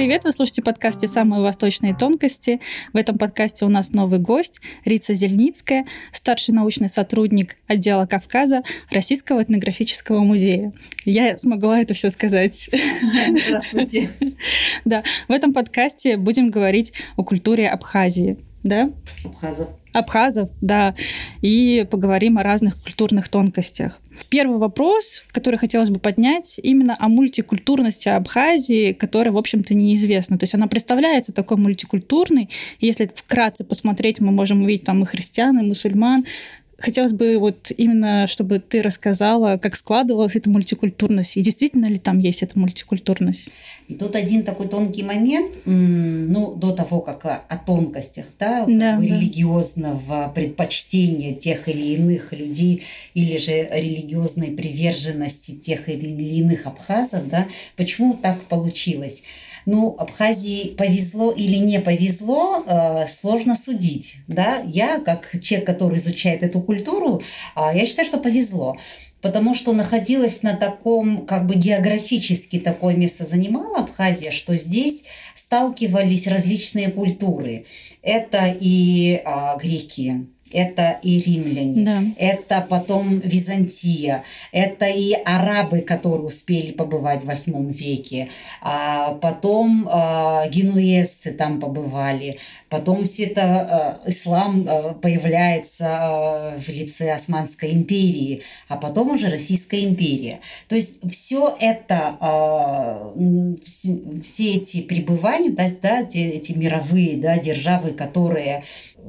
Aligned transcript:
привет! 0.00 0.24
Вы 0.24 0.32
слушаете 0.32 0.62
подкасте 0.62 1.06
«Самые 1.06 1.42
восточные 1.42 1.94
тонкости». 1.94 2.58
В 2.94 2.96
этом 2.96 3.18
подкасте 3.18 3.66
у 3.66 3.68
нас 3.68 3.92
новый 3.92 4.18
гость 4.18 4.62
Рица 4.86 5.12
Зельницкая, 5.12 5.84
старший 6.10 6.54
научный 6.54 6.88
сотрудник 6.88 7.58
отдела 7.68 8.06
Кавказа 8.06 8.62
Российского 8.90 9.42
этнографического 9.42 10.20
музея. 10.20 10.72
Я 11.04 11.36
смогла 11.36 11.80
это 11.82 11.92
все 11.92 12.08
сказать. 12.08 12.70
Здравствуйте. 13.44 14.08
Да, 14.86 15.02
в 15.28 15.32
этом 15.32 15.52
подкасте 15.52 16.16
будем 16.16 16.50
говорить 16.50 16.94
о 17.16 17.22
культуре 17.22 17.68
Абхазии. 17.68 18.38
Да? 18.62 18.90
Абхазов. 19.22 19.68
Абхазов, 19.92 20.50
да. 20.60 20.94
И 21.42 21.86
поговорим 21.90 22.38
о 22.38 22.42
разных 22.42 22.80
культурных 22.82 23.28
тонкостях. 23.28 23.98
Первый 24.28 24.58
вопрос, 24.58 25.24
который 25.32 25.56
хотелось 25.56 25.90
бы 25.90 25.98
поднять, 25.98 26.60
именно 26.62 26.96
о 26.98 27.08
мультикультурности 27.08 28.08
Абхазии, 28.08 28.92
которая, 28.92 29.32
в 29.32 29.38
общем-то, 29.38 29.74
неизвестна. 29.74 30.38
То 30.38 30.44
есть 30.44 30.54
она 30.54 30.66
представляется 30.66 31.32
такой 31.32 31.56
мультикультурной. 31.56 32.50
Если 32.80 33.10
вкратце 33.14 33.64
посмотреть, 33.64 34.20
мы 34.20 34.30
можем 34.30 34.62
увидеть 34.62 34.84
там 34.84 35.02
и 35.02 35.06
христиан, 35.06 35.58
и 35.58 35.66
мусульман, 35.66 36.24
Хотелось 36.80 37.12
бы 37.12 37.38
вот 37.38 37.70
именно, 37.76 38.26
чтобы 38.26 38.58
ты 38.58 38.80
рассказала, 38.80 39.58
как 39.58 39.76
складывалась 39.76 40.34
эта 40.34 40.48
мультикультурность, 40.48 41.36
и 41.36 41.42
действительно 41.42 41.84
ли 41.86 41.98
там 41.98 42.18
есть 42.18 42.42
эта 42.42 42.58
мультикультурность? 42.58 43.52
Тут 43.98 44.16
один 44.16 44.44
такой 44.44 44.66
тонкий 44.66 45.02
момент, 45.02 45.56
ну, 45.66 46.54
до 46.54 46.72
того, 46.72 47.02
как 47.02 47.26
о, 47.26 47.42
о 47.48 47.58
тонкостях, 47.58 48.26
да, 48.38 48.64
да, 48.66 48.96
да. 48.96 49.00
религиозного 49.00 50.32
предпочтения 50.34 51.34
тех 51.34 51.68
или 51.68 51.96
иных 51.96 52.32
людей, 52.32 52.82
или 53.12 53.36
же 53.36 53.68
религиозной 53.70 54.52
приверженности 54.52 55.52
тех 55.52 55.88
или 55.90 56.06
иных 56.06 56.66
абхазов, 56.66 57.28
да, 57.28 57.46
почему 57.76 58.14
так 58.14 58.40
получилось? 58.42 59.24
Ну, 59.66 59.94
Абхазии 59.98 60.74
повезло 60.76 61.30
или 61.32 61.56
не 61.56 61.80
повезло, 61.80 62.64
э, 62.66 63.06
сложно 63.06 63.54
судить. 63.54 64.16
Да? 64.28 64.62
Я, 64.66 65.00
как 65.00 65.30
человек, 65.42 65.66
который 65.66 65.96
изучает 65.96 66.42
эту 66.42 66.60
культуру, 66.60 67.22
э, 67.56 67.60
я 67.74 67.86
считаю, 67.86 68.06
что 68.06 68.18
повезло 68.18 68.76
потому 69.20 69.54
что 69.54 69.72
находилась 69.72 70.42
на 70.42 70.56
таком, 70.56 71.26
как 71.26 71.46
бы 71.46 71.54
географически 71.54 72.58
такое 72.58 72.96
место 72.96 73.24
занимала 73.24 73.80
Абхазия, 73.80 74.32
что 74.32 74.56
здесь 74.56 75.04
сталкивались 75.34 76.26
различные 76.26 76.90
культуры. 76.90 77.66
Это 78.02 78.54
и 78.58 79.20
а, 79.24 79.56
греки, 79.58 80.26
это 80.52 80.98
и 81.02 81.20
римляне, 81.20 81.84
Да. 81.84 82.02
это 82.16 82.66
потом 82.68 83.18
Византия, 83.20 84.24
это 84.52 84.86
и 84.86 85.12
арабы, 85.12 85.80
которые 85.80 86.22
успели 86.26 86.70
побывать 86.72 87.22
в 87.22 87.26
восьмом 87.26 87.70
веке, 87.70 88.28
а 88.62 89.14
потом 89.14 89.88
а, 89.90 90.46
генуэзцы 90.48 91.32
там 91.32 91.60
побывали, 91.60 92.38
потом 92.68 93.04
все 93.04 93.24
это 93.24 93.42
а, 93.42 94.00
ислам 94.08 94.66
а, 94.68 94.94
появляется 94.94 95.86
а, 95.88 96.58
в 96.58 96.68
лице 96.68 97.12
Османской 97.12 97.72
империи, 97.72 98.42
а 98.68 98.76
потом 98.76 99.10
уже 99.10 99.28
Российская 99.30 99.84
империя. 99.84 100.40
То 100.68 100.74
есть 100.76 100.96
все 101.10 101.56
это, 101.60 102.16
а, 102.20 103.12
все 104.22 104.54
эти 104.56 104.80
пребывания, 104.82 105.50
да, 105.50 105.66
да, 105.82 106.04
те- 106.04 106.30
эти 106.30 106.52
мировые 106.52 107.16
да, 107.16 107.38
державы, 107.38 107.90
которые 107.92 108.62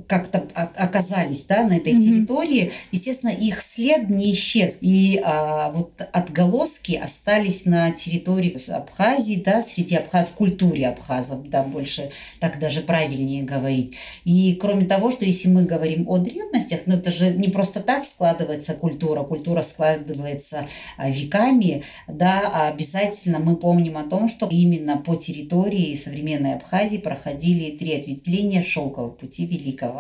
как-то 0.08 0.46
оказались 0.76 1.46
да, 1.46 1.64
на 1.64 1.74
этой 1.78 1.94
Мгм. 1.94 2.02
территории, 2.02 2.72
естественно, 2.92 3.32
их 3.32 3.60
след 3.60 4.10
не 4.10 4.32
исчез. 4.32 4.78
И 4.82 5.22
а, 5.24 5.72
вот 5.72 5.92
отголоски 6.12 6.94
остались 6.94 7.66
на 7.66 7.92
территории 7.92 8.58
Абхазии, 8.72 9.42
да, 9.44 9.62
среди 9.62 9.96
абхаз, 9.96 10.30
в 10.30 10.34
культуре 10.34 10.88
абхазов, 10.88 11.50
да, 11.50 11.64
больше 11.64 12.10
так 12.40 12.60
даже 12.60 12.82
правильнее 12.82 13.44
говорить. 13.44 13.96
И 14.24 14.58
кроме 14.60 14.86
того, 14.86 15.12
что 15.12 15.26
если 15.26 15.50
мы 15.50 15.64
говорим 15.64 16.08
о 16.10 16.18
древностях, 16.18 16.82
ну 16.86 16.96
это 16.96 17.12
же 17.12 17.32
не 17.32 17.50
просто 17.50 17.82
так 17.82 18.04
складывается 18.04 18.74
культура, 18.74 19.24
культура 19.24 19.62
складывается 19.62 20.68
а, 20.98 21.10
веками, 21.10 21.84
да, 22.08 22.50
а 22.54 22.68
обязательно 22.70 23.40
мы 23.40 23.56
помним 23.56 23.98
о 23.98 24.04
том, 24.04 24.30
что 24.30 24.48
именно 24.50 24.98
по 24.98 25.16
территории 25.16 25.96
современной 25.96 26.56
Абхазии 26.56 26.98
проходили 26.98 27.76
три 27.78 28.00
ответвления 28.00 28.64
шелкового 28.64 29.12
пути 29.12 29.46
великого. 29.46 29.91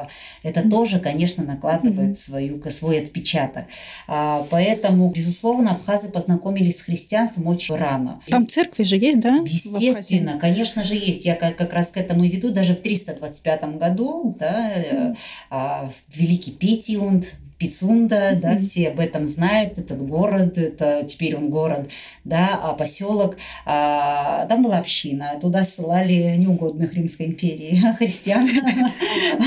Это 0.44 0.69
тоже, 0.69 1.00
конечно, 1.00 1.44
накладывает 1.44 2.18
свою, 2.18 2.62
свой 2.69 3.02
отпечаток. 3.02 3.66
А, 4.07 4.46
Поэтому, 4.50 5.09
безусловно, 5.09 5.72
абхазы 5.72 6.09
познакомились 6.09 6.78
с 6.78 6.81
христианством 6.81 7.47
очень 7.47 7.75
рано. 7.75 8.22
Там 8.28 8.47
церкви 8.47 8.84
же 8.84 8.97
есть, 8.97 9.19
да? 9.19 9.38
Естественно, 9.46 10.38
конечно 10.40 10.84
же, 10.84 10.94
есть. 10.94 11.25
Я 11.25 11.35
как, 11.35 11.56
как 11.56 11.74
раз 11.74 11.90
к 11.91 11.97
этому 11.97 12.24
и 12.24 12.30
веду. 12.30 12.51
Даже 12.51 12.75
в 12.75 12.81
325 12.81 13.78
году 13.78 14.35
да, 14.40 15.13
а, 15.50 15.90
Великий 16.13 16.51
Петиунд, 16.51 17.35
Пицунда, 17.61 18.39
да, 18.41 18.57
все 18.57 18.88
об 18.88 18.99
этом 18.99 19.27
знают, 19.27 19.77
этот 19.77 20.01
город, 20.01 20.57
это 20.57 21.03
теперь 21.07 21.35
он 21.35 21.51
город, 21.51 21.91
да, 22.23 22.59
а 22.63 22.73
поселок, 22.73 23.38
а, 23.67 24.47
там 24.47 24.63
была 24.63 24.79
община, 24.79 25.38
туда 25.39 25.63
ссылали 25.63 26.35
неугодных 26.38 26.95
Римской 26.95 27.27
империи 27.27 27.79
христиан, 28.00 28.44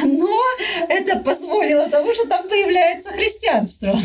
но 0.04 0.30
это 0.88 1.18
позволило 1.18 1.88
тому, 1.88 2.14
что 2.14 2.28
там 2.28 2.48
появляется 2.48 3.08
христианство. 3.08 3.98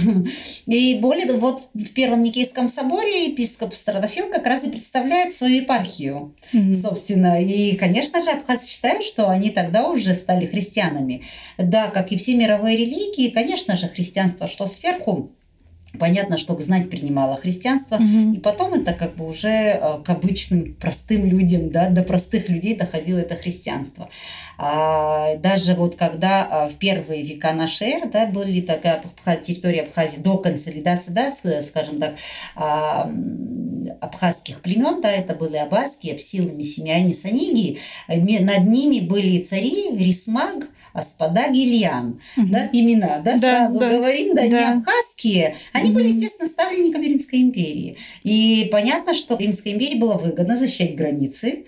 И 0.65 0.97
более 0.99 1.27
того, 1.27 1.39
вот 1.39 1.61
в 1.75 1.93
Первом 1.93 2.23
Никейском 2.23 2.67
соборе 2.67 3.27
епископ 3.27 3.75
Страдофил 3.75 4.29
как 4.31 4.47
раз 4.47 4.63
и 4.63 4.71
представляет 4.71 5.33
свою 5.33 5.61
епархию, 5.61 6.35
собственно. 6.73 7.39
И, 7.43 7.75
конечно 7.75 8.23
же, 8.23 8.31
абхазы 8.31 8.67
считают, 8.67 9.03
что 9.03 9.29
они 9.29 9.51
тогда 9.51 9.87
уже 9.87 10.15
стали 10.15 10.47
христианами. 10.47 11.21
Да, 11.59 11.91
как 11.91 12.11
и 12.11 12.17
все 12.17 12.35
мировые 12.35 12.75
религии, 12.75 13.29
конечно 13.29 13.75
же, 13.75 13.87
христианство, 13.99 14.47
что 14.47 14.65
сверху, 14.67 15.29
Понятно, 15.99 16.37
что 16.37 16.59
знать 16.59 16.91
принимала 16.91 17.35
христианство, 17.35 17.97
Мгм. 17.97 18.33
и 18.33 18.39
потом 18.39 18.75
это 18.75 18.93
как 18.93 19.15
бы 19.15 19.25
уже 19.27 19.47
э, 19.49 20.03
к 20.03 20.09
обычным 20.11 20.75
простым 20.75 21.25
людям, 21.25 21.71
да, 21.71 21.89
до 21.89 22.03
простых 22.03 22.47
людей 22.47 22.75
доходило 22.75 23.17
это 23.17 23.35
христианство. 23.35 24.07
А, 24.59 25.35
даже 25.37 25.73
вот 25.73 25.95
когда 25.95 26.45
а, 26.45 26.67
в 26.69 26.75
первые 26.75 27.23
века 27.23 27.53
нашей 27.53 27.87
эры, 27.87 28.07
да, 28.07 28.27
были 28.27 28.61
такая 28.61 29.01
территория 29.41 29.81
Абхазии 29.81 30.19
до 30.19 30.37
консолидации, 30.37 31.11
да, 31.11 31.31
с- 31.31 31.67
скажем 31.69 31.99
так, 31.99 32.13
а, 32.55 33.11
абхазских 33.99 34.61
племен, 34.61 35.01
да, 35.01 35.11
это 35.11 35.33
были 35.33 35.57
абазские, 35.57 36.13
абсилы, 36.13 36.51
мессимяне, 36.51 37.15
саниги, 37.15 37.79
Э, 38.07 38.19
над 38.19 38.67
ними 38.67 38.99
были 38.99 39.41
цари 39.41 39.97
Рисмаг, 39.97 40.67
Аспада, 40.93 41.49
Гильян, 41.51 42.19
Мгм. 42.35 42.51
да, 42.51 42.69
имена, 42.73 43.19
да, 43.19 43.37
Да, 43.37 43.37
сразу 43.37 43.79
да. 43.79 43.89
говорим, 43.89 44.35
да, 44.35 44.43
не 44.43 44.49
Да. 44.51 44.73
абхазские, 44.73 45.55
они 45.73 45.91
были, 45.91 46.07
естественно, 46.07 46.47
ставленниками 46.47 47.05
Римской 47.05 47.41
империи. 47.41 47.97
И 48.23 48.67
понятно, 48.71 49.13
что 49.13 49.35
Римской 49.37 49.73
империи 49.73 49.97
было 49.97 50.15
выгодно 50.17 50.55
защищать 50.55 50.95
границы. 50.95 51.65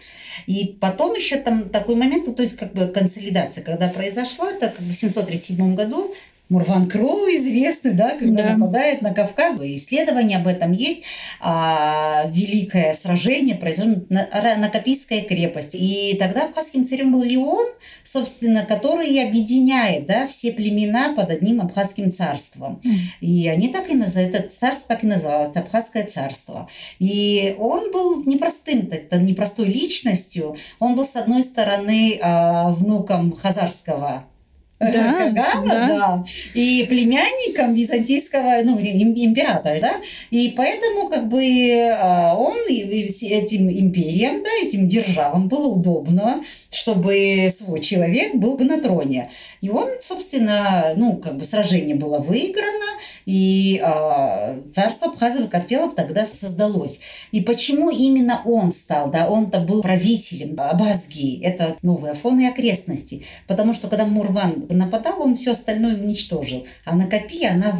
И 0.47 0.75
потом 0.79 1.13
еще 1.15 1.37
там 1.37 1.69
такой 1.69 1.95
момент, 1.95 2.35
то 2.35 2.41
есть 2.41 2.57
как 2.57 2.73
бы 2.73 2.87
консолидация, 2.87 3.63
когда 3.63 3.89
произошла, 3.89 4.51
бы 4.77 4.85
в 4.85 4.93
737 4.93 5.75
году 5.75 6.13
Мурван 6.51 6.89
Кру 6.89 7.27
известный, 7.29 7.93
да, 7.93 8.17
когда 8.17 8.43
Да. 8.43 8.57
нападает 8.57 9.01
на 9.01 9.13
Кавказ. 9.13 9.55
Исследования 9.61 10.35
об 10.35 10.47
этом 10.47 10.73
есть. 10.73 11.03
А, 11.39 12.25
великое 12.27 12.91
сражение 12.93 13.55
произошло 13.55 13.95
на, 14.09 14.27
на 14.57 14.67
Капийской 14.67 15.21
крепости. 15.21 15.77
И 15.77 16.17
тогда 16.17 16.43
абхазским 16.43 16.83
царем 16.83 17.13
был 17.13 17.23
Леон, 17.23 17.67
собственно, 18.03 18.65
который 18.65 19.25
объединяет 19.25 20.05
да, 20.07 20.27
все 20.27 20.51
племена 20.51 21.13
под 21.15 21.29
одним 21.29 21.61
абхазским 21.61 22.11
царством. 22.11 22.81
И 23.21 23.47
они 23.47 23.69
так 23.69 23.89
и 23.89 23.93
называют, 23.93 24.35
это 24.35 24.49
царство 24.49 24.89
так 24.89 25.05
и 25.05 25.07
называлось, 25.07 25.55
Абхазское 25.55 26.03
царство. 26.03 26.67
И 26.99 27.55
он 27.59 27.93
был 27.93 28.25
непростым, 28.25 28.89
это 28.91 29.17
непростой 29.21 29.67
личностью. 29.67 30.57
Он 30.79 30.97
был, 30.97 31.05
с 31.05 31.15
одной 31.15 31.43
стороны, 31.43 32.19
а, 32.21 32.71
внуком 32.71 33.33
хазарского 33.33 34.25
Да, 34.81 35.13
Кагана, 35.13 35.65
да. 35.65 35.87
да. 35.87 36.23
и 36.55 36.85
племянником 36.89 37.75
византийского 37.75 38.61
ну, 38.63 38.79
им- 38.79 39.13
императора, 39.15 39.79
да, 39.79 39.93
и 40.31 40.53
поэтому 40.57 41.07
как 41.07 41.27
бы 41.29 41.41
а, 41.93 42.35
он 42.35 42.57
этим 42.67 43.69
империям, 43.69 44.41
да, 44.43 44.49
этим 44.65 44.87
державам 44.87 45.47
было 45.47 45.67
удобно, 45.67 46.43
чтобы 46.71 47.51
свой 47.53 47.81
человек 47.81 48.33
был 48.35 48.57
бы 48.57 48.63
на 48.63 48.81
троне. 48.81 49.29
И 49.59 49.69
он, 49.69 49.89
собственно, 49.99 50.93
ну, 50.95 51.17
как 51.17 51.37
бы 51.37 51.43
сражение 51.43 51.95
было 51.95 52.19
выиграно, 52.19 52.97
и 53.25 53.81
э, 53.83 54.61
царство 54.71 55.09
Абхазов 55.09 55.45
и 55.45 55.49
Карфелов 55.49 55.95
тогда 55.95 56.25
создалось. 56.25 57.01
И 57.31 57.41
почему 57.41 57.89
именно 57.89 58.41
он 58.45 58.71
стал, 58.71 59.11
да, 59.11 59.29
он-то 59.29 59.59
был 59.59 59.81
правителем 59.81 60.55
Абазгии, 60.57 61.43
это 61.43 61.75
новые 61.81 62.11
Афоны 62.11 62.41
и 62.41 62.47
окрестности, 62.47 63.25
потому 63.47 63.73
что 63.73 63.87
когда 63.87 64.05
Мурван 64.05 64.65
нападал, 64.69 65.21
он 65.21 65.35
все 65.35 65.51
остальное 65.51 65.95
уничтожил, 65.95 66.65
а 66.85 66.95
на 66.95 67.07
Копи 67.07 67.45
она 67.45 67.77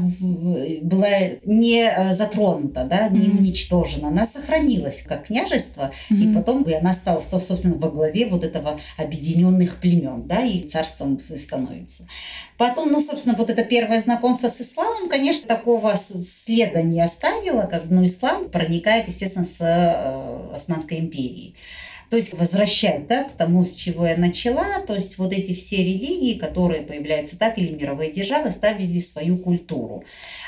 была 0.82 1.08
не 1.46 1.84
э, 1.84 2.14
затронута, 2.14 2.84
да, 2.84 3.08
не 3.08 3.30
уничтожена, 3.30 4.10
она 4.10 4.26
сохранилась 4.26 5.04
как 5.04 5.28
княжество, 5.28 5.92
mm-hmm. 6.10 6.18
и 6.18 6.36
потом 6.36 6.64
и 6.64 6.74
она 6.74 6.94
стала, 6.94 7.22
собственно, 7.22 7.76
во 7.78 7.90
главе 7.90 8.28
вот 8.28 8.44
этого 8.44 8.81
объединенных 8.98 9.78
племен, 9.78 10.28
да, 10.28 10.42
и 10.42 10.62
царством 10.62 11.20
становится. 11.20 12.08
Потом, 12.58 12.92
ну, 12.92 13.02
собственно, 13.02 13.36
вот 13.36 13.50
это 13.50 13.64
первое 13.64 14.00
знакомство 14.00 14.48
с 14.48 14.62
исламом, 14.62 15.10
конечно, 15.10 15.48
такого 15.48 15.96
следа 15.96 16.82
не 16.82 17.02
оставило, 17.02 17.64
как, 17.64 17.86
ну, 17.90 18.06
ислам 18.06 18.50
проникает, 18.50 19.08
естественно, 19.08 19.46
с 19.46 19.62
э, 19.62 20.54
Османской 20.54 21.00
империей. 21.00 21.56
То 22.12 22.18
есть 22.18 22.34
возвращаясь 22.34 23.06
да, 23.08 23.24
к 23.24 23.32
тому, 23.32 23.64
с 23.64 23.74
чего 23.74 24.06
я 24.06 24.18
начала, 24.18 24.82
то 24.86 24.94
есть 24.94 25.18
вот 25.18 25.32
эти 25.32 25.54
все 25.54 25.78
религии, 25.78 26.38
которые 26.38 26.82
появляются 26.82 27.40
так 27.40 27.58
или 27.58 27.72
мировые 27.72 28.12
державы, 28.12 28.52
ставили 28.52 29.00
свою 29.00 29.38
культуру. 29.38 30.04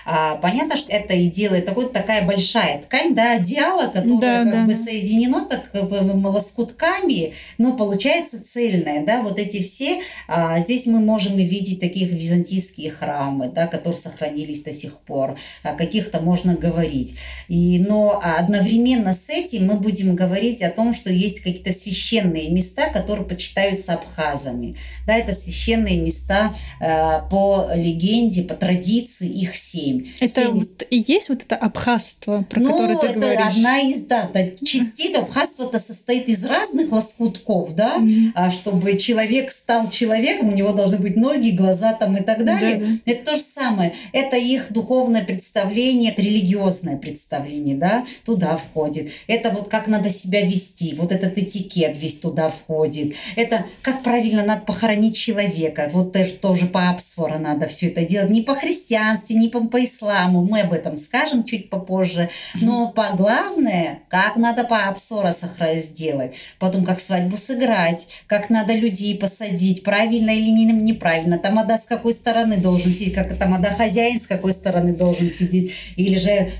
А, 0.05 0.35
понятно, 0.35 0.75
что 0.75 0.91
это 0.91 1.13
и 1.13 1.29
делает 1.29 1.63
такой, 1.63 1.87
такая 1.87 2.27
большая 2.27 2.81
ткань, 2.81 3.15
да, 3.15 3.35
одеяло, 3.35 3.87
которое 3.87 4.19
да, 4.19 4.43
как 4.43 4.51
да, 4.51 4.65
бы 4.65 4.73
соединено 4.73 5.45
так 5.47 5.71
как 5.71 5.89
бы, 5.89 6.01
лоскутками, 6.27 7.33
но 7.57 7.77
получается 7.77 8.43
цельное, 8.43 9.05
да, 9.05 9.21
вот 9.21 9.39
эти 9.39 9.61
все, 9.61 10.01
а, 10.27 10.59
здесь 10.59 10.85
мы 10.85 10.99
можем 10.99 11.39
и 11.39 11.45
видеть 11.45 11.79
таких 11.79 12.11
византийские 12.11 12.91
храмы, 12.91 13.47
да, 13.47 13.67
которые 13.67 13.97
сохранились 13.97 14.63
до 14.63 14.73
сих 14.73 14.99
пор, 14.99 15.37
о 15.63 15.75
каких-то 15.75 16.19
можно 16.19 16.55
говорить. 16.55 17.15
И, 17.47 17.79
но 17.79 18.21
одновременно 18.21 19.13
с 19.13 19.29
этим 19.29 19.67
мы 19.67 19.75
будем 19.75 20.17
говорить 20.17 20.61
о 20.61 20.69
том, 20.69 20.93
что 20.93 21.09
есть 21.09 21.41
какие-то 21.53 21.77
священные 21.77 22.49
места, 22.49 22.89
которые 22.89 23.25
почитаются 23.25 23.93
абхазами. 23.93 24.75
Да, 25.05 25.15
это 25.15 25.33
священные 25.33 25.97
места 25.97 26.55
э, 26.79 27.21
по 27.29 27.69
легенде, 27.75 28.43
по 28.43 28.55
традиции 28.55 29.27
их 29.27 29.55
семь. 29.55 30.05
Это 30.19 30.41
семь... 30.41 30.51
вот 30.53 30.83
и 30.89 31.03
есть 31.07 31.29
вот 31.29 31.43
это 31.43 31.55
абхазство, 31.55 32.45
про 32.49 32.59
ну, 32.59 32.71
которое 32.71 32.97
ты 32.97 33.07
это 33.07 33.19
говоришь? 33.19 33.57
одна 33.57 33.79
из, 33.79 34.01
да, 34.05 34.29
частей. 34.63 35.13
Абхазство-то 35.13 35.79
состоит 35.79 36.27
из 36.27 36.43
разных 36.45 36.91
лоскутков, 36.91 37.75
да, 37.75 37.97
mm-hmm. 37.97 38.31
а 38.35 38.51
чтобы 38.51 38.97
человек 38.97 39.51
стал 39.51 39.89
человеком, 39.89 40.49
у 40.49 40.53
него 40.53 40.71
должны 40.71 40.97
быть 40.97 41.15
ноги, 41.15 41.51
глаза 41.51 41.93
там 41.93 42.17
и 42.17 42.23
так 42.23 42.43
далее. 42.45 42.77
Да, 42.77 42.85
да. 42.85 43.11
Это 43.11 43.31
то 43.31 43.37
же 43.37 43.43
самое. 43.43 43.93
Это 44.11 44.37
их 44.37 44.71
духовное 44.71 45.23
представление, 45.23 46.13
религиозное 46.15 46.97
представление, 46.97 47.75
да, 47.75 48.05
туда 48.25 48.57
входит. 48.57 49.11
Это 49.27 49.49
вот 49.49 49.67
как 49.67 49.87
надо 49.87 50.09
себя 50.09 50.41
вести, 50.45 50.95
вот 50.95 51.11
этот 51.11 51.37
этикет 51.43 51.97
весь 51.97 52.19
туда 52.19 52.49
входит. 52.49 53.15
Это 53.35 53.65
как 53.81 54.03
правильно 54.03 54.43
надо 54.43 54.61
похоронить 54.61 55.15
человека. 55.15 55.89
Вот 55.93 56.15
тоже 56.41 56.65
по 56.65 56.89
Апсфора 56.89 57.37
надо 57.37 57.67
все 57.67 57.87
это 57.87 58.03
делать. 58.05 58.29
Не 58.29 58.41
по 58.41 58.55
христианству, 58.55 59.35
не 59.35 59.49
по, 59.49 59.63
по 59.67 59.83
исламу. 59.83 60.43
Мы 60.43 60.61
об 60.61 60.73
этом 60.73 60.97
скажем 60.97 61.43
чуть 61.43 61.69
попозже. 61.69 62.29
Но 62.55 62.91
по 62.91 63.09
главное, 63.15 63.99
как 64.09 64.35
надо 64.35 64.63
по 64.63 64.87
Апсфора 64.87 65.33
сделать. 65.75 66.33
Потом, 66.59 66.83
как 66.85 66.99
свадьбу 66.99 67.37
сыграть, 67.37 68.07
как 68.27 68.49
надо 68.49 68.73
людей 68.73 69.17
посадить, 69.17 69.83
правильно 69.83 70.31
или 70.31 70.49
неправильно. 70.49 71.37
Тамада 71.37 71.77
с 71.77 71.85
какой 71.85 72.13
стороны 72.13 72.57
должен 72.57 72.91
сидеть, 72.91 73.13
как 73.13 73.37
тамада 73.37 73.69
хозяин 73.69 74.19
с 74.19 74.27
какой 74.27 74.53
стороны 74.53 74.93
должен 74.93 75.29
сидеть. 75.29 75.73
Или 75.95 76.17
же 76.17 76.51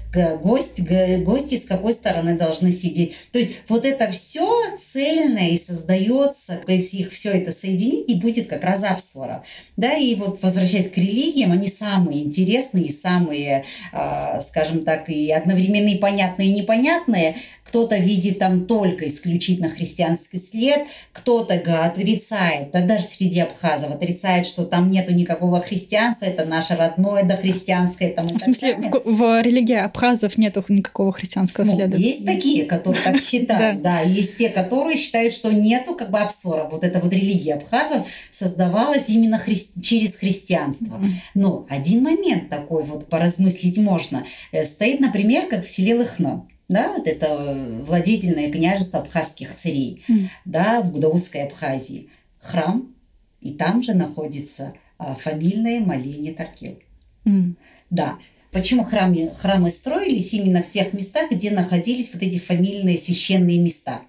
гость, 0.41 0.81
гости 1.23 1.55
с 1.55 1.65
какой 1.65 1.93
стороны 1.93 2.37
должны 2.37 2.71
сидеть. 2.71 3.15
То 3.31 3.39
есть 3.39 3.51
вот 3.67 3.85
это 3.85 4.09
все 4.09 4.72
цельное 4.77 5.49
и 5.49 5.57
создается, 5.57 6.61
если 6.67 6.97
их 6.97 7.11
все 7.11 7.31
это 7.31 7.51
соединить, 7.51 8.09
и 8.09 8.15
будет 8.15 8.47
как 8.47 8.63
раз 8.63 8.83
апсвара. 8.83 9.43
Да, 9.77 9.93
и 9.93 10.15
вот 10.15 10.41
возвращаясь 10.41 10.89
к 10.89 10.97
религиям, 10.97 11.51
они 11.51 11.67
самые 11.67 12.23
интересные, 12.23 12.89
самые, 12.89 13.65
а, 13.91 14.39
скажем 14.39 14.83
так, 14.83 15.09
и 15.09 15.31
одновременно 15.31 15.89
и 15.89 15.97
понятные, 15.97 16.49
и 16.49 16.53
непонятные, 16.53 17.35
кто-то 17.73 17.97
видит 17.97 18.37
там 18.37 18.67
только 18.67 19.07
исключительно 19.07 19.67
христианский 19.67 20.37
след, 20.37 20.85
кто-то 21.11 21.55
отрицает, 21.83 22.69
да 22.69 22.85
даже 22.85 23.01
среди 23.01 23.39
абхазов 23.39 23.89
отрицает, 23.89 24.45
что 24.45 24.63
там 24.63 24.91
нету 24.91 25.11
никакого 25.11 25.59
христианства, 25.59 26.25
это 26.25 26.45
наше 26.45 26.75
родное 26.75 27.23
дохристианское. 27.23 28.13
Там, 28.13 28.27
в 28.27 28.39
смысле, 28.39 28.75
в, 28.75 29.01
в 29.05 29.41
религии 29.41 29.75
абхазов 29.75 30.37
нету 30.37 30.63
никакого 30.67 31.11
христианского 31.11 31.65
ну, 31.65 31.73
следа? 31.75 31.97
Есть 31.97 32.27
такие, 32.27 32.65
которые 32.65 33.01
так 33.01 33.19
считают, 33.23 33.81
да. 33.81 34.01
Есть 34.01 34.35
те, 34.35 34.49
которые 34.49 34.95
считают, 34.95 35.33
что 35.33 35.51
нету 35.51 35.95
как 35.95 36.11
бы 36.11 36.19
абсора. 36.19 36.69
Вот 36.69 36.83
эта 36.83 36.99
вот 36.99 37.11
религия 37.11 37.55
абхазов 37.55 38.05
создавалась 38.29 39.09
именно 39.09 39.41
через 39.81 40.17
христианство. 40.17 41.01
Но 41.33 41.65
один 41.71 42.03
момент 42.03 42.49
такой 42.49 42.83
вот 42.83 43.07
поразмыслить 43.07 43.79
можно. 43.79 44.27
Э, 44.51 44.63
стоит, 44.63 44.99
например, 44.99 45.47
как 45.47 45.65
в 45.65 45.69
селе 45.69 45.95
Лыхно 45.95 46.45
да, 46.73 46.91
вот 46.91 47.07
это 47.07 47.55
владетельное 47.85 48.51
княжество 48.51 48.99
абхазских 48.99 49.53
царей, 49.53 50.03
mm. 50.07 50.27
да, 50.45 50.81
в 50.81 50.91
Гудаутской 50.91 51.43
Абхазии, 51.43 52.09
храм, 52.39 52.93
и 53.41 53.53
там 53.53 53.83
же 53.83 53.93
находится 53.93 54.73
а, 54.97 55.15
фамильное 55.15 55.79
моление 55.79 56.33
Таркел. 56.33 56.77
Mm. 57.25 57.53
Да, 57.89 58.17
Почему 58.53 58.83
храмы, 58.83 59.31
храмы 59.35 59.71
строились 59.71 60.31
именно 60.35 60.61
в 60.61 60.69
тех 60.69 60.93
местах, 60.93 61.31
где 61.31 61.49
находились 61.49 62.11
вот 62.13 62.21
эти 62.21 62.37
фамильные 62.37 62.99
священные 62.99 63.59
места? 63.59 64.01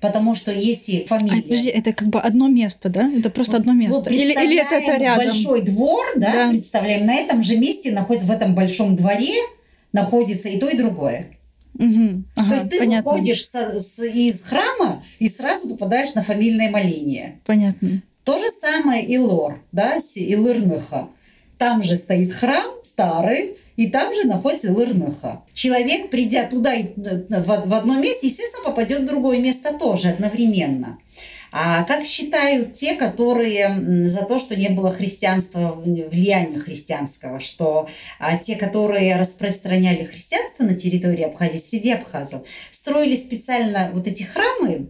Потому 0.00 0.36
что 0.36 0.52
если 0.52 1.04
фамилия... 1.06 1.40
А, 1.40 1.42
подожди, 1.42 1.70
это 1.70 1.92
как 1.92 2.08
бы 2.08 2.20
одно 2.20 2.48
место, 2.48 2.88
да? 2.88 3.10
Это 3.12 3.30
просто 3.30 3.56
одно 3.56 3.72
место? 3.72 3.96
Вот 3.96 4.10
или, 4.10 4.32
или 4.32 4.60
это, 4.60 4.76
это 4.76 4.96
рядом? 4.96 5.26
большой 5.26 5.62
двор, 5.62 6.04
да, 6.16 6.32
да, 6.32 6.50
представляем, 6.50 7.04
на 7.04 7.14
этом 7.14 7.42
же 7.42 7.56
месте 7.56 7.90
находится, 7.90 8.28
в 8.28 8.30
этом 8.30 8.54
большом 8.54 8.94
дворе 8.94 9.34
находится 9.92 10.48
и 10.48 10.58
то, 10.58 10.68
и 10.68 10.76
другое. 10.76 11.36
Угу. 11.74 12.24
Ага, 12.36 12.48
То 12.48 12.54
есть 12.54 12.68
ты 12.68 12.78
понятно. 12.78 13.10
выходишь 13.10 13.46
с, 13.46 13.54
с, 13.54 14.04
из 14.04 14.42
храма 14.42 15.02
и 15.18 15.28
сразу 15.28 15.68
попадаешь 15.68 16.14
на 16.14 16.22
фамильное 16.22 16.70
моление. 16.70 17.40
Понятно. 17.46 18.02
То 18.24 18.38
же 18.38 18.50
самое 18.50 19.04
и 19.06 19.18
Лор, 19.18 19.62
да, 19.72 19.96
и 20.14 20.36
Лырныха. 20.36 21.08
Там 21.58 21.82
же 21.82 21.96
стоит 21.96 22.32
храм 22.32 22.70
старый, 22.82 23.56
и 23.76 23.88
там 23.88 24.12
же 24.14 24.26
находится 24.26 24.72
Лырныха. 24.72 25.42
Человек, 25.54 26.10
придя 26.10 26.44
туда 26.44 26.74
э, 26.74 26.86
в, 26.96 27.46
в 27.66 27.74
одно 27.74 27.98
место, 27.98 28.26
естественно, 28.26 28.64
попадет 28.64 29.00
в 29.00 29.06
другое 29.06 29.38
место 29.38 29.72
тоже 29.72 30.08
одновременно. 30.08 30.98
А 31.52 31.84
как 31.84 32.04
считают 32.04 32.72
те, 32.72 32.94
которые 32.94 34.06
за 34.06 34.24
то, 34.24 34.38
что 34.38 34.56
не 34.56 34.68
было 34.68 34.90
христианства, 34.90 35.72
влияния 35.74 36.58
христианского, 36.58 37.40
что 37.40 37.88
а, 38.18 38.36
те, 38.38 38.56
которые 38.56 39.16
распространяли 39.16 40.04
христианство 40.04 40.64
на 40.64 40.74
территории 40.74 41.22
Абхазии, 41.22 41.58
среди 41.58 41.92
абхазов, 41.92 42.46
строили 42.70 43.16
специально 43.16 43.90
вот 43.92 44.06
эти 44.06 44.22
храмы, 44.22 44.88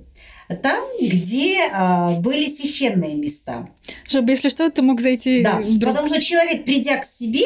там, 0.63 0.85
где 1.01 1.61
а, 1.73 2.11
были 2.19 2.49
священные 2.49 3.15
места. 3.15 3.69
Чтобы, 4.07 4.31
если 4.31 4.49
что, 4.49 4.69
ты 4.71 4.83
мог 4.83 5.01
зайти. 5.01 5.43
Да, 5.43 5.59
вдруг. 5.59 5.93
потому 5.93 6.09
что 6.09 6.21
человек, 6.21 6.65
придя 6.65 6.97
к 6.97 7.05
себе, 7.05 7.45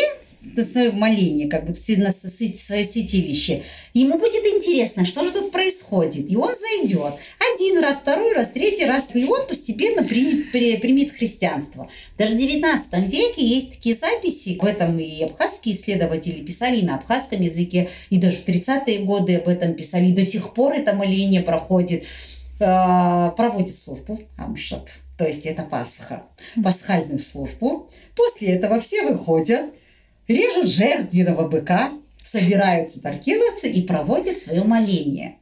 на 0.56 0.64
свое 0.64 0.92
моление, 0.92 1.48
как 1.48 1.64
бы 1.64 1.72
на 1.96 2.10
свое 2.10 2.84
святилище, 2.84 3.64
ему 3.92 4.18
будет 4.18 4.44
интересно, 4.46 5.04
что 5.04 5.24
же 5.24 5.32
тут 5.32 5.50
происходит. 5.52 6.30
И 6.30 6.36
он 6.36 6.52
зайдет 6.54 7.14
один 7.54 7.78
раз, 7.82 7.98
второй 7.98 8.34
раз, 8.34 8.50
третий 8.50 8.84
раз, 8.84 9.08
и 9.14 9.24
он 9.24 9.46
постепенно 9.46 10.02
примет, 10.02 10.52
примет 10.52 11.12
христианство. 11.12 11.88
Даже 12.18 12.34
в 12.34 12.38
19 12.38 13.10
веке 13.10 13.44
есть 13.44 13.72
такие 13.72 13.94
записи, 13.94 14.58
об 14.60 14.66
этом 14.66 14.98
и 14.98 15.22
абхазские 15.22 15.74
исследователи 15.74 16.42
писали 16.42 16.78
и 16.78 16.84
на 16.84 16.96
абхазском 16.96 17.40
языке, 17.40 17.90
и 18.10 18.18
даже 18.18 18.36
в 18.36 18.46
30-е 18.46 19.04
годы 19.04 19.36
об 19.36 19.48
этом 19.48 19.74
писали, 19.74 20.06
и 20.06 20.12
до 20.12 20.24
сих 20.24 20.54
пор 20.54 20.74
это 20.74 20.94
моление 20.94 21.42
проходит, 21.42 22.04
э, 22.60 23.30
проводит 23.36 23.74
службу 23.74 24.20
Амшат. 24.36 24.88
То 25.16 25.24
есть 25.24 25.46
это 25.46 25.62
Пасха, 25.62 26.24
пасхальную 26.62 27.18
службу. 27.20 27.88
После 28.16 28.54
этого 28.54 28.80
все 28.80 29.04
выходят, 29.04 29.66
режут 30.28 30.68
жертвенного 30.68 31.48
быка, 31.48 31.90
собираются 32.22 33.00
таркиловцы 33.00 33.70
и 33.70 33.82
проводят 33.82 34.38
свое 34.38 34.64
моление. 34.64 35.36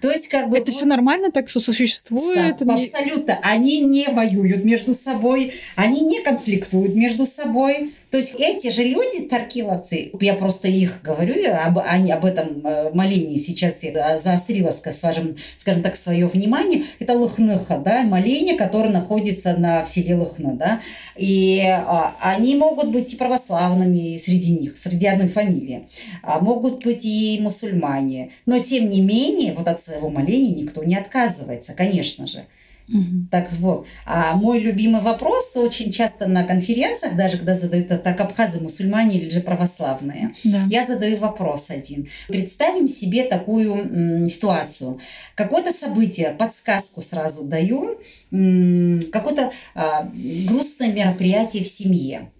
То 0.00 0.10
есть 0.10 0.28
как 0.28 0.50
бы... 0.50 0.56
Это 0.56 0.66
вот, 0.66 0.74
все 0.74 0.84
нормально 0.84 1.30
так 1.30 1.48
сосуществует? 1.48 2.56
Да, 2.60 2.74
абсолютно. 2.74 3.38
Они 3.42 3.80
не 3.80 4.08
воюют 4.08 4.64
между 4.64 4.94
собой, 4.94 5.52
они 5.76 6.00
не 6.00 6.20
конфликтуют 6.20 6.96
между 6.96 7.24
собой. 7.24 7.92
То 8.12 8.18
есть 8.18 8.34
эти 8.38 8.70
же 8.70 8.84
люди, 8.84 9.22
таркиловцы, 9.22 10.10
я 10.20 10.34
просто 10.34 10.68
их 10.68 11.00
говорю, 11.02 11.34
об, 11.50 11.78
об 11.78 12.24
этом 12.26 12.60
э, 12.62 12.90
молении 12.92 13.38
сейчас 13.38 13.82
я 13.84 14.18
заострила, 14.18 14.70
скажем, 14.70 15.34
скажем 15.56 15.82
так, 15.82 15.96
свое 15.96 16.26
внимание, 16.26 16.84
это 16.98 17.14
Лухныха, 17.14 17.78
да, 17.78 18.02
моление, 18.02 18.58
которое 18.58 18.90
находится 18.90 19.56
на 19.56 19.82
в 19.82 19.88
селе 19.88 20.14
Лухна, 20.14 20.52
да, 20.52 20.80
и 21.16 21.62
а, 21.66 22.14
они 22.20 22.54
могут 22.54 22.90
быть 22.90 23.14
и 23.14 23.16
православными 23.16 24.18
среди 24.18 24.58
них, 24.58 24.76
среди 24.76 25.06
одной 25.06 25.28
фамилии, 25.28 25.88
а 26.22 26.38
могут 26.38 26.84
быть 26.84 27.06
и 27.06 27.38
мусульмане, 27.40 28.32
но 28.44 28.58
тем 28.58 28.90
не 28.90 29.00
менее, 29.00 29.54
вот 29.54 29.68
от 29.68 29.80
своего 29.80 30.10
моления 30.10 30.54
никто 30.54 30.84
не 30.84 30.96
отказывается, 30.96 31.72
конечно 31.72 32.26
же. 32.26 32.44
Угу. 32.88 33.28
Так 33.30 33.50
вот, 33.52 33.86
а 34.04 34.34
мой 34.34 34.58
любимый 34.60 35.00
вопрос 35.00 35.52
очень 35.56 35.92
часто 35.92 36.26
на 36.26 36.44
конференциях, 36.44 37.16
даже 37.16 37.36
когда 37.36 37.54
задают 37.54 37.88
так 37.88 38.20
абхазы, 38.20 38.60
мусульмане 38.60 39.18
или 39.18 39.30
же 39.30 39.40
православные, 39.40 40.34
да. 40.44 40.64
я 40.68 40.86
задаю 40.86 41.16
вопрос 41.16 41.70
один. 41.70 42.08
Представим 42.28 42.88
себе 42.88 43.24
такую 43.24 43.74
м, 43.74 44.28
ситуацию. 44.28 45.00
Какое-то 45.34 45.72
событие, 45.72 46.34
подсказку 46.38 47.00
сразу 47.00 47.44
даю, 47.44 48.00
м, 48.30 49.00
какое-то 49.12 49.52
а, 49.74 50.10
грустное 50.48 50.92
мероприятие 50.92 51.64
в 51.64 51.68
семье. 51.68 52.30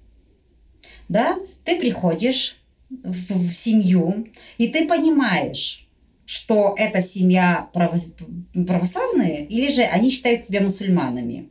Да, 1.09 1.37
ты 1.65 1.79
приходишь 1.79 2.57
в, 2.91 3.49
в 3.49 3.53
семью, 3.53 4.29
и 4.59 4.69
ты 4.69 4.87
понимаешь, 4.87 5.82
что 6.43 6.75
эта 6.77 7.01
семья 7.01 7.69
православные, 7.73 9.47
или 9.47 9.69
же 9.69 9.83
они 9.83 10.11
считают 10.11 10.43
себя 10.43 10.61
мусульманами. 10.61 11.51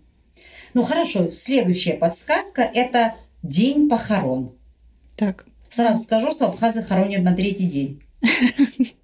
Ну 0.74 0.84
хорошо, 0.84 1.32
следующая 1.32 1.94
подсказка– 1.94 2.62
это 2.74 3.16
день 3.42 3.88
похорон. 3.88 4.52
Так. 5.16 5.46
Сразу 5.70 6.04
скажу, 6.04 6.32
что 6.32 6.48
абхазы 6.48 6.84
хоронят 6.84 7.24
на 7.24 7.34
третий 7.34 7.68
день. 7.68 8.04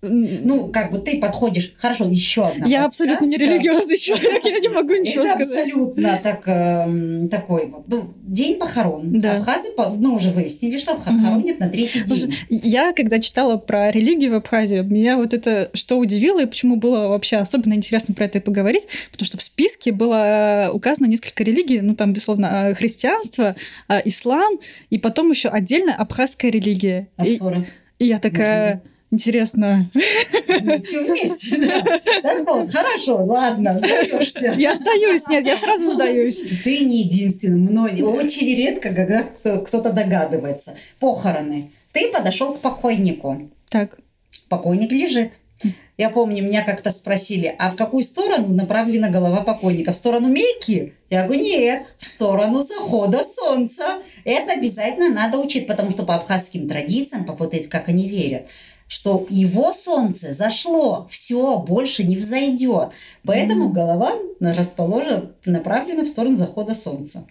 ну, 0.00 0.68
как 0.68 0.92
бы 0.92 0.98
ты 0.98 1.18
подходишь, 1.18 1.72
хорошо, 1.76 2.04
еще 2.04 2.46
одна 2.46 2.66
Я 2.66 2.84
абсолютно 2.84 3.24
не 3.24 3.36
религиозный 3.36 3.96
человек, 3.96 4.44
я 4.44 4.60
не 4.60 4.68
могу 4.68 4.94
ничего 4.94 5.24
Это 5.24 5.34
сказать. 5.34 5.66
абсолютно 5.66 6.20
так, 6.22 6.42
э, 6.46 7.28
такой 7.28 7.66
вот, 7.66 7.82
ну, 7.88 8.14
день 8.22 8.58
похорон. 8.58 9.20
Да. 9.20 9.38
Абхазы, 9.38 9.70
мы 9.76 10.14
уже 10.14 10.30
выяснили, 10.30 10.78
что 10.78 10.96
хоронят 10.98 11.56
угу. 11.56 11.64
на 11.64 11.68
третий 11.68 12.06
Слушай, 12.06 12.32
день. 12.48 12.60
Я, 12.62 12.92
когда 12.92 13.18
читала 13.18 13.56
про 13.56 13.90
религию 13.90 14.30
в 14.30 14.34
Абхазии, 14.34 14.80
меня 14.82 15.16
вот 15.16 15.34
это 15.34 15.68
что 15.74 15.98
удивило, 15.98 16.40
и 16.40 16.46
почему 16.46 16.76
было 16.76 17.08
вообще 17.08 17.38
особенно 17.38 17.74
интересно 17.74 18.14
про 18.14 18.26
это 18.26 18.38
и 18.38 18.40
поговорить, 18.40 18.86
потому 19.10 19.26
что 19.26 19.36
в 19.38 19.42
списке 19.42 19.90
было 19.90 20.66
э, 20.66 20.70
указано 20.70 21.06
несколько 21.06 21.42
религий, 21.42 21.80
ну, 21.80 21.96
там, 21.96 22.12
безусловно, 22.12 22.68
э, 22.70 22.74
христианство, 22.74 23.56
э, 23.88 24.00
ислам, 24.04 24.60
и 24.90 24.98
потом 24.98 25.30
еще 25.30 25.48
отдельно 25.48 25.92
абхазская 25.92 26.52
религия. 26.52 27.08
Абсура. 27.16 27.66
И, 27.98 28.04
и 28.04 28.08
я 28.08 28.20
такая... 28.20 28.76
Угу 28.76 28.82
Интересно. 29.10 29.90
Ну, 30.62 30.80
все 30.80 31.02
вместе, 31.02 31.56
да. 31.56 31.80
Так 32.22 32.46
вот, 32.46 32.70
хорошо, 32.70 33.24
ладно, 33.24 33.78
сдаешься. 33.78 34.54
Я 34.56 34.74
сдаюсь, 34.74 35.26
нет, 35.28 35.46
я 35.46 35.56
сразу 35.56 35.90
сдаюсь. 35.90 36.42
Ты 36.62 36.84
не 36.84 37.02
единственный, 37.02 37.58
многие, 37.58 38.02
очень 38.02 38.54
редко, 38.54 38.92
когда 38.92 39.22
кто-то 39.22 39.92
догадывается. 39.92 40.74
Похороны. 41.00 41.70
Ты 41.92 42.12
подошел 42.12 42.52
к 42.52 42.60
покойнику. 42.60 43.50
Так. 43.70 43.98
Покойник 44.48 44.92
лежит. 44.92 45.38
Я 45.96 46.10
помню, 46.10 46.44
меня 46.44 46.62
как-то 46.62 46.92
спросили, 46.92 47.52
а 47.58 47.70
в 47.70 47.76
какую 47.76 48.04
сторону 48.04 48.54
направлена 48.54 49.08
голова 49.08 49.40
покойника? 49.40 49.92
В 49.92 49.96
сторону 49.96 50.28
Мейки? 50.28 50.94
Я 51.10 51.24
говорю, 51.24 51.42
нет, 51.42 51.82
в 51.96 52.06
сторону 52.06 52.62
захода 52.62 53.24
солнца. 53.24 53.98
Это 54.24 54.52
обязательно 54.52 55.08
надо 55.08 55.38
учить, 55.38 55.66
потому 55.66 55.90
что 55.90 56.04
по 56.04 56.14
абхазским 56.14 56.68
традициям, 56.68 57.24
по 57.24 57.32
вот 57.32 57.52
этим, 57.52 57.68
как 57.68 57.88
они 57.88 58.08
верят, 58.08 58.46
что 58.88 59.26
его 59.28 59.72
солнце 59.72 60.32
зашло, 60.32 61.06
все, 61.08 61.58
больше 61.58 62.04
не 62.04 62.16
взойдет. 62.16 62.90
Поэтому 63.24 63.68
mm-hmm. 63.68 63.72
голова 63.72 64.12
расположена, 64.40 65.30
направлена 65.44 66.04
в 66.04 66.08
сторону 66.08 66.36
захода 66.36 66.74
солнца. 66.74 67.26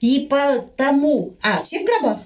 И 0.00 0.26
потому... 0.28 1.34
А, 1.42 1.62
все 1.62 1.80
в 1.80 1.84
гробах 1.84 2.18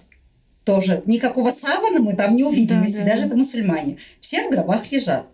тоже. 0.65 1.03
Никакого 1.05 1.51
савана 1.51 2.01
мы 2.01 2.15
там 2.15 2.37
не 2.37 2.45
увидим, 2.45 2.79
да, 2.79 2.83
если 2.83 3.01
да, 3.01 3.07
даже 3.07 3.23
да. 3.23 3.27
это 3.29 3.37
мусульмане. 3.37 3.99
Все 4.21 4.47
в 4.47 4.51
гробах 4.51 4.91
лежат. 4.93 5.27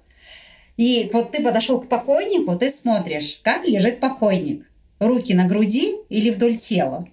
И 0.78 1.10
вот 1.12 1.30
ты 1.30 1.42
подошел 1.42 1.78
к 1.78 1.88
покойнику, 1.88 2.56
ты 2.56 2.70
смотришь, 2.70 3.40
как 3.44 3.68
лежит 3.68 4.00
покойник. 4.00 4.66
Руки 4.98 5.34
на 5.34 5.46
груди 5.46 5.96
или 6.08 6.30
вдоль 6.30 6.56
тела. 6.56 7.06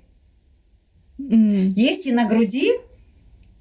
Mm. 1.20 1.74
Если 1.76 2.12
на 2.12 2.26
груди, 2.26 2.74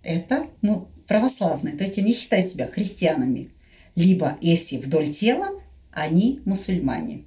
это 0.02 0.46
ну, 0.62 0.88
православные, 1.06 1.76
то 1.76 1.84
есть 1.84 1.98
они 1.98 2.12
считают 2.12 2.46
себя 2.46 2.66
христианами. 2.66 3.50
Либо, 3.94 4.36
если 4.40 4.76
вдоль 4.76 5.08
тела, 5.08 5.48
они 5.90 6.40
мусульмане. 6.44 7.24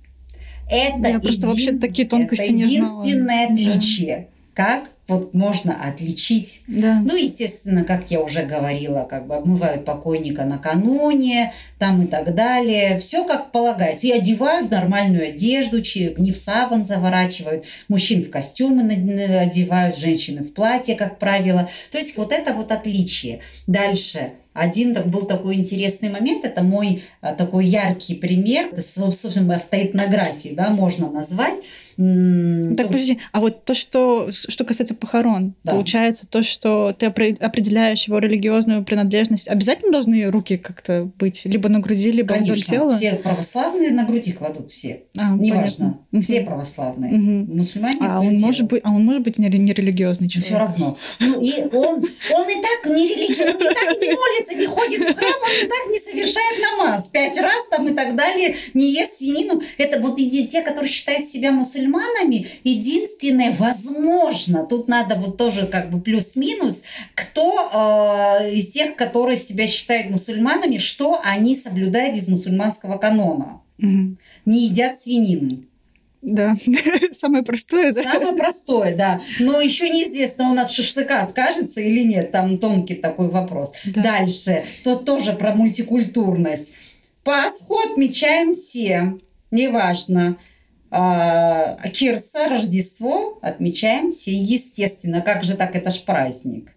Это 0.70 1.08
Я 1.08 1.20
просто 1.20 1.48
вообще 1.48 1.74
такие 1.74 2.08
тонкости 2.08 2.44
это 2.44 2.54
не 2.54 2.64
единственное 2.64 3.48
знала. 3.48 3.54
отличие. 3.74 4.28
Да. 4.56 4.64
Как 4.64 4.90
вот 5.10 5.34
можно 5.34 5.76
отличить. 5.76 6.62
Да. 6.68 7.02
Ну, 7.04 7.16
естественно, 7.16 7.84
как 7.84 8.10
я 8.10 8.22
уже 8.22 8.44
говорила, 8.44 9.08
как 9.10 9.28
бы 9.28 9.36
обмывают 9.36 9.86
покойника 9.86 10.46
накануне, 10.46 11.52
там 11.78 12.04
и 12.04 12.08
так 12.08 12.34
далее. 12.36 13.00
Все 13.00 13.26
как 13.26 13.52
полагается. 13.52 14.08
И 14.08 14.12
одевают 14.12 14.68
в 14.68 14.72
нормальную 14.72 15.30
одежду, 15.30 15.78
не 16.18 16.32
в 16.32 16.38
саван 16.38 16.86
заворачивают. 16.86 17.66
Мужчин 17.88 18.24
в 18.24 18.30
костюмы 18.30 18.84
одевают, 19.40 19.98
женщины 19.98 20.44
в 20.44 20.54
платье, 20.54 20.96
как 20.96 21.20
правило. 21.20 21.70
То 21.92 21.98
есть 21.98 22.16
вот 22.16 22.32
это 22.32 22.54
вот 22.54 22.72
отличие. 22.72 23.40
Дальше. 23.68 24.34
Один 24.54 24.94
был 25.06 25.26
такой 25.26 25.56
интересный 25.56 26.10
момент, 26.10 26.44
это 26.44 26.64
мой 26.64 27.04
а, 27.22 27.34
такой 27.34 27.66
яркий 27.66 28.16
пример, 28.16 28.70
это, 28.72 28.82
собственно, 28.82 29.56
автоэтнографии, 29.56 30.50
да, 30.50 30.70
можно 30.70 31.10
назвать. 31.10 31.62
Так, 32.00 32.88
подожди, 32.88 33.20
а 33.34 33.42
вот 33.42 33.66
то, 33.66 33.74
что, 33.74 34.32
что 34.32 34.64
касается 34.64 34.96
похорон, 34.96 35.54
да. 35.66 35.74
получается, 35.74 36.26
то, 36.28 36.44
что 36.44 36.94
ты 36.98 37.08
определяешь 37.08 38.08
его 38.08 38.20
религиозную 38.20 38.86
принадлежность, 38.86 39.50
обязательно 39.50 39.92
должны 39.92 40.32
руки 40.32 40.56
как-то 40.56 41.12
быть 41.20 41.44
либо 41.44 41.68
на 41.68 41.80
груди, 41.80 42.12
либо 42.12 42.36
Конечно, 42.36 42.54
вдоль 42.54 42.64
тела? 42.64 42.92
все 42.92 43.16
православные 43.16 43.92
на 43.92 44.06
груди 44.06 44.32
кладут 44.32 44.72
все. 44.72 45.02
А, 45.18 45.36
Неважно. 45.36 46.00
Понятно. 46.10 46.22
Все 46.22 46.42
православные. 46.42 47.14
Угу. 47.16 47.56
Мусульмане 47.58 47.98
а 48.00 48.22
он, 48.22 48.40
может 48.40 48.68
быть, 48.68 48.82
а 48.86 48.92
он 48.92 49.04
может 49.04 49.24
быть 49.24 49.38
нерелигиозный 49.38 50.30
человек? 50.30 50.48
Все 50.48 50.58
равно. 50.58 50.98
Ну, 51.20 51.42
и 51.42 51.64
он, 51.74 51.96
он 51.98 52.48
и 52.48 52.62
так 52.62 52.96
не 52.96 53.10
религиозный, 53.10 53.56
он 53.56 53.72
и 53.72 53.76
так 53.76 54.02
не 54.02 54.08
молится, 54.08 54.56
не 54.56 54.66
ходит 54.68 55.02
в 55.02 55.20
храм, 55.20 55.34
он 55.34 55.66
и 55.66 55.68
так 55.68 55.92
не 55.92 56.00
совершает 56.00 56.62
намаз. 56.62 57.10
Пять 57.10 57.38
раз 57.42 57.68
там 57.70 57.90
и 57.90 57.94
так 57.94 58.16
далее, 58.16 58.56
не 58.74 58.94
ест 58.94 59.18
свинину. 59.18 59.62
Это 59.78 60.00
вот 60.00 60.16
те, 60.18 60.62
которые 60.62 60.90
считают 60.90 61.26
себя 61.26 61.52
мусульманами, 61.52 61.89
мусульманами 61.90 62.48
единственное, 62.64 63.52
возможно, 63.52 64.66
тут 64.66 64.88
надо 64.88 65.16
вот 65.16 65.38
тоже 65.38 65.68
как 65.68 65.92
бы 65.92 66.00
плюс-минус, 66.02 66.84
кто 67.16 68.40
э, 68.42 68.52
из 68.54 68.70
тех, 68.70 68.96
которые 68.96 69.38
себя 69.38 69.68
считают 69.68 70.10
мусульманами, 70.10 70.78
что 70.78 71.20
они 71.24 71.56
соблюдают 71.56 72.16
из 72.16 72.28
мусульманского 72.28 72.98
канона. 72.98 73.62
Угу. 73.80 74.16
Не 74.46 74.66
едят 74.66 74.98
свинину. 74.98 75.50
Да, 76.22 76.58
самое 77.12 77.44
простое, 77.44 77.94
да? 77.94 78.04
Самое 78.04 78.36
простое, 78.36 78.96
да. 78.96 79.22
Но 79.40 79.62
еще 79.62 79.90
неизвестно, 79.90 80.50
он 80.50 80.60
от 80.60 80.70
шашлыка 80.70 81.22
откажется 81.22 81.80
или 81.80 82.04
нет. 82.04 82.32
Там 82.32 82.58
тонкий 82.58 82.96
такой 82.96 83.30
вопрос. 83.30 83.72
Да. 83.86 84.02
Дальше. 84.02 84.66
Тут 84.84 85.06
тоже 85.06 85.32
про 85.32 85.56
мультикультурность. 85.56 86.74
Пасху 87.24 87.78
отмечаем 87.78 88.52
все. 88.52 89.18
Неважно. 89.50 90.38
А, 90.92 91.78
Кирса, 91.90 92.50
Рождество 92.50 93.40
отмечаем 93.42 94.12
все, 94.12 94.34
естественно. 94.34 95.22
Как 95.22 95.44
же 95.44 95.56
так, 95.56 95.76
это 95.76 95.92
ж 95.92 96.02
праздник. 96.02 96.74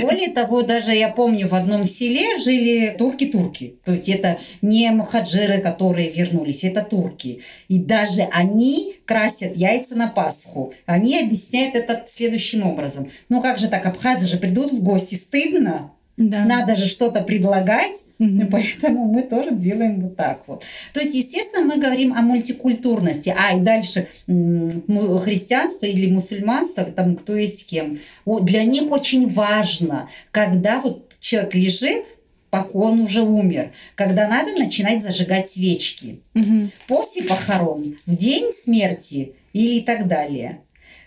Более 0.00 0.30
того, 0.30 0.62
даже 0.62 0.92
я 0.92 1.08
помню, 1.08 1.48
в 1.48 1.54
одном 1.54 1.84
селе 1.86 2.38
жили 2.38 2.94
турки-турки. 2.96 3.76
То 3.84 3.92
есть 3.92 4.08
это 4.08 4.38
не 4.62 4.90
мухаджиры, 4.90 5.58
которые 5.60 6.10
вернулись, 6.10 6.64
это 6.64 6.82
турки. 6.82 7.40
И 7.68 7.78
даже 7.78 8.22
они 8.32 8.96
красят 9.04 9.56
яйца 9.56 9.96
на 9.96 10.08
Пасху. 10.08 10.72
Они 10.86 11.18
объясняют 11.20 11.74
это 11.74 12.02
следующим 12.06 12.66
образом. 12.66 13.10
Ну 13.28 13.42
как 13.42 13.58
же 13.58 13.68
так, 13.68 13.84
абхазы 13.86 14.28
же 14.28 14.36
придут 14.36 14.72
в 14.72 14.82
гости, 14.82 15.16
стыдно? 15.16 15.90
Да. 16.16 16.44
Надо 16.44 16.76
же 16.76 16.86
что-то 16.86 17.22
предлагать, 17.22 18.04
угу. 18.18 18.46
поэтому 18.50 19.12
мы 19.12 19.22
тоже 19.22 19.50
делаем 19.52 20.00
вот 20.00 20.16
так 20.16 20.42
вот. 20.46 20.62
То 20.92 21.00
есть, 21.00 21.14
естественно, 21.14 21.64
мы 21.64 21.80
говорим 21.80 22.14
о 22.14 22.22
мультикультурности. 22.22 23.34
А, 23.36 23.56
и 23.56 23.60
дальше 23.60 24.08
христианство 24.26 25.86
или 25.86 26.10
мусульманство, 26.10 26.84
там 26.84 27.16
кто 27.16 27.34
есть 27.34 27.60
с 27.60 27.64
кем. 27.64 27.98
Для 28.26 28.64
них 28.64 28.90
очень 28.90 29.28
важно, 29.28 30.08
когда 30.30 30.80
вот 30.80 31.14
человек 31.20 31.54
лежит, 31.54 32.06
пока 32.50 32.78
он 32.78 33.00
уже 33.00 33.22
умер, 33.22 33.72
когда 33.96 34.28
надо 34.28 34.52
начинать 34.52 35.02
зажигать 35.02 35.48
свечки. 35.48 36.20
Угу. 36.34 36.70
После 36.86 37.24
похорон, 37.24 37.96
в 38.06 38.14
день 38.14 38.52
смерти 38.52 39.32
или 39.52 39.76
и 39.76 39.80
так 39.80 40.06
далее. 40.06 40.60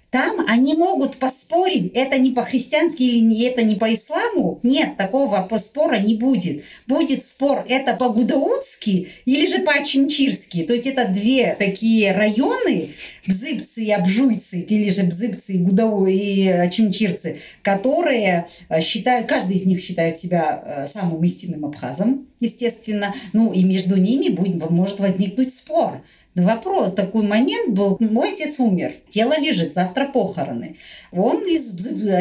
Там 0.10 0.46
они 0.48 0.74
могут 0.74 1.18
поспорить, 1.18 1.92
это 1.94 2.18
не 2.18 2.32
по-христиански 2.32 3.04
или 3.04 3.46
это 3.46 3.64
не 3.64 3.76
по 3.76 3.94
исламу. 3.94 4.60
Нет, 4.64 4.96
такого 4.96 5.46
спора 5.58 6.00
не 6.00 6.16
будет. 6.16 6.64
Будет 6.88 7.26
спор, 7.26 7.66
это 7.68 7.94
по-гудаутски 7.94 9.10
или 9.26 9.48
же 9.48 9.60
по-чимчирски. 9.64 10.64
То 10.64 10.74
есть 10.74 10.88
это 10.88 11.10
две 11.10 11.56
такие 11.60 12.14
районы, 12.14 12.88
бзыбцы 13.28 13.84
и 13.84 13.92
обжуйцы, 13.92 14.62
или 14.62 14.90
же 14.90 15.04
бзыбцы 15.04 15.56
и 15.56 15.58
гудау 15.58 16.06
и 16.06 16.70
чимчирцы, 16.72 17.40
которые 17.62 18.48
э, 18.70 18.80
считают, 18.80 19.28
каждый 19.28 19.58
из 19.58 19.66
них 19.66 19.82
считает 19.82 20.16
себя 20.16 20.64
э, 20.64 20.88
самым 20.88 21.22
истинным 21.26 21.66
абхазом, 21.66 22.28
естественно. 22.40 23.14
Ну 23.34 23.52
и 23.52 23.64
между 23.66 23.98
ними 23.98 24.30
будет, 24.30 24.70
может 24.70 25.02
возникнуть 25.02 25.54
спор. 25.54 26.02
Вопрос, 26.38 26.94
такой 26.94 27.24
момент 27.24 27.70
был, 27.70 27.98
мой 28.00 28.32
отец 28.32 28.60
умер, 28.60 28.94
тело 29.10 29.34
лежит, 29.40 29.74
завтра 29.74 30.06
похороны. 30.06 30.76
Он 31.12 31.42
из 31.42 31.74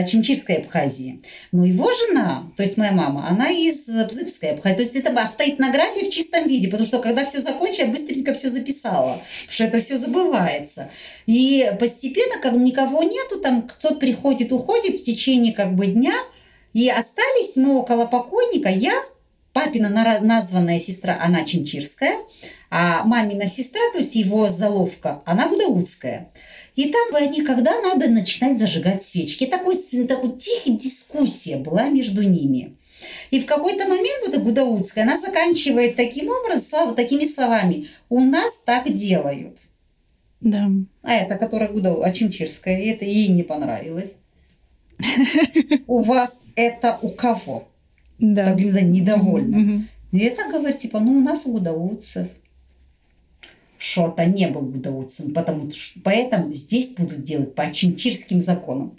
Чемчирской 0.09 0.57
Абхазии. 0.57 1.21
Но 1.53 1.67
его 1.67 1.91
жена, 1.93 2.51
то 2.57 2.63
есть 2.63 2.79
моя 2.79 2.93
мама, 2.93 3.29
она 3.29 3.51
из 3.51 3.87
Бзыбской 3.89 4.53
Абхазии. 4.53 4.77
То 4.77 4.83
есть 4.83 4.95
это 4.95 5.13
автоэтнография 5.21 6.09
в 6.09 6.11
чистом 6.11 6.49
виде, 6.49 6.69
потому 6.69 6.87
что 6.87 7.01
когда 7.01 7.27
все 7.27 7.43
закончила, 7.43 7.85
я 7.85 7.91
быстренько 7.91 8.33
все 8.33 8.49
записала, 8.49 9.19
потому 9.19 9.51
что 9.51 9.65
это 9.65 9.79
все 9.81 9.99
забывается. 9.99 10.89
И 11.27 11.71
постепенно, 11.79 12.41
как 12.41 12.55
никого 12.55 13.03
нету, 13.03 13.39
там 13.39 13.69
кто-то 13.69 13.97
приходит, 13.97 14.51
уходит 14.51 14.99
в 14.99 15.03
течение 15.03 15.53
как 15.53 15.77
бы 15.77 15.89
дня, 15.89 16.15
и 16.73 16.89
остались 16.89 17.57
мы 17.57 17.77
около 17.77 18.07
покойника, 18.07 18.71
я, 18.71 18.95
папина 19.53 19.91
названная 19.91 20.79
сестра, 20.79 21.19
она 21.23 21.45
Чемчирская, 21.45 22.17
а 22.71 23.05
мамина 23.05 23.47
сестра, 23.47 23.81
то 23.93 23.99
есть 23.99 24.15
его 24.17 24.49
заловка, 24.49 25.23
она 25.25 25.49
гудаутская. 25.49 26.31
И 26.75 26.91
там 26.91 27.15
они, 27.15 27.43
когда 27.43 27.81
надо 27.81 28.09
начинать 28.09 28.59
зажигать 28.59 29.03
свечки. 29.03 29.47
Такой, 29.47 29.77
такой 30.07 30.33
тихая 30.37 30.77
дискуссия 30.77 31.57
была 31.57 31.89
между 31.89 32.23
ними. 32.23 32.77
И 33.31 33.41
в 33.41 33.47
какой-то 33.47 33.89
момент 33.89 34.23
вот 34.25 34.35
эта 34.35 34.41
Гудаутская, 34.41 35.05
она 35.05 35.19
заканчивает 35.19 35.97
таким 35.97 36.29
образом, 36.29 36.95
такими 36.95 37.25
словами. 37.25 37.89
У 38.09 38.21
нас 38.21 38.59
так 38.65 38.93
делают. 38.93 39.59
Да. 40.41 40.69
А 41.03 41.15
это, 41.15 41.37
которая 41.37 41.71
Гудау, 41.71 42.03
а 42.03 42.11
и 42.11 42.89
это 42.89 43.05
ей 43.05 43.29
не 43.29 43.43
понравилось. 43.43 44.15
У 45.87 46.03
вас 46.03 46.43
это 46.55 46.99
у 47.03 47.11
кого? 47.11 47.69
Да. 48.19 48.47
Так, 48.47 48.59
недовольна. 48.59 49.85
И 50.13 50.19
это 50.19 50.49
говорит, 50.51 50.79
типа, 50.79 51.01
ну, 51.01 51.19
у 51.19 51.21
нас 51.21 51.45
у 51.45 51.53
гудаутцев 51.53 52.29
что-то 53.79 54.25
не 54.25 54.49
был 54.49 54.63
гудаутцем, 54.63 55.33
потому 55.33 55.71
что 55.71 56.01
поэтому 56.03 56.53
здесь 56.55 56.93
будут 56.93 57.23
делать 57.23 57.55
по 57.55 57.71
чимчирским 57.73 58.41
законам. 58.41 58.97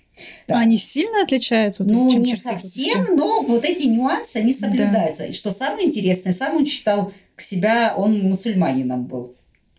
Да. 0.48 0.60
Они 0.60 0.78
сильно 0.78 1.24
отличаются? 1.24 1.84
Вот 1.84 1.92
ну, 1.92 2.18
не 2.18 2.36
совсем, 2.36 3.16
но 3.16 3.42
вот 3.42 3.64
эти 3.64 3.88
нюансы, 3.88 4.38
они 4.38 4.54
соблюдаются. 4.54 5.24
Да. 5.24 5.30
И 5.30 5.34
что 5.34 5.52
самое 5.52 5.88
интересное, 5.88 6.34
сам 6.34 6.58
он 6.58 6.66
считал 6.66 7.12
к 7.36 7.42
себя, 7.42 7.94
он 7.96 8.22
мусульманином 8.30 9.06
был. 9.06 9.36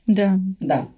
Да. 0.09 0.40
Да. 0.59 0.88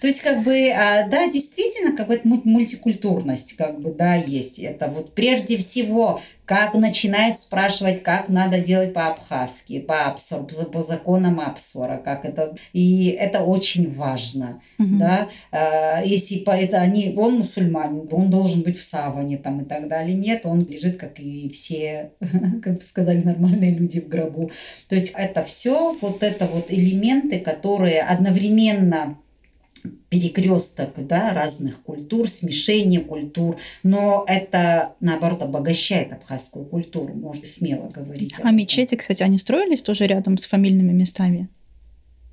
То 0.00 0.06
есть, 0.06 0.20
как 0.20 0.44
бы, 0.44 0.68
а, 0.70 1.08
да, 1.08 1.30
действительно, 1.30 1.96
как 1.96 2.08
бы 2.08 2.20
мультикультурность, 2.22 3.54
как 3.54 3.80
бы, 3.80 3.90
да, 3.90 4.16
есть. 4.16 4.58
Это 4.58 4.88
вот 4.88 5.12
прежде 5.12 5.56
всего, 5.56 6.20
как 6.46 6.74
начинают 6.74 7.38
спрашивать, 7.38 8.02
как 8.02 8.28
надо 8.28 8.58
делать 8.58 8.92
по-абхазски, 8.92 9.80
по, 9.80 10.06
абсор, 10.06 10.44
по 10.44 10.80
законам 10.82 11.40
Апсора, 11.40 12.00
как 12.04 12.24
это, 12.24 12.54
и 12.72 13.08
это 13.08 13.40
очень 13.40 13.90
важно, 13.90 14.60
угу. 14.78 14.96
да, 14.98 15.28
а, 15.50 16.02
если 16.04 16.38
по, 16.38 16.50
это 16.50 16.78
они, 16.78 17.14
он 17.16 17.38
мусульманин, 17.38 18.08
он 18.10 18.30
должен 18.30 18.62
быть 18.62 18.78
в 18.78 18.82
саване 18.82 19.38
там 19.38 19.62
и 19.62 19.64
так 19.64 19.88
далее, 19.88 20.16
нет, 20.16 20.44
он 20.44 20.66
лежит, 20.66 20.98
как 20.98 21.18
и 21.18 21.48
все, 21.48 22.12
как 22.62 22.74
бы 22.74 22.80
сказали, 22.82 23.22
нормальные 23.22 23.72
люди 23.72 24.00
в 24.00 24.08
гробу, 24.08 24.50
то 24.88 24.94
есть 24.94 25.12
это 25.16 25.42
все 25.42 25.94
вот 26.00 26.22
это 26.22 26.46
вот 26.46 26.70
элементы, 26.70 27.40
которые 27.40 28.02
одновременно 28.02 29.18
перекресток 30.14 30.90
да, 31.08 31.34
разных 31.34 31.82
культур, 31.82 32.28
смешение 32.28 33.00
культур, 33.00 33.58
но 33.82 34.24
это, 34.28 34.94
наоборот, 35.00 35.42
обогащает 35.42 36.12
абхазскую 36.12 36.64
культуру, 36.64 37.14
можно 37.14 37.44
смело 37.44 37.88
говорить. 37.88 38.34
А 38.40 38.50
мечети, 38.52 38.94
кстати, 38.94 39.24
они 39.24 39.38
строились 39.38 39.82
тоже 39.82 40.06
рядом 40.06 40.38
с 40.38 40.46
фамильными 40.46 40.92
местами? 40.92 41.48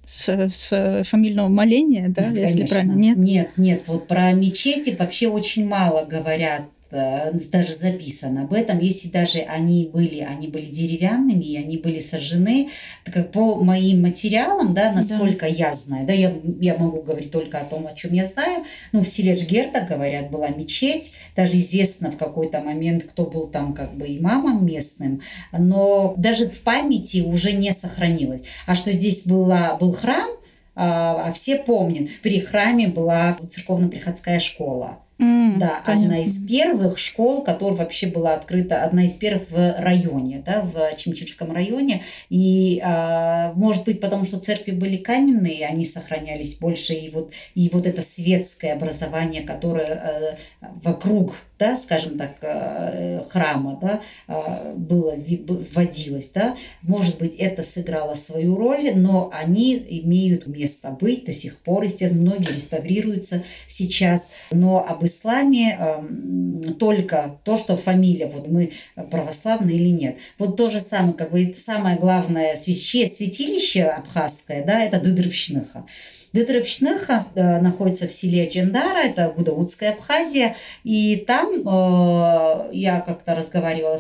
С, 0.06 0.28
с 0.30 1.04
фамильного 1.06 1.48
моления, 1.48 2.10
да, 2.10 2.28
нет, 2.28 2.38
если 2.38 2.54
конечно. 2.60 2.76
правильно? 2.76 3.00
Нет? 3.00 3.18
Нет, 3.18 3.52
нет, 3.58 3.84
вот 3.88 4.08
про 4.08 4.32
мечети 4.34 4.96
вообще 4.98 5.28
очень 5.28 5.68
мало 5.68 6.06
говорят 6.06 6.64
даже 6.92 7.74
записано 7.74 8.44
об 8.44 8.54
этом, 8.54 8.80
если 8.80 9.08
даже 9.08 9.40
они 9.40 9.90
были, 9.92 10.20
они 10.20 10.48
были 10.48 10.66
деревянными, 10.66 11.44
и 11.44 11.58
они 11.58 11.78
были 11.78 12.00
сожжены, 12.00 12.70
так 13.06 13.14
как 13.14 13.32
по 13.32 13.56
моим 13.56 14.02
материалам, 14.02 14.74
да, 14.74 14.92
насколько 14.92 15.48
да. 15.48 15.54
я 15.54 15.74
знаю, 15.74 16.06
да, 16.06 16.14
я, 16.14 16.34
я 16.60 16.78
могу 16.78 17.02
говорить 17.02 17.32
только 17.32 17.60
о 17.60 17.66
том, 17.66 17.88
о 17.88 17.94
чем 17.94 18.14
я 18.14 18.26
знаю, 18.26 18.66
ну, 18.92 19.04
в 19.04 19.08
селе 19.08 19.36
Джгерта, 19.36 19.82
говорят, 19.82 20.30
была 20.30 20.50
мечеть, 20.50 21.14
даже 21.36 21.58
известно 21.58 22.12
в 22.12 22.18
какой-то 22.18 22.62
момент, 22.62 23.04
кто 23.04 23.26
был 23.26 23.48
там 23.48 23.74
как 23.74 23.96
бы 23.96 24.06
имамом 24.08 24.66
местным, 24.66 25.22
но 25.52 26.14
даже 26.18 26.48
в 26.48 26.62
памяти 26.62 27.22
уже 27.22 27.54
не 27.54 27.72
сохранилось. 27.72 28.44
А 28.66 28.76
что 28.76 28.92
здесь 28.92 29.24
была, 29.24 29.76
был 29.76 29.94
храм, 29.94 30.30
а, 30.76 31.28
а 31.28 31.32
все 31.32 31.58
помнят, 31.58 32.10
при 32.22 32.40
храме 32.40 32.88
была 32.88 33.38
церковно-приходская 33.48 34.40
школа. 34.40 35.00
Mm, 35.22 35.58
да, 35.60 35.82
понятно. 35.86 36.06
одна 36.06 36.20
из 36.20 36.44
первых 36.46 36.98
школ, 36.98 37.44
которая 37.44 37.78
вообще 37.78 38.08
была 38.08 38.34
открыта, 38.34 38.84
одна 38.84 39.06
из 39.06 39.14
первых 39.16 39.50
в 39.52 39.76
районе, 39.80 40.42
да, 40.44 40.62
в 40.62 40.98
Чемчирском 40.98 41.52
районе. 41.52 42.02
И, 42.30 42.82
а, 42.84 43.54
может 43.54 43.86
быть, 43.86 44.02
потому 44.02 44.26
что 44.26 44.40
церкви 44.40 44.72
были 44.72 44.98
каменные, 44.98 45.68
они 45.68 45.86
сохранялись 45.86 46.56
больше, 46.56 46.94
и 46.94 47.12
вот, 47.12 47.32
и 47.54 47.70
вот 47.72 47.86
это 47.86 48.02
светское 48.02 48.74
образование, 48.74 49.44
которое 49.44 50.38
а, 50.62 50.68
вокруг 50.84 51.36
да, 51.62 51.76
скажем 51.76 52.18
так, 52.18 52.38
э, 52.42 53.22
храма, 53.30 53.78
да, 53.80 54.02
а, 54.28 54.74
было, 54.76 55.14
вводилось, 55.16 56.32
да, 56.32 56.56
может 56.82 57.20
быть, 57.20 57.36
это 57.36 57.62
сыграло 57.62 58.16
свою 58.16 58.56
роль, 58.56 58.92
но 58.96 59.30
они 59.32 59.76
имеют 59.76 60.48
место 60.48 60.90
быть 60.90 61.26
до 61.26 61.32
сих 61.32 61.60
пор, 61.60 61.84
естественно, 61.84 62.22
многие 62.22 62.56
реставрируются 62.56 63.44
сейчас, 63.68 64.32
но 64.50 64.84
об 64.84 65.06
исламе 65.06 65.78
эм, 65.80 66.64
только 66.80 67.40
то, 67.44 67.58
что 67.58 67.78
фамилия, 67.78 68.26
вот 68.26 68.48
мы 68.48 68.72
православные 69.12 69.78
или 69.78 69.90
нет. 69.90 70.18
Вот 70.40 70.58
то 70.58 70.68
же 70.68 70.80
самое, 70.80 71.14
как 71.14 71.32
бы 71.32 71.54
самое 71.54 72.00
главное 72.00 72.56
святилище 72.56 73.84
абхазское, 73.84 74.66
да, 74.66 74.84
это 74.84 75.00
Дыдрыбщныха. 75.00 75.86
Дыдрыбшныха 76.34 77.28
э, 77.36 77.60
находится 77.60 78.08
в 78.08 78.12
селе 78.12 78.48
Джендара, 78.48 79.00
это 79.00 79.34
Гудаутская 79.36 79.92
Абхазия, 79.92 80.56
и 80.84 81.18
там 81.28 81.50
э, 81.56 82.70
я 82.72 83.02
как-то 83.02 83.36
разговаривала, 83.36 83.98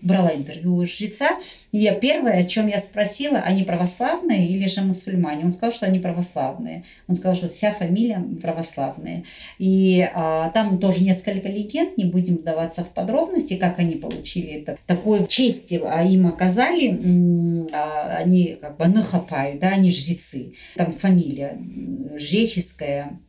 брала 0.00 0.30
интервью 0.34 0.76
у 0.76 0.86
жреца, 0.86 1.30
и 1.72 1.98
первое, 2.00 2.40
о 2.40 2.44
чем 2.44 2.66
я 2.66 2.78
спросила, 2.78 3.38
они 3.38 3.62
православные 3.62 4.48
или 4.48 4.66
же 4.66 4.82
мусульмане? 4.82 5.44
Он 5.44 5.52
сказал, 5.52 5.72
что 5.72 5.86
они 5.86 5.98
православные. 5.98 6.84
Он 7.06 7.14
сказал, 7.14 7.36
что 7.36 7.48
вся 7.48 7.72
фамилия 7.72 8.22
православные. 8.42 9.24
И 9.58 10.08
а, 10.14 10.50
там 10.50 10.78
тоже 10.78 11.04
несколько 11.04 11.48
легенд, 11.48 11.96
не 11.96 12.04
будем 12.04 12.36
вдаваться 12.36 12.82
в 12.82 12.90
подробности, 12.90 13.56
как 13.56 13.78
они 13.78 13.96
получили 13.96 14.62
это. 14.62 14.78
Такое 14.86 15.24
честь 15.26 15.72
а 15.84 16.04
им 16.04 16.26
оказали, 16.26 17.68
а, 17.72 18.16
они 18.16 18.58
как 18.60 18.76
бы 18.76 18.86
нахапают, 18.86 19.60
да, 19.60 19.68
они 19.68 19.90
жрецы. 19.90 20.54
Там 20.74 20.92
фамилия 20.92 21.58
жреческая, 22.16 23.20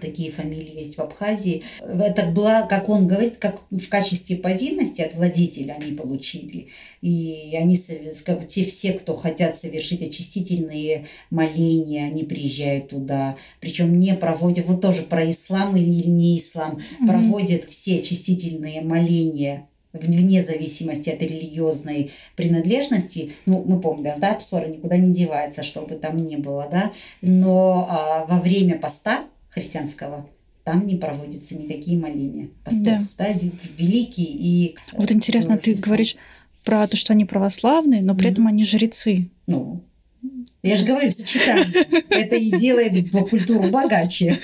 такие 0.00 0.30
фамилии 0.30 0.78
есть 0.78 0.96
в 0.96 1.00
Абхазии. 1.00 1.62
Это 1.80 2.26
была, 2.26 2.62
как 2.62 2.88
он 2.88 3.06
говорит, 3.06 3.36
как 3.36 3.62
в 3.70 3.88
качестве 3.88 4.36
повинности 4.36 5.02
от 5.02 5.14
владетеля 5.14 5.74
они 5.80 5.92
получили. 5.92 6.68
И 7.02 7.56
они, 7.56 7.78
как 8.24 8.46
те 8.46 8.64
все, 8.64 8.92
кто 8.92 9.14
хотят 9.14 9.56
совершить 9.56 10.02
очистительные 10.02 11.06
моления, 11.30 12.06
они 12.06 12.24
приезжают 12.24 12.88
туда. 12.88 13.36
Причем 13.60 13.98
не 13.98 14.14
проводят, 14.14 14.66
вот 14.66 14.80
тоже 14.80 15.02
про 15.02 15.28
ислам 15.30 15.76
или 15.76 16.08
не 16.08 16.38
ислам, 16.38 16.76
mm-hmm. 16.78 17.06
проводят 17.06 17.64
все 17.64 18.00
очистительные 18.00 18.80
моления 18.80 19.66
вне 19.98 20.42
зависимости 20.42 21.10
от 21.10 21.20
религиозной 21.22 22.10
принадлежности, 22.34 23.32
ну, 23.46 23.64
мы 23.66 23.80
помним, 23.80 24.14
да, 24.18 24.34
псора 24.34 24.66
никуда 24.66 24.96
не 24.96 25.12
девается, 25.12 25.62
чтобы 25.62 25.94
там 25.94 26.24
не 26.24 26.36
было, 26.36 26.68
да, 26.70 26.92
но 27.20 27.86
а, 27.90 28.26
во 28.26 28.40
время 28.40 28.78
поста 28.78 29.24
христианского 29.56 30.28
там 30.64 30.86
не 30.86 30.96
проводятся 30.96 31.56
никакие 31.56 31.96
моления 31.96 32.48
постов, 32.64 33.00
да, 33.16 33.28
да 33.32 33.34
великие 33.78 34.26
и... 34.26 34.76
Вот 34.92 35.12
интересно, 35.12 35.56
ты 35.56 35.74
говоришь 35.74 36.16
про 36.64 36.86
то, 36.88 36.96
что 36.96 37.12
они 37.12 37.24
православные, 37.24 38.02
но 38.02 38.14
при 38.16 38.26
mm-hmm. 38.26 38.32
этом 38.32 38.46
они 38.48 38.64
жрецы. 38.64 39.30
Ну, 39.46 39.84
Я 40.64 40.74
же 40.74 40.84
говорю, 40.84 41.08
сочетание. 41.10 42.02
Это 42.10 42.34
и 42.34 42.50
делает 42.50 43.10
культуру 43.30 43.70
богаче. 43.70 44.40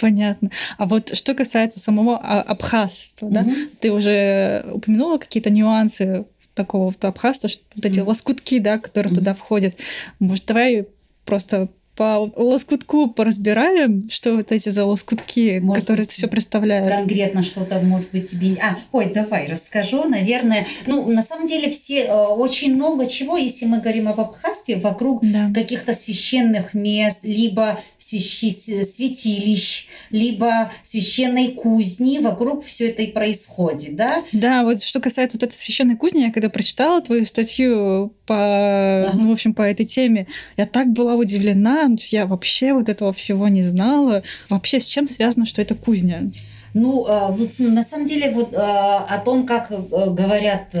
Понятно. 0.00 0.50
А 0.78 0.86
вот 0.86 1.14
что 1.14 1.34
касается 1.34 1.78
самого 1.78 2.18
а, 2.18 2.40
абхазства, 2.40 3.28
да, 3.28 3.46
ты 3.80 3.92
уже 3.92 4.64
упомянула 4.72 5.18
какие-то 5.18 5.50
нюансы 5.50 6.24
такого 6.54 6.86
вот 6.86 7.04
абхазства, 7.04 7.50
вот 7.74 7.84
эти 7.84 8.00
лоскутки, 8.00 8.58
да, 8.58 8.78
которые 8.78 9.14
туда 9.14 9.34
входят. 9.34 9.74
Может, 10.18 10.46
давай 10.46 10.86
просто 11.26 11.68
по 11.96 12.30
лоскутку 12.36 13.08
поразбираем, 13.08 14.08
что 14.08 14.36
вот 14.36 14.50
эти 14.50 14.70
за 14.70 14.86
лоскутки, 14.86 15.60
может 15.62 15.82
которые 15.82 16.04
это 16.04 16.12
все 16.14 16.26
представляют. 16.26 16.88
Конкретно 16.88 17.42
что-то, 17.42 17.80
может 17.80 18.10
быть, 18.12 18.30
тебе... 18.30 18.56
А, 18.62 18.78
ой, 18.92 19.12
давай 19.12 19.46
расскажу, 19.46 20.04
наверное. 20.08 20.66
Ну, 20.86 21.10
на 21.10 21.22
самом 21.22 21.44
деле, 21.44 21.70
все 21.70 22.04
э, 22.04 22.12
очень 22.12 22.74
много 22.74 23.06
чего, 23.06 23.36
если 23.36 23.66
мы 23.66 23.80
говорим 23.80 24.08
об 24.08 24.20
Абхазии, 24.20 24.74
вокруг 24.74 25.20
да. 25.22 25.50
каких-то 25.52 25.92
священных 25.92 26.72
мест, 26.72 27.20
либо 27.24 27.78
святилищ, 27.98 29.86
либо 30.10 30.72
священной 30.82 31.52
кузни, 31.52 32.18
вокруг 32.20 32.64
все 32.64 32.88
это 32.88 33.02
и 33.02 33.12
происходит, 33.12 33.96
да? 33.96 34.24
Да, 34.32 34.62
вот 34.64 34.82
что 34.82 35.00
касается 35.00 35.36
вот 35.36 35.42
этой 35.44 35.54
священной 35.54 35.96
кузни, 35.96 36.22
я 36.22 36.32
когда 36.32 36.48
прочитала 36.48 37.02
твою 37.02 37.26
статью 37.26 38.14
по, 38.26 39.04
ага. 39.08 39.12
ну, 39.14 39.28
в 39.28 39.32
общем, 39.32 39.52
по 39.52 39.62
этой 39.62 39.84
теме, 39.84 40.26
я 40.56 40.66
так 40.66 40.88
была 40.88 41.14
удивлена, 41.14 41.81
я 42.12 42.26
вообще 42.26 42.72
вот 42.72 42.88
этого 42.88 43.12
всего 43.12 43.48
не 43.48 43.62
знала. 43.62 44.22
Вообще, 44.48 44.80
с 44.80 44.86
чем 44.86 45.06
связано, 45.08 45.46
что 45.46 45.62
это 45.62 45.74
кузня? 45.74 46.30
Ну, 46.74 47.06
э, 47.06 47.34
на 47.58 47.82
самом 47.82 48.04
деле, 48.06 48.30
вот 48.30 48.52
э, 48.52 48.56
о 48.56 49.18
том, 49.24 49.46
как 49.46 49.70
э, 49.70 49.76
говорят 50.10 50.74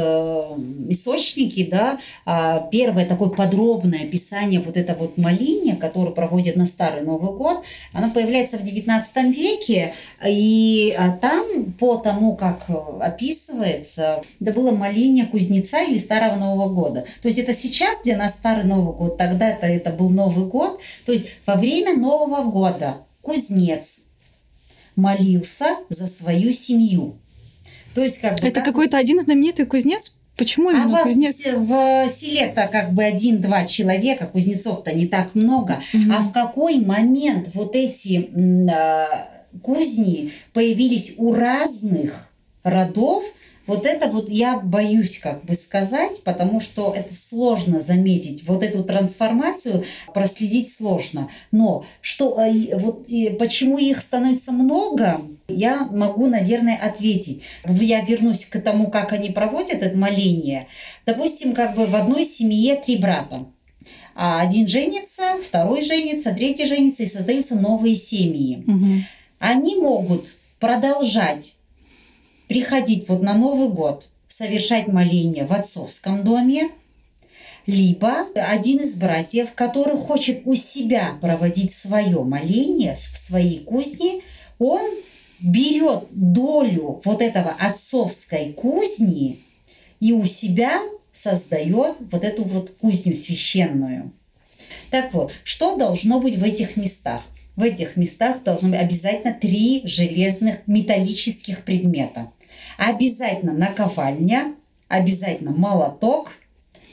источники, 0.88 1.68
да, 1.70 1.98
а, 2.24 2.68
первое 2.70 3.06
такое 3.06 3.30
подробное 3.30 4.04
описание 4.04 4.60
вот 4.60 4.76
это 4.76 4.94
вот 4.94 5.18
моления, 5.18 5.76
которое 5.76 6.10
проводят 6.10 6.56
на 6.56 6.66
Старый 6.66 7.02
Новый 7.02 7.36
год, 7.36 7.62
оно 7.92 8.10
появляется 8.10 8.58
в 8.58 8.62
XIX 8.62 9.32
веке, 9.32 9.94
и 10.26 10.94
а, 10.98 11.10
там 11.10 11.72
по 11.78 11.96
тому, 11.96 12.36
как 12.36 12.66
описывается, 13.00 14.22
это 14.40 14.52
было 14.52 14.72
моление 14.72 15.26
кузнеца 15.26 15.82
или 15.82 15.98
Старого 15.98 16.36
Нового 16.36 16.68
года. 16.68 17.04
То 17.20 17.28
есть 17.28 17.38
это 17.38 17.52
сейчас 17.52 17.98
для 18.04 18.16
нас 18.16 18.32
Старый 18.32 18.64
Новый 18.64 18.94
год, 18.94 19.16
тогда 19.16 19.48
это, 19.48 19.66
это 19.66 19.90
был 19.90 20.10
Новый 20.10 20.46
год. 20.46 20.80
То 21.06 21.12
есть 21.12 21.26
во 21.46 21.56
время 21.56 21.96
Нового 21.96 22.44
года 22.50 22.96
кузнец 23.22 24.02
молился 24.96 25.76
за 25.88 26.06
свою 26.06 26.52
семью. 26.52 27.16
То 27.94 28.02
есть 28.02 28.20
как 28.20 28.40
бы... 28.40 28.46
Это 28.46 28.60
как... 28.60 28.66
какой-то 28.66 28.96
один 28.96 29.20
знаменитый 29.20 29.66
кузнец? 29.66 30.14
Почему 30.36 30.70
а 30.70 30.72
именно 30.72 31.00
а 31.00 31.02
кузнец? 31.02 31.44
В, 31.46 32.06
в 32.06 32.08
селе-то 32.08 32.68
как 32.72 32.92
бы 32.92 33.04
один-два 33.04 33.66
человека, 33.66 34.26
кузнецов-то 34.26 34.94
не 34.94 35.06
так 35.06 35.34
много. 35.34 35.82
Угу. 35.92 36.12
А 36.12 36.20
в 36.20 36.32
какой 36.32 36.78
момент 36.80 37.50
вот 37.54 37.76
эти 37.76 38.30
э, 38.34 39.06
кузни 39.60 40.32
появились 40.52 41.14
у 41.18 41.34
разных 41.34 42.30
родов, 42.62 43.24
вот 43.66 43.86
это 43.86 44.08
вот 44.08 44.28
я 44.28 44.58
боюсь 44.58 45.18
как 45.18 45.44
бы 45.44 45.54
сказать, 45.54 46.22
потому 46.24 46.60
что 46.60 46.92
это 46.96 47.12
сложно 47.14 47.80
заметить. 47.80 48.44
Вот 48.46 48.62
эту 48.62 48.82
трансформацию 48.82 49.84
проследить 50.12 50.72
сложно. 50.72 51.28
Но 51.50 51.84
что, 52.00 52.40
э, 52.40 52.76
вот 52.76 53.06
почему 53.38 53.78
их 53.78 53.98
становится 53.98 54.52
много, 54.52 55.20
я 55.48 55.84
могу, 55.84 56.26
наверное, 56.26 56.76
ответить. 56.76 57.42
Я 57.68 58.00
вернусь 58.00 58.46
к 58.46 58.60
тому, 58.60 58.88
как 58.90 59.12
они 59.12 59.30
проводят 59.30 59.82
это 59.82 59.96
моление. 59.96 60.66
Допустим, 61.06 61.54
как 61.54 61.76
бы 61.76 61.86
в 61.86 61.94
одной 61.94 62.24
семье 62.24 62.76
три 62.76 62.96
брата. 62.96 63.46
А 64.14 64.40
один 64.40 64.68
женится, 64.68 65.38
второй 65.42 65.82
женится, 65.82 66.34
третий 66.34 66.66
женится, 66.66 67.02
и 67.02 67.06
создаются 67.06 67.54
новые 67.54 67.94
семьи. 67.94 68.62
Угу. 68.66 69.04
Они 69.38 69.76
могут 69.76 70.26
продолжать 70.60 71.56
приходить 72.52 73.08
вот 73.08 73.22
на 73.22 73.32
Новый 73.32 73.70
год, 73.70 74.10
совершать 74.26 74.86
моление 74.86 75.46
в 75.46 75.54
отцовском 75.54 76.22
доме, 76.22 76.68
либо 77.64 78.26
один 78.34 78.80
из 78.80 78.94
братьев, 78.96 79.54
который 79.54 79.96
хочет 79.96 80.42
у 80.44 80.54
себя 80.54 81.16
проводить 81.22 81.72
свое 81.72 82.22
моление 82.22 82.94
в 82.94 83.16
своей 83.16 83.60
кузне, 83.60 84.20
он 84.58 84.82
берет 85.40 86.08
долю 86.10 87.00
вот 87.06 87.22
этого 87.22 87.56
отцовской 87.58 88.52
кузни 88.52 89.40
и 90.00 90.12
у 90.12 90.24
себя 90.26 90.78
создает 91.10 91.96
вот 92.00 92.22
эту 92.22 92.42
вот 92.42 92.68
кузню 92.82 93.14
священную. 93.14 94.12
Так 94.90 95.14
вот, 95.14 95.32
что 95.42 95.76
должно 95.76 96.20
быть 96.20 96.36
в 96.36 96.44
этих 96.44 96.76
местах? 96.76 97.22
В 97.56 97.62
этих 97.62 97.96
местах 97.96 98.42
должно 98.44 98.68
быть 98.68 98.80
обязательно 98.80 99.32
три 99.32 99.80
железных 99.86 100.58
металлических 100.66 101.64
предмета 101.64 102.30
обязательно 102.88 103.52
наковальня, 103.52 104.54
обязательно 104.88 105.50
молоток 105.50 106.32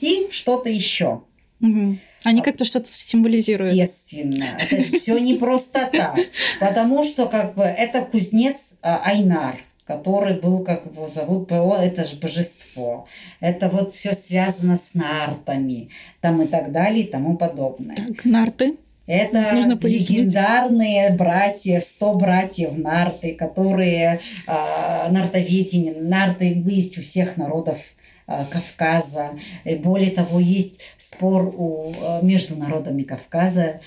и 0.01 0.27
что-то 0.31 0.69
еще. 0.69 1.21
Угу. 1.61 1.97
Они 2.23 2.41
как-то 2.41 2.65
что-то 2.65 2.89
символизируют. 2.89 3.71
Естественно. 3.71 4.45
Это 4.59 4.81
все 4.83 5.17
не 5.17 5.35
просто 5.35 5.89
так. 5.91 6.17
Потому 6.59 7.03
что 7.03 7.27
как 7.27 7.55
бы 7.55 7.63
это 7.63 8.01
кузнец 8.01 8.73
а, 8.81 9.01
Айнар 9.05 9.55
который 9.89 10.39
был, 10.39 10.63
как 10.63 10.85
его 10.85 11.07
зовут, 11.07 11.47
ПО, 11.47 11.75
это 11.75 12.05
же 12.05 12.17
божество. 12.17 13.07
Это 13.39 13.69
вот 13.69 13.91
все 13.91 14.13
связано 14.13 14.75
с 14.75 14.93
нартами, 14.93 15.89
там 16.21 16.43
и 16.43 16.45
так 16.45 16.71
далее, 16.71 17.05
и 17.05 17.07
тому 17.07 17.35
подобное. 17.37 17.95
Так, 17.95 18.23
нарты. 18.23 18.77
Это 19.09 19.53
Нужно 19.53 19.73
легендарные 19.81 21.11
братья, 21.13 21.79
100 21.79 22.13
братьев 22.13 22.77
нарты, 22.77 23.33
которые 23.33 24.19
э, 24.45 25.11
нартоведение, 25.11 25.95
нарты 25.99 26.61
есть 26.63 26.99
у 26.99 27.01
всех 27.01 27.35
народов 27.35 27.95
э, 28.27 28.43
Кавказа. 28.51 29.31
И 29.63 29.73
более 29.77 30.11
того, 30.11 30.39
есть 30.39 30.81
спор 30.97 31.51
у, 31.57 31.91
э, 31.91 32.19
между 32.21 32.55
народами 32.55 33.01
Кавказа 33.01 33.81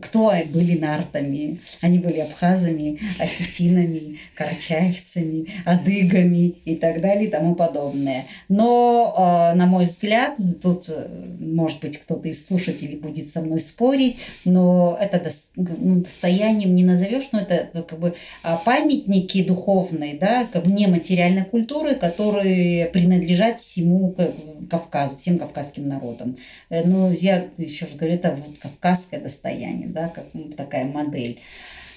кто 0.00 0.32
были 0.52 0.78
нартами. 0.78 1.58
Они 1.80 1.98
были 1.98 2.20
абхазами, 2.20 2.98
осетинами, 3.18 4.18
карачаевцами, 4.34 5.46
адыгами 5.64 6.54
и 6.64 6.76
так 6.76 7.00
далее 7.00 7.26
и 7.26 7.30
тому 7.30 7.54
подобное. 7.54 8.26
Но, 8.48 9.14
а, 9.16 9.54
на 9.54 9.66
мой 9.66 9.86
взгляд, 9.86 10.36
тут, 10.62 10.88
э, 10.88 11.08
может 11.40 11.80
быть, 11.80 11.98
кто-то 11.98 12.28
из 12.28 12.46
слушателей 12.46 12.96
будет 12.96 13.28
со 13.28 13.42
мной 13.42 13.60
спорить, 13.60 14.18
но 14.44 14.96
это 15.00 15.22
ну, 15.56 16.00
достоянием 16.00 16.74
не 16.74 16.84
назовешь, 16.84 17.30
но 17.32 17.40
это 17.40 17.70
ну, 17.74 17.82
как 17.82 17.98
бы 17.98 18.14
а, 18.42 18.56
памятники 18.58 19.42
духовные, 19.42 20.16
да, 20.16 20.46
как 20.52 20.64
бы 20.64 20.72
нематериальной 20.72 21.44
культуры, 21.44 21.96
которые 21.96 22.86
принадлежат 22.86 23.58
всему 23.58 24.14
Кавказу, 24.70 25.16
всем 25.16 25.38
кавказским 25.38 25.88
народам. 25.88 26.36
Э, 26.70 26.84
но 26.86 27.10
я 27.10 27.48
еще 27.56 27.86
раз 27.86 27.94
говорю, 27.94 28.14
это 28.14 28.36
вот 28.36 28.58
кавказское 28.58 29.20
достояние 29.20 29.55
состоянии, 29.56 29.86
да, 29.86 30.08
как 30.08 30.26
такая 30.56 30.84
модель. 30.86 31.40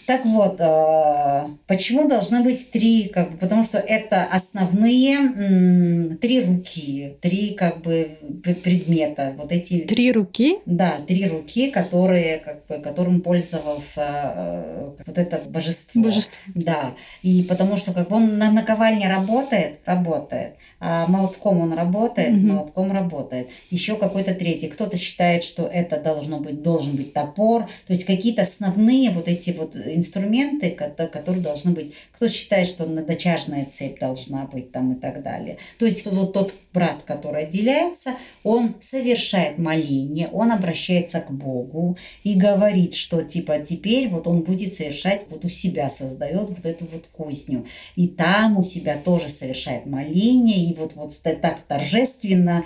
Так 0.10 0.26
вот, 0.26 0.60
э, 0.60 1.43
почему 1.67 2.08
должны 2.08 2.41
быть 2.41 2.72
три, 2.72 3.10
как 3.10 3.34
бы, 3.34 3.38
потому 3.38 3.63
что 3.63 3.78
это 3.78 4.24
основные 4.24 6.15
три 6.15 6.41
руки, 6.41 7.15
три 7.22 7.54
как 7.54 7.84
бы 7.84 8.17
предмета, 8.63 9.36
вот 9.38 9.52
эти. 9.52 9.82
Три 9.82 10.12
руки? 10.12 10.58
Да, 10.65 10.95
три 11.08 11.28
руки, 11.28 11.69
которые 11.69 12.39
как 12.39 12.65
бы 12.65 12.80
которым 12.80 13.22
пользовался 13.22 14.08
э, 14.36 14.89
вот 15.06 15.15
это 15.15 15.39
божество. 15.48 16.02
Божество. 16.02 16.39
Да, 16.56 16.95
и 17.22 17.43
потому 17.43 17.78
что 17.78 17.93
как 17.93 18.10
бы 18.10 18.15
он 18.15 18.39
на 18.39 18.52
наковальне 18.52 19.08
работает, 19.08 19.76
работает, 19.86 20.54
а 20.80 21.06
молотком 21.06 21.60
он 21.60 21.74
работает, 21.74 22.32
угу. 22.32 22.48
молотком 22.48 22.91
работает. 22.91 23.50
Еще 23.69 23.95
какой-то 23.95 24.34
третий. 24.34 24.69
Кто-то 24.69 24.98
считает, 24.98 25.43
что 25.43 25.67
это 25.67 26.00
должно 26.00 26.39
быть 26.39 26.63
должен 26.63 26.95
быть 26.95 27.13
топор, 27.13 27.65
то 27.86 27.93
есть 27.93 28.06
какие-то 28.06 28.41
основные 28.41 29.12
вот 29.12 29.28
эти 29.28 29.52
вот 29.52 29.76
инструменты, 29.99 30.71
которые 30.71 31.43
должны 31.43 31.71
быть. 31.71 31.93
Кто 32.12 32.27
считает, 32.27 32.67
что 32.67 32.85
надочажная 32.85 33.65
цепь 33.65 33.99
должна 33.99 34.45
быть 34.45 34.71
там 34.71 34.93
и 34.93 34.99
так 34.99 35.21
далее. 35.21 35.57
То 35.77 35.85
есть 35.85 36.05
вот 36.05 36.33
тот 36.33 36.55
брат, 36.73 37.03
который 37.03 37.43
отделяется, 37.43 38.15
он 38.43 38.75
совершает 38.79 39.57
моление, 39.57 40.29
он 40.31 40.51
обращается 40.51 41.19
к 41.19 41.31
Богу 41.31 41.97
и 42.23 42.35
говорит, 42.35 42.93
что 42.93 43.21
типа 43.21 43.59
теперь 43.59 44.07
вот 44.09 44.27
он 44.27 44.41
будет 44.41 44.73
совершать, 44.73 45.25
вот 45.29 45.45
у 45.45 45.49
себя 45.49 45.89
создает 45.89 46.49
вот 46.49 46.65
эту 46.65 46.85
вот 46.85 47.05
кузню. 47.07 47.65
И 47.95 48.07
там 48.07 48.57
у 48.57 48.63
себя 48.63 48.97
тоже 48.97 49.29
совершает 49.29 49.85
моление, 49.85 50.71
и 50.71 50.75
вот, 50.75 50.93
вот 50.95 51.13
так 51.41 51.62
торжественно 51.62 52.63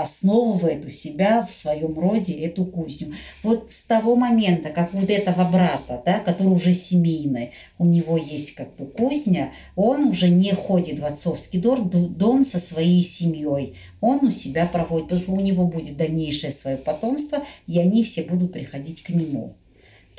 основывает 0.00 0.84
у 0.84 0.90
себя 0.90 1.42
в 1.46 1.52
своем 1.52 1.98
роде 1.98 2.34
эту 2.34 2.64
кузню. 2.64 3.12
Вот 3.42 3.70
с 3.70 3.82
того 3.82 4.16
момента, 4.16 4.70
как 4.70 4.92
вот 4.92 5.08
этого 5.08 5.48
брата, 5.48 6.02
да, 6.04 6.18
который 6.18 6.49
уже 6.50 6.72
семейный, 6.72 7.52
у 7.78 7.84
него 7.84 8.16
есть 8.16 8.54
как 8.54 8.74
бы 8.76 8.86
кузня, 8.86 9.52
он 9.76 10.04
уже 10.04 10.28
не 10.28 10.52
ходит 10.52 10.98
в 10.98 11.04
отцовский 11.04 11.60
дом, 11.60 11.88
дом 11.90 12.44
со 12.44 12.58
своей 12.58 13.02
семьей. 13.02 13.74
Он 14.00 14.26
у 14.26 14.30
себя 14.30 14.66
проводит, 14.66 15.08
потому 15.08 15.22
что 15.22 15.32
у 15.32 15.40
него 15.40 15.66
будет 15.66 15.96
дальнейшее 15.96 16.50
свое 16.50 16.76
потомство, 16.76 17.44
и 17.66 17.78
они 17.78 18.02
все 18.02 18.22
будут 18.22 18.52
приходить 18.52 19.02
к 19.02 19.10
нему. 19.10 19.54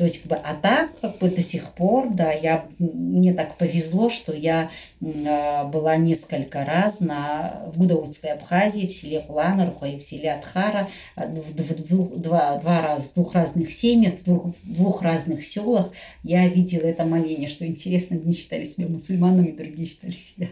То 0.01 0.05
есть, 0.05 0.23
как 0.23 0.29
бы, 0.29 0.35
а 0.37 0.55
так, 0.55 0.99
как 0.99 1.19
бы 1.19 1.29
до 1.29 1.43
сих 1.43 1.73
пор, 1.73 2.11
да, 2.11 2.31
я, 2.31 2.65
мне 2.79 3.35
так 3.35 3.55
повезло, 3.55 4.09
что 4.09 4.33
я 4.33 4.71
э, 4.99 5.63
была 5.65 5.95
несколько 5.97 6.65
раз 6.65 7.01
на, 7.01 7.69
в 7.71 7.77
Гудаутской 7.77 8.31
Абхазии, 8.31 8.87
в 8.87 8.91
селе 8.91 9.19
Куланаруха 9.19 9.85
и 9.85 9.99
в 9.99 10.01
селе 10.01 10.33
Атхара, 10.33 10.89
в, 11.15 11.51
в, 11.51 11.87
двух, 11.87 12.17
два, 12.17 12.57
два 12.57 12.81
раза, 12.81 13.09
в 13.09 13.13
двух 13.13 13.35
разных 13.35 13.69
семьях, 13.69 14.15
в 14.15 14.23
двух, 14.23 14.55
в 14.63 14.73
двух 14.73 15.03
разных 15.03 15.43
селах. 15.43 15.91
Я 16.23 16.47
видела 16.47 16.87
это 16.87 17.05
моление, 17.05 17.47
что 17.47 17.67
интересно, 17.67 18.15
одни 18.15 18.33
считали 18.33 18.63
себя 18.63 18.87
мусульманами, 18.87 19.51
другие 19.51 19.87
считали 19.87 20.13
себя 20.13 20.47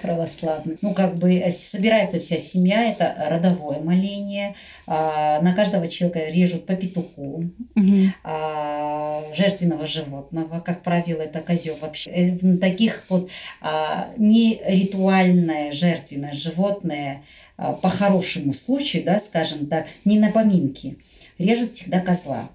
православных. 0.00 0.78
Ну, 0.82 0.94
как 0.94 1.14
бы 1.16 1.34
э, 1.34 1.50
собирается 1.50 2.20
вся 2.20 2.38
семья, 2.38 2.90
это 2.90 3.14
родовое 3.28 3.80
моление. 3.80 4.54
А, 4.86 5.40
на 5.42 5.54
каждого 5.54 5.88
человека 5.88 6.30
режут 6.30 6.66
по 6.66 6.74
петуху, 6.74 7.50
угу. 7.74 8.12
а, 8.24 9.22
жертвенного 9.34 9.86
животного, 9.86 10.60
как 10.60 10.82
правило, 10.82 11.20
это 11.20 11.40
козел 11.40 11.76
вообще. 11.80 12.10
Э, 12.10 12.56
таких 12.58 13.04
вот 13.08 13.30
а, 13.60 14.08
не 14.16 14.60
ритуальное 14.64 15.72
жертвенное 15.72 16.32
животное 16.32 17.22
а, 17.56 17.72
по 17.72 17.88
хорошему 17.88 18.52
случаю, 18.52 19.04
да, 19.04 19.18
скажем 19.18 19.66
так, 19.66 19.86
не 20.04 20.18
на 20.18 20.30
поминки, 20.30 20.98
режут 21.38 21.72
всегда 21.72 22.00
козла. 22.00 22.50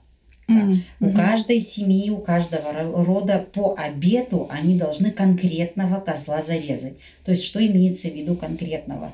Mm-hmm. 0.50 0.78
У 1.00 1.12
каждой 1.14 1.60
семьи, 1.60 2.10
у 2.10 2.18
каждого 2.18 2.74
рода 2.74 3.46
по 3.54 3.76
обету 3.78 4.48
они 4.52 4.78
должны 4.78 5.12
конкретного 5.12 6.00
козла 6.00 6.42
зарезать. 6.42 6.98
То 7.24 7.32
есть, 7.32 7.44
что 7.44 7.66
имеется 7.66 8.10
в 8.10 8.14
виду 8.14 8.36
конкретного? 8.36 9.14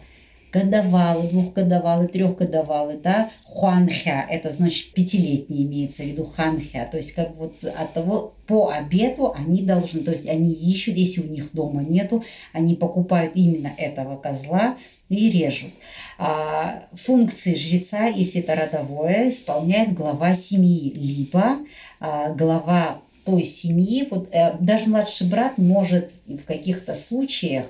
Годовалый, 0.52 1.30
двухгодовалый, 1.30 2.08
трехгодовалый, 2.08 2.98
да, 2.98 3.30
хуанхя, 3.44 4.26
это 4.30 4.52
значит 4.52 4.94
пятилетний 4.94 5.66
имеется 5.66 6.04
в 6.04 6.08
виду 6.08 6.26
ханхя, 6.26 6.88
то 6.90 6.98
есть 6.98 7.14
как 7.14 7.36
вот 7.36 7.64
от 7.64 7.94
того, 7.94 8.34
по 8.48 8.70
обету 8.70 9.34
они 9.38 9.62
должны, 9.62 10.02
то 10.02 10.12
есть 10.12 10.28
они 10.28 10.52
ищут, 10.52 10.96
если 10.96 11.22
у 11.22 11.28
них 11.30 11.54
дома 11.54 11.84
нету, 11.84 12.24
они 12.52 12.76
покупают 12.76 13.34
именно 13.36 13.72
этого 13.78 14.18
козла 14.18 14.76
и 15.08 15.30
режут. 15.30 15.70
А, 16.18 16.84
функции 16.94 17.54
жреца, 17.54 18.08
если 18.08 18.42
это 18.42 18.56
родовое, 18.56 19.30
исполняет 19.30 19.94
глава 19.94 20.34
семьи, 20.34 20.92
либо 20.96 21.58
а, 22.00 22.34
глава 22.34 23.02
той 23.24 23.44
семьи, 23.44 24.08
вот 24.10 24.30
э, 24.34 24.56
даже 24.60 24.90
младший 24.90 25.28
брат 25.28 25.58
может 25.58 26.12
в 26.26 26.44
каких-то 26.46 26.96
случаях 26.96 27.68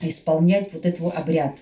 исполнять 0.00 0.72
вот 0.72 0.84
этот 0.84 1.00
обряд, 1.14 1.56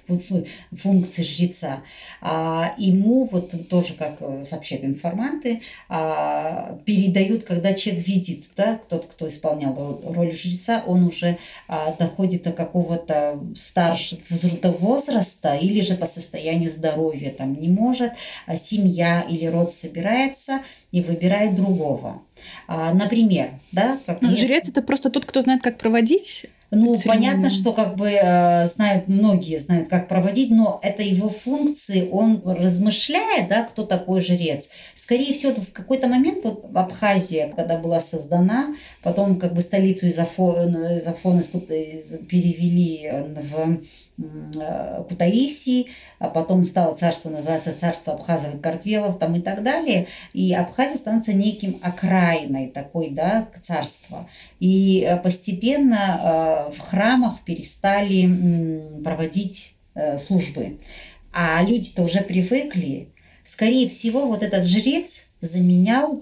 функции 0.72 1.22
жреца. 1.22 1.82
А 2.20 2.74
ему 2.78 3.24
вот 3.24 3.68
тоже, 3.68 3.94
как 3.94 4.16
э, 4.20 4.44
сообщают 4.44 4.84
информанты, 4.84 5.62
а, 5.88 6.78
передают, 6.84 7.44
когда 7.44 7.72
человек 7.74 8.06
видит, 8.06 8.44
да, 8.56 8.78
тот, 8.88 9.06
кто 9.06 9.28
исполнял 9.28 10.00
роль 10.04 10.32
жреца, 10.32 10.82
он 10.86 11.04
уже 11.04 11.38
а, 11.68 11.94
доходит 11.98 12.42
до 12.42 12.52
какого-то 12.52 13.40
старшего 13.54 14.20
возраста 14.78 15.54
или 15.54 15.80
же 15.80 15.94
по 15.94 16.06
состоянию 16.06 16.70
здоровья 16.70 17.30
там 17.30 17.58
не 17.58 17.68
может, 17.68 18.12
а 18.46 18.56
семья 18.56 19.24
или 19.28 19.46
род 19.46 19.72
собирается 19.72 20.60
и 20.92 21.00
выбирает 21.00 21.54
другого. 21.54 22.22
А, 22.66 22.92
например, 22.92 23.50
да, 23.72 23.98
как 24.06 24.22
жрец 24.22 24.68
это 24.68 24.82
просто 24.82 25.10
тот, 25.10 25.24
кто 25.24 25.40
знает, 25.40 25.62
как 25.62 25.78
проводить 25.78 26.46
ну, 26.70 26.94
понятно, 27.04 27.48
что 27.50 27.72
как 27.72 27.96
бы 27.96 28.10
э, 28.10 28.66
знают, 28.66 29.08
многие 29.08 29.56
знают, 29.56 29.88
как 29.88 30.08
проводить, 30.08 30.50
но 30.50 30.80
это 30.82 31.02
его 31.02 31.28
функции, 31.28 32.08
он 32.10 32.42
размышляет, 32.44 33.48
да, 33.48 33.62
кто 33.62 33.84
такой 33.84 34.20
жрец. 34.20 34.70
Скорее 35.06 35.34
всего, 35.34 35.54
в 35.54 35.72
какой-то 35.72 36.08
момент 36.08 36.42
вот 36.42 36.66
Абхазия, 36.74 37.52
когда 37.54 37.78
была 37.78 38.00
создана, 38.00 38.74
потом 39.04 39.38
как 39.38 39.54
бы 39.54 39.60
столицу 39.60 40.08
из 40.08 40.18
Афона, 40.18 40.98
из 40.98 41.06
Афона 41.06 41.42
перевели 42.28 43.08
в 43.36 43.78
Э, 44.18 45.04
Кутаиси, 45.06 45.88
а 46.18 46.30
потом 46.30 46.64
стало 46.64 46.96
царство 46.96 47.28
называться 47.28 47.78
царство 47.78 48.14
Абхазов 48.14 48.54
и 48.54 48.58
Картвелов 48.58 49.18
там 49.18 49.34
и 49.34 49.40
так 49.40 49.62
далее. 49.62 50.06
И 50.32 50.54
Абхазия 50.54 50.96
становится 50.96 51.34
неким 51.34 51.78
окраиной 51.82 52.68
такой, 52.68 53.10
да, 53.10 53.46
царства. 53.60 54.26
И 54.58 55.06
э, 55.06 55.18
постепенно 55.18 56.68
э, 56.70 56.72
в 56.72 56.78
храмах 56.78 57.40
перестали 57.44 59.02
проводить 59.04 59.74
службы. 60.18 60.78
А 61.32 61.62
люди-то 61.62 62.02
уже 62.02 62.20
привыкли. 62.20 63.08
Скорее 63.46 63.88
всего, 63.88 64.26
вот 64.26 64.42
этот 64.42 64.64
жрец 64.64 65.22
заменял 65.40 66.20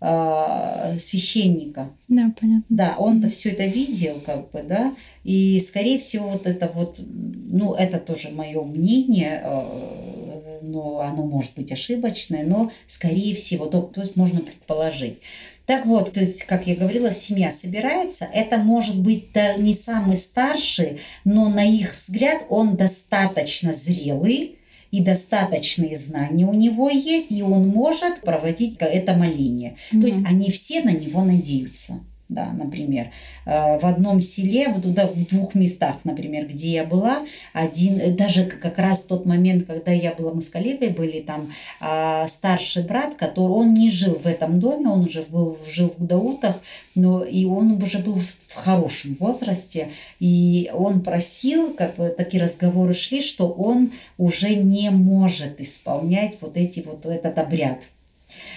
э, 0.00 0.96
священника. 0.98 1.90
Да, 2.08 2.32
понятно. 2.40 2.64
Да, 2.70 2.94
он-то 2.98 3.28
все 3.28 3.50
это 3.50 3.66
видел, 3.66 4.22
как 4.24 4.50
бы, 4.50 4.62
да, 4.62 4.94
и, 5.22 5.60
скорее 5.60 5.98
всего, 5.98 6.28
вот 6.28 6.46
это 6.46 6.70
вот, 6.72 6.98
ну, 7.06 7.74
это 7.74 7.98
тоже 7.98 8.30
мое 8.30 8.62
мнение, 8.62 9.42
э, 9.44 10.60
но 10.62 11.00
оно 11.00 11.26
может 11.26 11.52
быть 11.56 11.72
ошибочное, 11.72 12.46
но, 12.46 12.72
скорее 12.86 13.34
всего, 13.34 13.66
то, 13.66 13.82
то 13.82 14.00
есть 14.00 14.16
можно 14.16 14.40
предположить. 14.40 15.20
Так 15.66 15.84
вот, 15.84 16.12
то 16.12 16.20
есть, 16.20 16.44
как 16.44 16.66
я 16.66 16.74
говорила, 16.74 17.12
семья 17.12 17.50
собирается. 17.50 18.26
Это 18.32 18.56
может 18.56 18.98
быть 18.98 19.28
не 19.58 19.74
самый 19.74 20.16
старший, 20.16 21.00
но 21.24 21.50
на 21.50 21.64
их 21.64 21.92
взгляд 21.92 22.44
он 22.48 22.76
достаточно 22.76 23.74
зрелый, 23.74 24.55
и 24.96 25.00
достаточные 25.02 25.96
знания 25.96 26.46
у 26.46 26.54
него 26.54 26.88
есть, 26.88 27.30
и 27.30 27.42
он 27.42 27.68
может 27.68 28.22
проводить 28.22 28.76
это 28.78 29.14
моление. 29.14 29.76
Mm-hmm. 29.92 30.00
То 30.00 30.06
есть 30.06 30.18
они 30.24 30.50
все 30.50 30.82
на 30.82 30.92
него 30.92 31.22
надеются 31.22 32.00
да, 32.28 32.52
например, 32.52 33.06
э, 33.44 33.78
в 33.78 33.86
одном 33.86 34.20
селе, 34.20 34.68
вот 34.68 34.82
туда, 34.82 35.06
в 35.06 35.26
двух 35.26 35.54
местах, 35.54 36.04
например, 36.04 36.46
где 36.46 36.72
я 36.72 36.84
была, 36.84 37.24
один, 37.52 38.00
э, 38.00 38.10
даже 38.10 38.46
как 38.46 38.78
раз 38.78 39.04
в 39.04 39.06
тот 39.06 39.26
момент, 39.26 39.66
когда 39.66 39.92
я 39.92 40.12
была, 40.12 40.32
мы 40.32 40.40
с 40.40 40.48
коллегой 40.48 40.88
были 40.88 41.20
там, 41.20 41.48
а, 41.80 42.26
старший 42.26 42.82
брат, 42.82 43.14
который, 43.14 43.52
он 43.52 43.74
не 43.74 43.90
жил 43.90 44.14
в 44.14 44.26
этом 44.26 44.58
доме, 44.58 44.88
он 44.88 45.02
уже 45.04 45.22
был, 45.22 45.56
жил 45.70 45.88
в 45.88 46.00
Гудаутах, 46.00 46.60
но 46.96 47.22
и 47.22 47.44
он 47.44 47.80
уже 47.80 47.98
был 47.98 48.14
в, 48.14 48.36
в 48.48 48.54
хорошем 48.54 49.14
возрасте, 49.20 49.88
и 50.18 50.68
он 50.74 51.02
просил, 51.02 51.74
как 51.74 51.94
бы 51.94 52.08
такие 52.08 52.42
разговоры 52.42 52.94
шли, 52.94 53.20
что 53.20 53.48
он 53.48 53.92
уже 54.18 54.56
не 54.56 54.90
может 54.90 55.60
исполнять 55.60 56.38
вот 56.40 56.56
эти 56.56 56.80
вот 56.80 57.06
этот 57.06 57.38
обряд. 57.38 57.84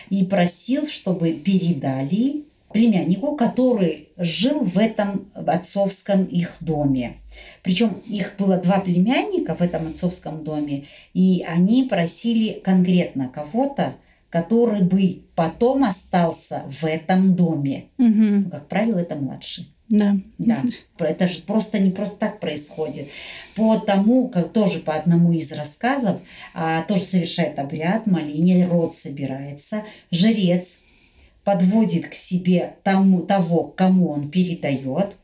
И 0.09 0.25
просил, 0.25 0.87
чтобы 0.87 1.33
передали 1.33 2.48
племяннику, 2.71 3.35
который 3.35 4.09
жил 4.17 4.59
в 4.59 4.77
этом 4.77 5.29
отцовском 5.33 6.25
их 6.25 6.57
доме. 6.61 7.17
Причем 7.63 7.95
их 8.07 8.35
было 8.37 8.57
два 8.57 8.79
племянника 8.79 9.55
в 9.55 9.61
этом 9.61 9.87
отцовском 9.87 10.43
доме, 10.43 10.85
и 11.13 11.43
они 11.47 11.83
просили 11.83 12.61
конкретно 12.63 13.29
кого-то, 13.29 13.95
который 14.29 14.83
бы 14.83 15.23
потом 15.35 15.83
остался 15.83 16.63
в 16.69 16.83
этом 16.83 17.35
доме. 17.35 17.85
Угу. 17.97 18.07
Ну, 18.07 18.49
как 18.49 18.67
правило, 18.67 18.99
это 18.99 19.15
младший. 19.15 19.73
Да. 19.89 20.17
Да. 20.37 20.61
Это 20.99 21.27
же 21.27 21.41
просто 21.41 21.79
не 21.79 21.89
просто 21.89 22.17
так 22.17 22.39
происходит. 22.39 23.07
По 23.55 23.77
тому, 23.77 24.29
как 24.29 24.53
тоже 24.53 24.79
по 24.79 24.93
одному 24.93 25.33
из 25.33 25.51
рассказов, 25.51 26.21
а, 26.53 26.83
тоже 26.83 27.01
совершает 27.01 27.57
обряд, 27.57 28.05
моление, 28.05 28.67
род 28.67 28.93
собирается, 28.93 29.83
жрец 30.11 30.79
подводит 31.43 32.07
к 32.09 32.13
себе 32.13 32.75
тому, 32.83 33.21
того, 33.21 33.63
кому 33.75 34.09
он 34.09 34.29
передает, 34.29 35.15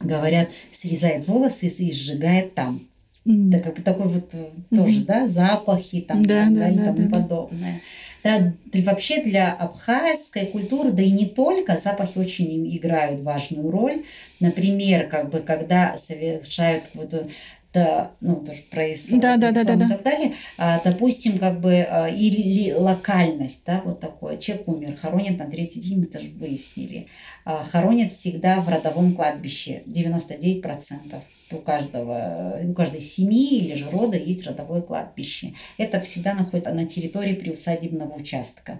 говорят, 0.00 0.50
срезает 0.72 1.26
волосы 1.26 1.68
и 1.68 1.92
сжигает 1.92 2.54
там. 2.54 2.86
Mm. 3.26 3.48
Это 3.48 3.60
как 3.60 3.76
бы 3.76 3.82
такой 3.82 4.08
вот 4.08 4.34
mm-hmm. 4.34 4.76
тоже, 4.76 4.98
да, 5.04 5.26
запахи 5.26 6.02
там 6.02 6.22
да, 6.22 6.46
да, 6.50 6.68
и 6.68 6.76
тому 6.76 7.08
да, 7.08 7.20
подобное. 7.20 7.80
Да, 8.22 8.54
вообще 8.72 9.22
для 9.22 9.52
абхазской 9.52 10.46
культуры, 10.46 10.92
да 10.92 11.02
и 11.02 11.10
не 11.10 11.26
только, 11.26 11.76
запахи 11.76 12.18
очень 12.18 12.76
играют 12.76 13.20
важную 13.20 13.70
роль. 13.70 14.02
Например, 14.40 15.06
как 15.08 15.30
бы 15.30 15.40
когда 15.40 15.96
совершают 15.96 16.90
вот 16.94 17.28
да, 17.74 18.12
ну, 18.20 18.36
тоже 18.36 18.62
про 18.70 18.94
ислам, 18.94 19.18
да, 19.18 19.36
да, 19.36 19.50
да, 19.50 19.64
да, 19.64 19.74
да. 19.74 19.86
и 19.86 19.88
так 19.88 20.02
далее, 20.04 20.32
а, 20.56 20.80
допустим, 20.84 21.38
как 21.38 21.60
бы 21.60 21.80
а, 21.82 22.08
или 22.08 22.72
локальность, 22.72 23.64
да, 23.66 23.82
вот 23.84 23.98
такое, 23.98 24.38
человек 24.38 24.68
умер, 24.68 24.94
хоронят 24.94 25.38
на 25.38 25.46
третий 25.46 25.80
день, 25.80 26.00
мы 26.00 26.06
тоже 26.06 26.28
выяснили, 26.38 27.08
а, 27.44 27.64
хоронят 27.64 28.12
всегда 28.12 28.60
в 28.60 28.68
родовом 28.68 29.14
кладбище, 29.14 29.82
99% 29.86 31.20
у 31.50 31.56
каждого, 31.56 32.60
у 32.62 32.72
каждой 32.74 33.00
семьи 33.00 33.58
или 33.58 33.74
же 33.74 33.90
рода 33.90 34.16
есть 34.16 34.46
родовое 34.46 34.80
кладбище. 34.80 35.54
Это 35.76 36.00
всегда 36.00 36.34
находится 36.34 36.72
на 36.72 36.86
территории 36.86 37.34
приусадебного 37.34 38.14
участка. 38.14 38.78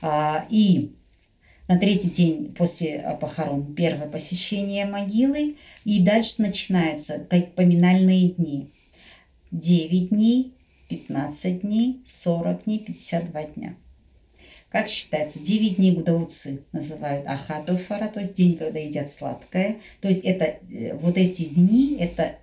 А, 0.00 0.46
и 0.48 0.92
на 1.66 1.78
третий 1.78 2.10
день 2.10 2.54
после 2.54 3.16
похорон 3.20 3.74
первое 3.74 4.08
посещение 4.08 4.84
могилы, 4.84 5.56
и 5.84 6.02
дальше 6.02 6.42
начинается 6.42 7.26
как 7.30 7.54
поминальные 7.54 8.30
дни. 8.30 8.70
9 9.50 10.10
дней, 10.10 10.54
15 10.88 11.60
дней, 11.62 12.02
40 12.04 12.64
дней, 12.64 12.80
52 12.80 13.42
дня. 13.44 13.76
Как 14.68 14.88
считается, 14.88 15.38
9 15.38 15.76
дней 15.76 15.92
гудауцы 15.92 16.64
называют 16.72 17.26
ахатофара, 17.28 18.08
то 18.08 18.20
есть 18.20 18.34
день, 18.34 18.56
когда 18.56 18.80
едят 18.80 19.08
сладкое. 19.08 19.76
То 20.00 20.08
есть 20.08 20.24
это 20.24 20.44
э, 20.44 20.96
вот 20.96 21.16
эти 21.16 21.44
дни, 21.44 21.96
это 22.00 22.36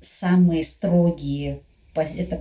самые 0.00 0.64
строгие, 0.64 1.60
это 1.94 2.40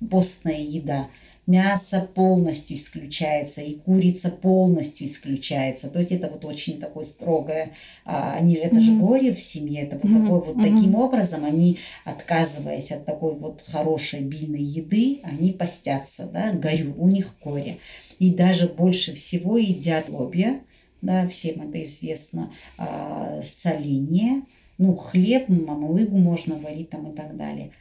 постная 0.00 0.60
еда 0.60 1.08
мясо 1.50 2.08
полностью 2.14 2.76
исключается, 2.76 3.60
и 3.60 3.74
курица 3.74 4.30
полностью 4.30 5.06
исключается. 5.06 5.88
То 5.88 5.98
есть 5.98 6.12
это 6.12 6.28
вот 6.28 6.44
очень 6.44 6.78
такое 6.78 7.04
строгое, 7.04 7.72
а, 8.04 8.34
они, 8.34 8.54
это 8.54 8.76
mm-hmm. 8.76 8.80
же 8.80 8.96
горе 8.96 9.34
в 9.34 9.40
семье, 9.40 9.82
это 9.82 9.98
вот 9.98 10.10
mm-hmm. 10.10 10.22
такой 10.22 10.40
вот 10.40 10.56
mm-hmm. 10.56 10.76
таким 10.76 10.94
образом 10.94 11.44
они, 11.44 11.78
отказываясь 12.04 12.92
от 12.92 13.04
такой 13.04 13.34
вот 13.34 13.62
хорошей 13.62 14.20
бильной 14.20 14.62
еды, 14.62 15.20
они 15.24 15.52
постятся, 15.52 16.26
да, 16.32 16.52
горю, 16.52 16.94
у 16.96 17.08
них 17.08 17.34
горе. 17.42 17.78
И 18.20 18.30
даже 18.30 18.68
больше 18.68 19.14
всего 19.14 19.58
едят 19.58 20.08
лобья, 20.08 20.60
да, 21.02 21.26
всем 21.26 21.68
это 21.68 21.82
известно, 21.82 22.52
а, 22.78 23.40
соление, 23.42 24.42
ну, 24.78 24.94
хлеб, 24.94 25.48
мамалыгу 25.48 26.16
можно 26.16 26.56
варить 26.56 26.90
там 26.90 27.10
и 27.10 27.16
так 27.16 27.36
далее– 27.36 27.72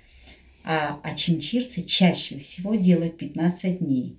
а 0.63 0.99
ачимчирцы 1.03 1.83
чаще 1.83 2.37
всего 2.37 2.75
делают 2.75 3.17
15 3.17 3.79
дней. 3.79 4.17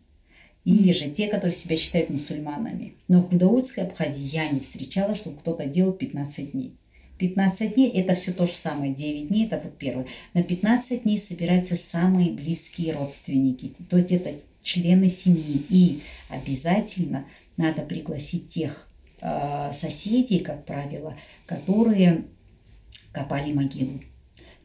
Или 0.64 0.92
же 0.92 1.08
те, 1.08 1.28
которые 1.28 1.54
себя 1.54 1.76
считают 1.76 2.10
мусульманами. 2.10 2.94
Но 3.08 3.20
в 3.20 3.30
Гудаутской 3.30 3.84
Абхазии 3.84 4.24
я 4.24 4.48
не 4.48 4.60
встречала, 4.60 5.16
чтобы 5.16 5.38
кто-то 5.38 5.66
делал 5.66 5.92
15 5.92 6.52
дней. 6.52 6.74
15 7.18 7.74
дней 7.74 7.90
это 7.90 8.14
все 8.14 8.32
то 8.32 8.46
же 8.46 8.52
самое. 8.52 8.94
9 8.94 9.28
дней 9.28 9.46
это 9.46 9.60
вот 9.62 9.76
первое. 9.78 10.06
На 10.34 10.42
15 10.42 11.02
дней 11.04 11.18
собираются 11.18 11.76
самые 11.76 12.30
близкие 12.32 12.94
родственники. 12.94 13.72
То 13.88 13.96
есть 13.96 14.12
это 14.12 14.34
члены 14.62 15.08
семьи. 15.08 15.62
И 15.70 16.00
обязательно 16.28 17.26
надо 17.56 17.82
пригласить 17.82 18.46
тех 18.46 18.86
э, 19.20 19.70
соседей, 19.72 20.40
как 20.40 20.64
правило, 20.64 21.16
которые 21.46 22.24
копали 23.12 23.52
могилу. 23.52 24.00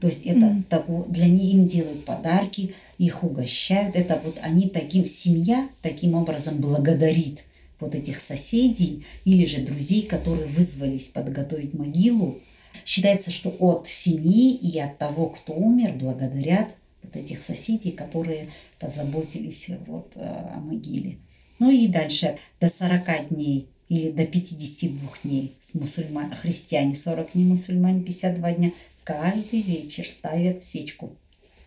То 0.06 0.10
есть 0.10 0.28
это 0.28 0.46
mm. 0.46 0.64
того, 0.66 1.08
для 1.10 1.28
них 1.28 1.56
им 1.56 1.66
делают 1.66 2.06
подарки, 2.06 2.76
их 3.00 3.24
угощают. 3.24 3.96
Это 3.96 4.22
вот 4.24 4.38
они 4.44 4.70
таким, 4.70 5.04
семья 5.04 5.68
таким 5.82 6.14
образом 6.14 6.58
благодарит 6.58 7.44
вот 7.80 7.96
этих 7.96 8.20
соседей 8.20 9.04
или 9.24 9.46
же 9.46 9.64
друзей, 9.64 10.04
которые 10.04 10.46
вызвались 10.46 11.10
подготовить 11.10 11.74
могилу. 11.74 12.38
Считается, 12.86 13.32
что 13.32 13.50
от 13.58 13.88
семьи 13.88 14.56
и 14.56 14.78
от 14.78 15.00
того, 15.00 15.30
кто 15.30 15.54
умер, 15.54 15.94
благодарят 16.00 16.68
вот 17.02 17.16
этих 17.16 17.42
соседей, 17.42 17.90
которые 17.90 18.50
позаботились 18.80 19.72
вот 19.88 20.12
э, 20.18 20.20
о 20.20 20.60
могиле. 20.60 21.18
Ну 21.58 21.72
и 21.72 21.88
дальше 21.88 22.38
до 22.62 22.68
40 22.68 23.30
дней 23.30 23.70
или 23.90 24.12
до 24.12 24.28
52 24.28 25.00
дней 25.24 25.56
с 25.60 25.74
мусульман, 25.74 26.32
христиане 26.36 26.94
40 26.94 27.32
дней, 27.34 27.46
мусульмане 27.46 28.02
52 28.02 28.52
дня 28.52 28.72
каждый 29.06 29.62
вечер 29.62 30.06
ставят 30.06 30.62
свечку. 30.62 31.16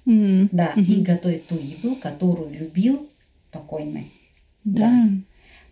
Mm-hmm. 0.05 0.49
Да, 0.53 0.73
mm-hmm. 0.75 0.85
и 0.85 1.03
готовят 1.03 1.47
ту 1.47 1.55
еду, 1.55 1.95
которую 1.97 2.51
любил 2.51 3.09
покойный. 3.51 4.13
Да. 4.65 4.91
да. 4.91 5.09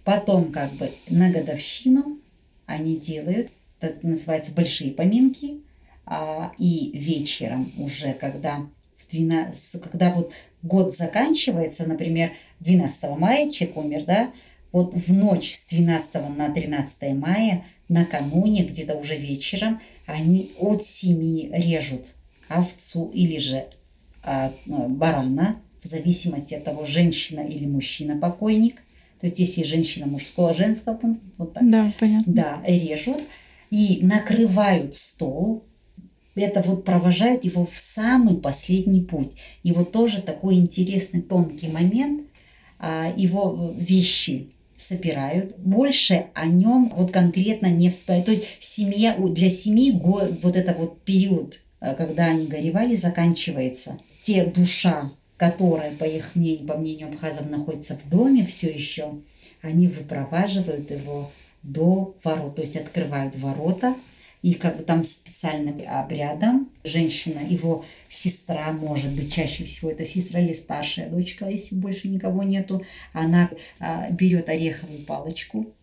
Потом 0.04 0.52
как 0.52 0.72
бы 0.72 0.90
на 1.10 1.30
годовщину 1.30 2.18
они 2.64 2.96
делают, 2.96 3.48
это 3.80 4.06
называется 4.06 4.52
большие 4.52 4.92
поминки, 4.92 5.60
а, 6.04 6.52
и 6.58 6.90
вечером 6.94 7.70
уже, 7.78 8.12
когда 8.12 8.66
в 8.94 9.08
12, 9.08 9.82
когда 9.82 10.12
вот 10.12 10.32
год 10.62 10.94
заканчивается, 10.94 11.86
например, 11.86 12.32
12 12.60 13.10
мая 13.18 13.50
человек 13.50 13.76
умер, 13.76 14.04
да, 14.06 14.30
вот 14.72 14.94
в 14.94 15.12
ночь 15.12 15.54
с 15.54 15.66
12 15.66 16.36
на 16.36 16.50
13 16.50 17.14
мая 17.14 17.64
накануне, 17.88 18.64
где-то 18.64 18.94
уже 18.96 19.16
вечером, 19.16 19.80
они 20.06 20.50
от 20.58 20.82
семьи 20.82 21.50
режут 21.52 22.10
овцу 22.48 23.10
или 23.12 23.38
же 23.38 23.64
а, 24.22 24.52
ну, 24.66 24.88
барана, 24.88 25.60
в 25.80 25.86
зависимости 25.86 26.54
от 26.54 26.64
того, 26.64 26.84
женщина 26.84 27.40
или 27.40 27.66
мужчина 27.66 28.18
покойник. 28.18 28.82
То 29.20 29.26
есть, 29.26 29.38
если 29.38 29.62
женщина 29.62 30.06
мужского, 30.06 30.52
женского, 30.52 30.98
вот 31.38 31.54
так. 31.54 31.68
Да, 31.70 31.92
понятно. 31.98 32.32
Да, 32.32 32.62
режут 32.66 33.22
и 33.70 34.00
накрывают 34.02 34.94
стол. 34.94 35.64
Это 36.34 36.60
вот 36.60 36.84
провожают 36.84 37.44
его 37.44 37.64
в 37.64 37.76
самый 37.78 38.36
последний 38.36 39.00
путь. 39.00 39.36
И 39.62 39.72
вот 39.72 39.92
тоже 39.92 40.20
такой 40.20 40.56
интересный 40.56 41.22
тонкий 41.22 41.68
момент. 41.68 42.22
А, 42.78 43.10
его 43.16 43.74
вещи 43.78 44.50
собирают, 44.76 45.56
больше 45.58 46.26
о 46.34 46.46
нем 46.46 46.92
вот 46.94 47.10
конкретно 47.10 47.66
не 47.66 47.90
вспоминают. 47.90 48.26
То 48.26 48.32
есть 48.32 48.46
семья, 48.58 49.16
для 49.18 49.48
семьи 49.48 49.90
вот 49.92 50.56
это 50.56 50.74
вот 50.74 51.02
период, 51.02 51.60
э, 51.80 51.94
когда 51.94 52.26
они 52.26 52.46
горевали, 52.46 52.94
заканчивается. 52.94 53.98
Те 54.20 54.44
душа, 54.44 55.12
которая, 55.36 55.92
по 55.92 56.04
их 56.04 56.34
мнению, 56.34 56.66
по 56.66 56.76
мнению 56.76 57.08
абхазов, 57.08 57.48
находится 57.48 57.96
в 57.96 58.08
доме 58.08 58.44
все 58.44 58.68
еще, 58.68 59.14
они 59.62 59.88
выпроваживают 59.88 60.90
его 60.90 61.30
до 61.62 62.14
ворот, 62.22 62.54
то 62.54 62.62
есть 62.62 62.76
открывают 62.76 63.34
ворота, 63.36 63.94
и 64.46 64.54
как 64.54 64.76
бы 64.76 64.84
там 64.84 65.02
специальным 65.02 65.76
обрядом 65.88 66.70
женщина, 66.84 67.40
его 67.40 67.84
сестра, 68.08 68.70
может 68.70 69.10
быть, 69.10 69.32
чаще 69.32 69.64
всего 69.64 69.90
это 69.90 70.04
сестра 70.04 70.38
или 70.38 70.52
старшая 70.52 71.08
дочка, 71.08 71.48
если 71.48 71.74
больше 71.74 72.06
никого 72.06 72.44
нету, 72.44 72.80
она 73.12 73.50
а, 73.80 74.08
берет 74.10 74.48
ореховую 74.48 75.00
палочку, 75.00 75.74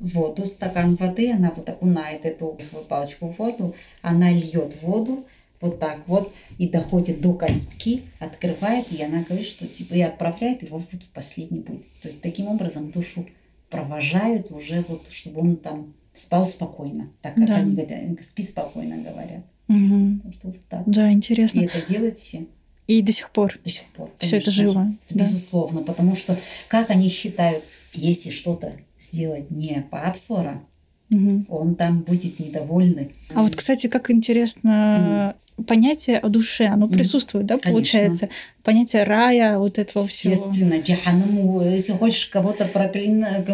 воду, 0.00 0.46
стакан 0.46 0.94
воды, 0.96 1.30
она 1.30 1.52
вот 1.54 1.68
окунает 1.68 2.24
эту 2.24 2.54
ореховую 2.54 2.86
палочку 2.86 3.28
в 3.28 3.38
воду, 3.38 3.76
она 4.00 4.32
льет 4.32 4.74
воду, 4.80 5.26
вот 5.60 5.78
так 5.78 6.00
вот, 6.06 6.32
и 6.56 6.70
доходит 6.70 7.20
до 7.20 7.34
калитки, 7.34 8.00
открывает, 8.18 8.90
и 8.92 9.02
она 9.02 9.24
говорит, 9.24 9.46
что 9.46 9.66
типа 9.66 9.92
и 9.92 10.00
отправляет 10.00 10.62
его 10.62 10.78
вот 10.78 11.02
в 11.02 11.10
последний 11.10 11.60
путь. 11.60 11.84
То 12.00 12.08
есть 12.08 12.22
таким 12.22 12.48
образом 12.48 12.90
душу 12.90 13.26
провожают 13.68 14.50
уже 14.52 14.82
вот, 14.88 15.06
чтобы 15.10 15.42
он 15.42 15.56
там 15.56 15.92
спал 16.16 16.46
спокойно, 16.46 17.08
так 17.22 17.34
как 17.34 17.46
да. 17.46 17.56
они 17.56 17.74
говорят, 17.74 18.24
спи 18.24 18.42
спокойно 18.42 18.96
говорят. 18.98 19.44
Угу. 19.68 20.32
Что 20.32 20.48
вот 20.48 20.60
так. 20.68 20.82
Да, 20.86 21.10
интересно. 21.12 21.60
И 21.60 21.64
это 21.64 21.86
делают 21.86 22.18
все. 22.18 22.46
И 22.86 23.02
до 23.02 23.12
сих 23.12 23.30
пор. 23.30 23.58
До 23.64 23.70
сих 23.70 23.86
пор. 23.88 24.10
Все 24.18 24.38
это 24.38 24.50
живо. 24.50 24.88
Да. 25.10 25.24
Безусловно, 25.24 25.82
потому 25.82 26.14
что 26.14 26.38
как 26.68 26.90
они 26.90 27.08
считают, 27.08 27.64
если 27.92 28.30
что-то 28.30 28.72
сделать 28.98 29.50
не 29.50 29.84
по 29.90 30.02
обсора, 30.02 30.62
угу. 31.10 31.44
он 31.48 31.74
там 31.74 32.00
будет 32.02 32.38
недовольный. 32.38 33.12
А 33.34 33.42
вот, 33.42 33.56
кстати, 33.56 33.88
как 33.88 34.10
интересно, 34.10 35.34
угу. 35.56 35.64
понятие 35.64 36.18
о 36.18 36.28
душе, 36.28 36.66
оно 36.66 36.88
присутствует, 36.88 37.46
да, 37.46 37.58
получается? 37.58 38.28
Понятие 38.66 39.04
рая, 39.04 39.58
вот 39.58 39.78
этого 39.78 40.04
всего. 40.04 40.34
Естественно, 40.34 40.80
джаханнаму, 40.80 41.62
если 41.62 41.92
хочешь 41.92 42.26
кого-то 42.26 42.66
проклинать, 42.66 43.46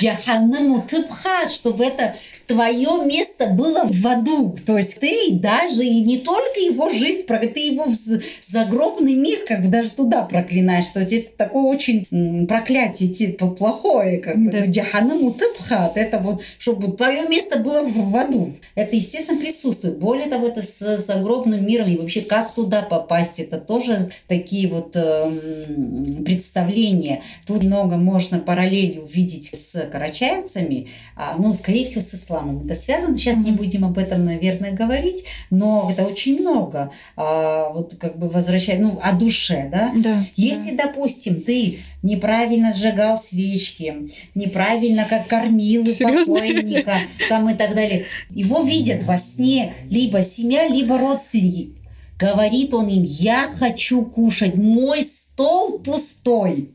джаханнаму 0.00 0.82
тыпхат, 0.82 1.50
чтобы 1.50 1.84
это 1.84 2.14
твое 2.46 3.04
место 3.04 3.46
было 3.46 3.84
в 3.84 4.06
аду. 4.06 4.56
То 4.66 4.76
есть 4.76 4.98
ты 4.98 5.30
даже 5.32 5.84
и 5.84 6.00
не 6.00 6.18
только 6.18 6.58
его 6.58 6.90
жизнь, 6.90 7.24
ты 7.26 7.60
его 7.60 7.84
в 7.84 7.94
загробный 8.40 9.14
мир 9.14 9.38
как 9.46 9.62
бы 9.62 9.68
даже 9.68 9.90
туда 9.90 10.22
проклинаешь. 10.22 10.86
То 10.86 11.00
есть 11.00 11.12
это 11.12 11.30
такое 11.36 11.62
очень 11.62 12.46
проклятие 12.46 13.08
типа 13.08 13.48
плохое, 13.48 14.18
как 14.18 14.36
бы. 14.36 14.50
Да. 14.50 14.66
Джаханаму 14.66 15.32
тыпхат, 15.32 15.96
это 15.96 16.18
вот, 16.18 16.42
чтобы 16.58 16.96
твое 16.96 17.28
место 17.28 17.58
было 17.60 17.82
в 17.82 18.16
аду. 18.16 18.52
Это, 18.74 18.96
естественно, 18.96 19.40
присутствует. 19.40 19.98
Более 19.98 20.26
того, 20.26 20.48
это 20.48 20.62
с 20.62 20.98
загробным 20.98 21.64
миром 21.64 21.88
и 21.88 21.96
вообще 21.96 22.20
как 22.20 22.52
туда 22.52 22.82
попасть, 22.82 23.38
это 23.38 23.58
то, 23.58 23.79
тоже 23.80 24.10
такие 24.28 24.68
вот 24.68 24.94
э, 24.96 26.22
представления. 26.24 27.22
Тут 27.46 27.62
много 27.62 27.96
можно 27.96 28.38
параллели 28.38 28.98
увидеть 28.98 29.50
с 29.54 29.88
карачаевцами, 29.90 30.88
а, 31.16 31.36
ну, 31.38 31.54
скорее 31.54 31.84
всего, 31.84 32.00
с 32.00 32.14
исламом 32.14 32.64
это 32.64 32.74
связано. 32.74 33.16
Сейчас 33.16 33.38
mm-hmm. 33.38 33.44
не 33.44 33.52
будем 33.52 33.84
об 33.84 33.98
этом, 33.98 34.24
наверное, 34.24 34.72
говорить, 34.72 35.24
но 35.50 35.90
это 35.90 36.06
очень 36.06 36.40
много. 36.40 36.92
А, 37.16 37.70
вот 37.70 37.94
как 37.98 38.18
бы 38.18 38.28
возвращая, 38.28 38.78
ну, 38.78 38.98
о 39.02 39.12
душе, 39.12 39.68
да? 39.70 39.92
да 39.96 40.20
Если, 40.36 40.72
да. 40.72 40.86
допустим, 40.86 41.40
ты 41.42 41.78
неправильно 42.02 42.72
сжигал 42.72 43.18
свечки, 43.18 44.10
неправильно 44.34 45.06
как 45.08 45.26
кормил 45.26 45.86
Серьезно? 45.86 46.34
покойника, 46.34 46.94
там 47.28 47.48
и 47.48 47.54
так 47.54 47.74
далее, 47.74 48.04
его 48.30 48.62
видят 48.62 49.04
во 49.04 49.18
сне 49.18 49.74
либо 49.88 50.22
семья, 50.22 50.66
либо 50.66 50.98
родственники 50.98 51.79
Говорит 52.20 52.74
он 52.74 52.88
им, 52.88 53.02
я 53.02 53.46
хочу 53.46 54.04
кушать, 54.04 54.54
мой 54.54 55.02
стол 55.02 55.78
пустой. 55.78 56.74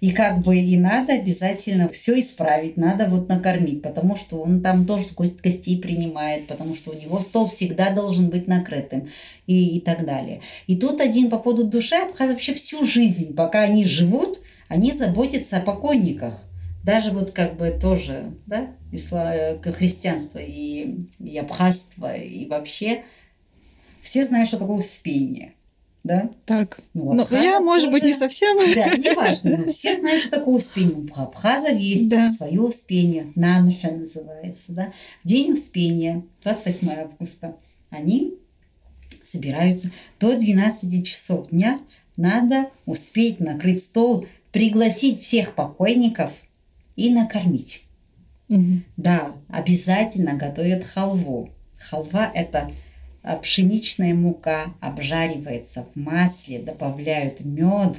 И 0.00 0.12
как 0.12 0.42
бы 0.42 0.56
и 0.56 0.76
надо 0.76 1.14
обязательно 1.14 1.88
все 1.88 2.16
исправить, 2.20 2.76
надо 2.76 3.08
вот 3.08 3.28
накормить, 3.28 3.82
потому 3.82 4.14
что 4.14 4.40
он 4.40 4.60
там 4.60 4.84
тоже 4.84 5.06
гость 5.16 5.40
гостей 5.40 5.80
принимает, 5.80 6.46
потому 6.46 6.76
что 6.76 6.92
у 6.92 6.94
него 6.94 7.18
стол 7.18 7.48
всегда 7.48 7.90
должен 7.90 8.28
быть 8.28 8.46
накрытым 8.46 9.08
и, 9.48 9.76
и 9.76 9.80
так 9.80 10.06
далее. 10.06 10.40
И 10.68 10.76
тут 10.76 11.00
один 11.00 11.30
по 11.30 11.38
поводу 11.38 11.64
души 11.64 11.96
Абхаз 11.96 12.30
вообще 12.30 12.54
всю 12.54 12.84
жизнь, 12.84 13.34
пока 13.34 13.62
они 13.62 13.84
живут, 13.84 14.38
они 14.68 14.92
заботятся 14.92 15.56
о 15.56 15.62
покойниках. 15.62 16.44
Даже 16.84 17.10
вот 17.10 17.32
как 17.32 17.56
бы 17.56 17.70
тоже, 17.70 18.32
да, 18.46 18.68
исла, 18.92 19.58
христианство 19.64 20.38
и, 20.38 21.08
и 21.18 21.36
абхазство 21.38 22.14
и 22.14 22.46
вообще 22.46 23.02
все 24.06 24.24
знают, 24.24 24.48
что 24.48 24.58
такое 24.58 24.76
успение 24.76 25.52
да? 26.06 26.30
Так. 26.46 26.78
Ну, 26.94 27.12
ну 27.12 27.26
я, 27.30 27.60
может 27.60 27.86
тоже... 27.86 27.92
быть, 27.92 28.04
не 28.04 28.14
совсем. 28.14 28.56
Да, 28.74 28.96
не 28.96 29.14
важно. 29.14 29.58
Но 29.58 29.66
все 29.66 29.98
знают, 29.98 30.22
что 30.22 30.30
такое 30.38 30.54
успение. 30.54 30.96
У 30.96 31.20
Абхазов 31.20 31.78
есть 31.78 32.08
да. 32.08 32.32
свое 32.32 32.60
успение. 32.60 33.32
Нанха 33.34 33.90
называется, 33.90 34.72
да? 34.72 34.92
День 35.24 35.52
успения, 35.52 36.24
28 36.44 36.88
августа. 36.90 37.56
Они 37.90 38.34
собираются 39.24 39.90
до 40.20 40.38
12 40.38 41.06
часов 41.06 41.50
дня. 41.50 41.80
Надо 42.16 42.70
успеть 42.86 43.40
накрыть 43.40 43.82
стол, 43.82 44.26
пригласить 44.52 45.20
всех 45.20 45.54
покойников 45.54 46.32
и 46.94 47.10
накормить. 47.12 47.84
Угу. 48.48 48.82
Да, 48.96 49.32
обязательно 49.48 50.34
готовят 50.34 50.86
халву. 50.86 51.50
Халва– 51.78 52.30
это 52.34 52.70
пшеничная 53.34 54.14
мука 54.14 54.74
обжаривается 54.80 55.86
в 55.92 55.98
масле, 55.98 56.60
добавляют 56.60 57.40
мед, 57.40 57.96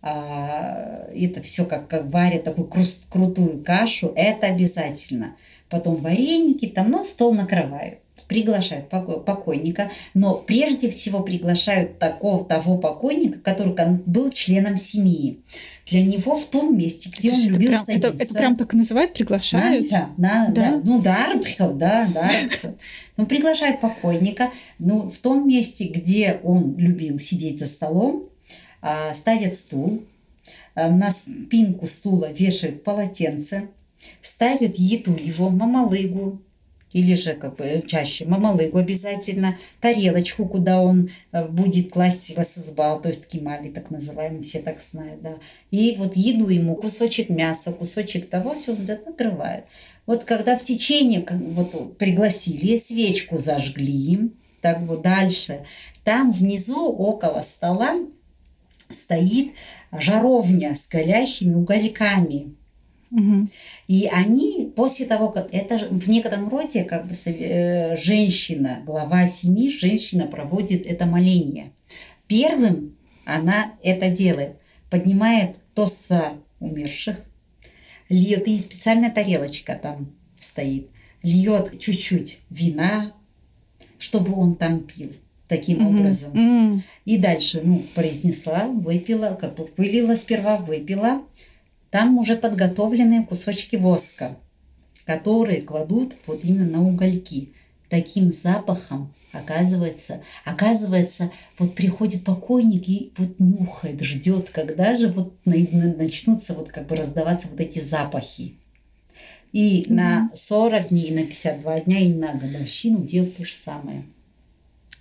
а, 0.00 1.08
это 1.14 1.42
все 1.42 1.66
как, 1.66 1.88
как 1.88 2.10
варят 2.10 2.44
такую 2.44 2.70
крутую 3.10 3.62
кашу, 3.62 4.12
это 4.16 4.46
обязательно. 4.46 5.36
Потом 5.68 5.96
вареники, 5.96 6.66
там, 6.66 6.90
но 6.90 7.04
стол 7.04 7.34
накрывают 7.34 8.03
приглашают 8.28 8.88
покойника, 8.88 9.90
но 10.14 10.34
прежде 10.34 10.90
всего 10.90 11.20
приглашают 11.20 11.98
такого, 11.98 12.44
того 12.44 12.78
покойника, 12.78 13.38
который 13.40 13.74
был 14.06 14.30
членом 14.30 14.76
семьи. 14.76 15.40
Для 15.86 16.02
него 16.02 16.34
в 16.34 16.46
том 16.46 16.76
месте, 16.76 17.10
где 17.10 17.28
это 17.28 17.36
он 17.36 17.46
любил 17.48 17.68
прям, 17.68 17.84
садиться. 17.84 18.08
Это, 18.08 18.22
это 18.22 18.34
прям 18.34 18.56
так 18.56 18.72
называют, 18.72 19.12
приглашают? 19.12 19.90
Да, 19.90 20.10
да, 20.16 20.46
да. 20.48 20.70
да. 20.70 20.80
Ну, 20.82 21.02
дарбхел, 21.02 21.74
да, 21.74 22.06
дарбхел. 22.06 22.76
Ну, 23.16 23.26
приглашают 23.26 23.80
покойника, 23.80 24.50
ну, 24.78 25.10
в 25.10 25.18
том 25.18 25.46
месте, 25.46 25.84
где 25.88 26.40
он 26.42 26.76
любил 26.78 27.18
сидеть 27.18 27.58
за 27.58 27.66
столом, 27.66 28.30
а, 28.80 29.12
ставят 29.12 29.54
стул, 29.54 30.04
а, 30.74 30.90
на 30.90 31.10
спинку 31.10 31.86
стула 31.86 32.30
вешают 32.32 32.82
полотенце, 32.82 33.68
ставят 34.20 34.76
еду 34.76 35.16
его, 35.16 35.50
мамалыгу, 35.50 36.42
или 36.94 37.14
же 37.16 37.34
как 37.34 37.56
бы 37.56 37.82
чаще 37.86 38.24
мамалыгу 38.24 38.78
обязательно, 38.78 39.58
тарелочку, 39.80 40.46
куда 40.46 40.80
он 40.80 41.10
э, 41.32 41.46
будет 41.46 41.90
класть 41.90 42.34
васызбал, 42.36 43.02
то 43.02 43.08
есть 43.08 43.26
кимали 43.26 43.68
так 43.68 43.90
называемый, 43.90 44.42
все 44.42 44.60
так 44.60 44.80
знают, 44.80 45.20
да. 45.20 45.34
И 45.72 45.96
вот 45.98 46.16
еду 46.16 46.48
ему, 46.48 46.76
кусочек 46.76 47.28
мяса, 47.28 47.72
кусочек 47.72 48.30
того, 48.30 48.54
все 48.54 48.72
он 48.72 48.86
накрывает. 48.86 49.64
Вот 50.06 50.22
когда 50.24 50.56
в 50.56 50.62
течение, 50.62 51.26
вот 51.28 51.98
пригласили, 51.98 52.78
свечку 52.78 53.38
зажгли, 53.38 54.30
так 54.60 54.80
вот 54.82 55.02
дальше, 55.02 55.66
там 56.04 56.30
внизу 56.30 56.86
около 56.92 57.40
стола 57.40 57.96
стоит 58.88 59.52
жаровня 59.90 60.74
с 60.74 60.86
горящими 60.86 61.54
угольками. 61.54 62.54
Угу. 63.14 63.48
И 63.86 64.08
они 64.12 64.72
после 64.74 65.06
того, 65.06 65.28
как 65.28 65.48
это 65.52 65.86
в 65.90 66.08
некотором 66.08 66.48
роде 66.48 66.82
как 66.82 67.06
бы 67.06 67.14
э, 67.14 67.96
женщина, 67.96 68.80
глава 68.84 69.26
семьи, 69.28 69.70
женщина 69.70 70.26
проводит 70.26 70.84
это 70.86 71.06
моление. 71.06 71.70
Первым 72.26 72.96
она 73.24 73.72
это 73.82 74.10
делает, 74.10 74.56
поднимает 74.90 75.56
тоса 75.74 76.32
умерших, 76.58 77.18
льет, 78.08 78.48
и 78.48 78.58
специальная 78.58 79.10
тарелочка 79.10 79.78
там 79.80 80.12
стоит, 80.36 80.88
льет 81.22 81.78
чуть-чуть 81.78 82.40
вина, 82.50 83.12
чтобы 83.98 84.34
он 84.36 84.56
там 84.56 84.80
пил 84.80 85.12
таким 85.46 85.78
mm-hmm. 85.78 86.00
образом. 86.00 86.32
Mm-hmm. 86.32 86.80
И 87.04 87.18
дальше, 87.18 87.60
ну, 87.62 87.84
произнесла, 87.94 88.66
выпила, 88.66 89.36
как 89.40 89.54
бы 89.54 89.68
вылила 89.76 90.16
сперва, 90.16 90.56
выпила, 90.56 91.22
там 91.94 92.18
уже 92.18 92.34
подготовленные 92.34 93.22
кусочки 93.22 93.76
воска, 93.76 94.36
которые 95.06 95.62
кладут 95.62 96.16
вот 96.26 96.40
именно 96.42 96.64
на 96.64 96.82
угольки. 96.82 97.50
Таким 97.88 98.32
запахом 98.32 99.14
оказывается, 99.30 100.20
оказывается, 100.44 101.30
вот 101.56 101.76
приходит 101.76 102.24
покойник 102.24 102.88
и 102.88 103.12
вот 103.16 103.38
нюхает, 103.38 104.00
ждет, 104.00 104.50
когда 104.50 104.96
же 104.96 105.06
вот 105.06 105.36
начнутся 105.44 106.54
вот 106.54 106.72
как 106.72 106.88
бы 106.88 106.96
раздаваться 106.96 107.46
вот 107.46 107.60
эти 107.60 107.78
запахи. 107.78 108.56
И 109.52 109.82
mm-hmm. 109.82 109.92
на 109.92 110.30
40 110.34 110.88
дней, 110.88 111.10
и 111.10 111.14
на 111.14 111.22
52 111.22 111.80
дня, 111.82 112.00
и 112.00 112.12
на 112.12 112.34
годовщину 112.34 113.04
делают 113.04 113.36
то 113.36 113.44
же 113.44 113.52
самое. 113.52 114.02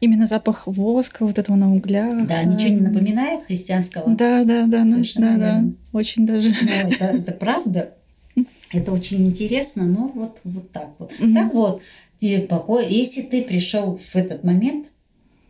Именно 0.04 0.28
запах 0.28 0.68
воска, 0.68 1.26
вот 1.26 1.40
этого 1.40 1.56
на 1.56 1.74
углях. 1.74 2.28
Да, 2.28 2.44
ничего 2.44 2.76
не 2.76 2.82
напоминает 2.82 3.46
христианского? 3.46 4.14
Да, 4.14 4.44
да, 4.44 4.66
да, 4.68 4.84
ну, 4.84 5.02
да, 5.16 5.38
да, 5.38 5.64
очень 5.94 6.26
даже. 6.26 6.50
Ну, 6.50 6.92
это, 6.92 7.06
это 7.06 7.32
правда. 7.32 7.94
Это 8.74 8.92
очень 8.92 9.26
интересно, 9.26 9.86
но 9.86 10.12
вот, 10.14 10.42
вот 10.44 10.70
так 10.72 10.90
вот. 11.00 11.14
Mm-hmm. 11.14 11.34
Так 11.34 11.54
вот, 11.54 11.82
тебе 12.18 12.40
покой. 12.40 12.88
Если 12.90 13.22
ты 13.22 13.44
пришел 13.44 13.96
в 13.96 14.16
этот 14.18 14.44
момент, 14.44 14.88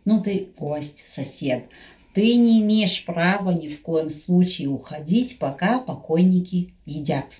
ну 0.04 0.22
ты 0.22 0.46
гость, 0.56 0.98
сосед, 0.98 1.64
ты 2.12 2.36
не 2.36 2.62
имеешь 2.62 3.04
права 3.04 3.50
ни 3.50 3.66
в 3.66 3.82
коем 3.82 4.08
случае 4.08 4.68
уходить, 4.68 5.40
пока 5.40 5.80
покойники 5.80 6.74
едят. 6.86 7.38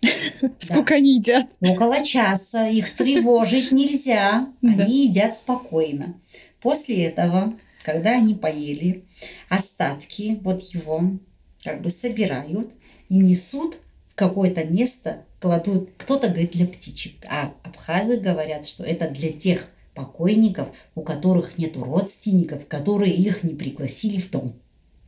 Сколько 0.58 0.94
они 0.94 1.14
едят? 1.14 1.46
Около 1.60 2.04
часа. 2.04 2.68
Их 2.68 2.94
тревожить 2.94 3.72
нельзя. 3.72 4.48
Они 4.62 5.06
едят 5.06 5.36
спокойно. 5.36 6.20
После 6.60 7.04
этого, 7.04 7.54
когда 7.84 8.10
они 8.12 8.34
поели, 8.34 9.04
остатки 9.48 10.38
вот 10.42 10.60
его 10.60 11.18
как 11.62 11.82
бы 11.82 11.90
собирают 11.90 12.70
и 13.08 13.18
несут 13.18 13.78
в 14.06 14.14
какое-то 14.14 14.64
место, 14.64 15.24
кладут. 15.40 15.90
Кто-то 15.96 16.28
говорит 16.28 16.52
для 16.52 16.66
птичек, 16.66 17.24
а 17.28 17.54
абхазы 17.62 18.20
говорят, 18.20 18.66
что 18.66 18.84
это 18.84 19.08
для 19.08 19.32
тех 19.32 19.68
покойников, 19.94 20.68
у 20.94 21.02
которых 21.02 21.58
нет 21.58 21.76
родственников, 21.76 22.66
которые 22.66 23.12
их 23.12 23.42
не 23.42 23.54
пригласили 23.54 24.18
в 24.18 24.30
дом. 24.30 24.54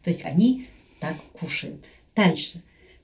То 0.03 0.11
есть 0.11 0.25
они 0.25 0.67
так 1.01 1.17
кушают. 1.33 1.85
Дальше. 2.17 2.63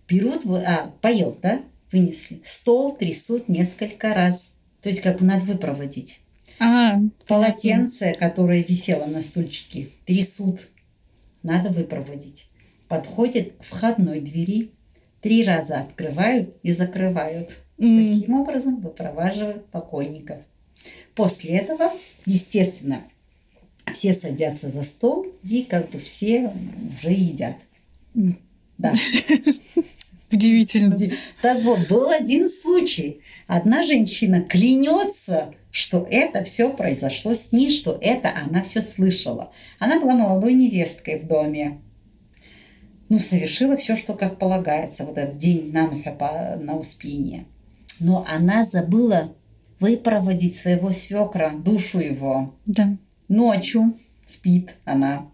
Берут, 0.08 0.46
а, 0.46 0.92
поел, 1.00 1.36
да? 1.42 1.62
Вынесли. 1.94 2.40
Стол 2.42 2.96
трясут 2.96 3.48
несколько 3.48 4.14
раз. 4.14 4.52
То 4.82 4.88
есть 4.88 5.00
как 5.00 5.20
бы 5.20 5.24
надо 5.24 5.44
выпроводить. 5.44 6.20
А, 6.58 6.98
Полотенце, 7.26 8.14
которое 8.18 8.62
висело 8.62 9.06
на 9.06 9.22
стульчике, 9.22 9.88
трясут. 10.04 10.68
Надо 11.42 11.70
выпроводить. 11.70 12.46
Подходят 12.88 13.52
к 13.58 13.62
входной 13.62 14.20
двери, 14.20 14.70
три 15.20 15.44
раза 15.44 15.80
открывают 15.80 16.56
и 16.62 16.72
закрывают. 16.72 17.58
Mm. 17.78 18.20
Таким 18.20 18.40
образом 18.40 18.80
выпроваживают 18.80 19.66
покойников. 19.66 20.40
После 21.14 21.58
этого, 21.58 21.92
естественно, 22.26 23.00
все 23.92 24.12
садятся 24.12 24.70
за 24.70 24.82
стол 24.82 25.26
и 25.44 25.62
как 25.62 25.90
бы 25.90 25.98
все 25.98 26.52
уже 26.98 27.10
едят. 27.10 27.56
Да. 28.78 28.92
Удивительно. 30.34 30.96
Так 31.42 31.62
вот, 31.62 31.88
был 31.88 32.08
один 32.10 32.48
случай. 32.48 33.20
Одна 33.46 33.84
женщина 33.84 34.40
клянется, 34.40 35.54
что 35.70 36.06
это 36.10 36.42
все 36.42 36.70
произошло 36.70 37.34
с 37.34 37.52
ней, 37.52 37.70
что 37.70 37.96
это 38.00 38.32
она 38.34 38.62
все 38.62 38.80
слышала. 38.80 39.52
Она 39.78 40.00
была 40.00 40.14
молодой 40.14 40.54
невесткой 40.54 41.20
в 41.20 41.28
доме. 41.28 41.80
Ну, 43.08 43.20
совершила 43.20 43.76
все, 43.76 43.94
что 43.94 44.14
как 44.14 44.38
полагается, 44.38 45.04
вот 45.04 45.18
этот 45.18 45.36
день 45.36 45.70
на 45.72 45.88
на 46.58 46.76
Успение. 46.76 47.44
Но 48.00 48.26
она 48.28 48.64
забыла 48.64 49.36
выпроводить 49.78 50.56
своего 50.56 50.90
свекра, 50.90 51.52
душу 51.56 52.00
его. 52.00 52.54
Да. 52.66 52.96
Ночью 53.28 53.96
спит 54.26 54.76
она 54.84 55.28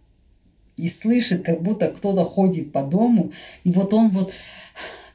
и 0.77 0.89
слышит, 0.89 1.45
как 1.45 1.63
будто 1.63 1.89
кто-то 1.89 2.25
ходит 2.25 2.73
по 2.73 2.83
дому, 2.83 3.33
и 3.65 3.73
вот 3.73 3.93
он 3.95 4.11
вот 4.11 4.33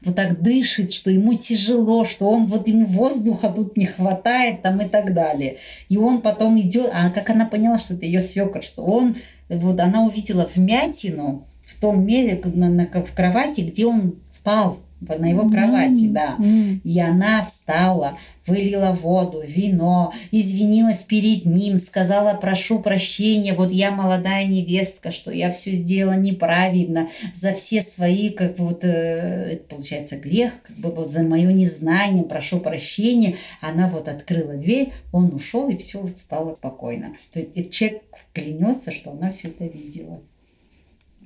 вот 0.06 0.14
так 0.16 0.40
дышит, 0.40 0.92
что 0.92 1.10
ему 1.10 1.34
тяжело, 1.34 2.04
что 2.04 2.28
он 2.30 2.46
вот 2.46 2.68
ему 2.68 2.86
воздуха 2.86 3.48
тут 3.48 3.76
не 3.76 3.86
хватает 3.86 4.62
там 4.62 4.80
и 4.80 4.88
так 4.88 5.12
далее. 5.12 5.56
И 5.88 5.98
он 5.98 6.22
потом 6.22 6.58
идет, 6.60 6.90
а 6.94 7.10
как 7.10 7.28
она 7.30 7.44
поняла, 7.44 7.78
что 7.78 7.94
это 7.94 8.06
ее 8.06 8.20
свекр, 8.20 8.62
что 8.62 8.84
он, 8.84 9.16
вот 9.48 9.80
она 9.80 10.04
увидела 10.04 10.48
вмятину 10.54 11.46
в 11.66 11.78
том 11.80 12.06
месте, 12.06 12.40
на, 12.54 12.68
на, 12.70 12.86
в 12.86 13.12
кровати, 13.14 13.62
где 13.62 13.86
он 13.86 14.16
спал 14.30 14.78
на 15.00 15.26
его 15.26 15.48
кровати, 15.48 16.08
да. 16.08 16.36
И 16.84 17.00
она 17.00 17.44
встала, 17.44 18.16
вылила 18.46 18.92
воду, 18.92 19.42
вино, 19.46 20.12
извинилась 20.30 21.02
перед 21.04 21.44
ним, 21.44 21.78
сказала, 21.78 22.34
прошу 22.34 22.78
прощения, 22.78 23.52
вот 23.52 23.70
я 23.70 23.90
молодая 23.90 24.46
невестка, 24.46 25.10
что 25.10 25.30
я 25.30 25.50
все 25.52 25.72
сделала 25.72 26.16
неправильно, 26.16 27.08
за 27.34 27.52
все 27.52 27.80
свои, 27.80 28.30
как 28.30 28.58
вот, 28.58 28.84
э, 28.84 29.52
это 29.52 29.64
получается 29.64 30.16
грех, 30.16 30.52
как 30.62 30.76
бы 30.76 30.90
вот 30.90 31.10
за 31.10 31.22
мое 31.22 31.52
незнание, 31.52 32.24
прошу 32.24 32.60
прощения. 32.60 33.36
Она 33.60 33.88
вот 33.88 34.08
открыла 34.08 34.54
дверь, 34.54 34.92
он 35.12 35.34
ушел, 35.34 35.68
и 35.68 35.76
все 35.76 36.06
стало 36.08 36.54
спокойно. 36.54 37.14
То 37.32 37.40
есть 37.40 37.70
человек 37.70 38.02
клянется, 38.32 38.92
что 38.92 39.10
она 39.10 39.30
все 39.30 39.48
это 39.48 39.64
видела. 39.64 40.20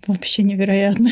Вообще 0.07 0.43
невероятно. 0.43 1.11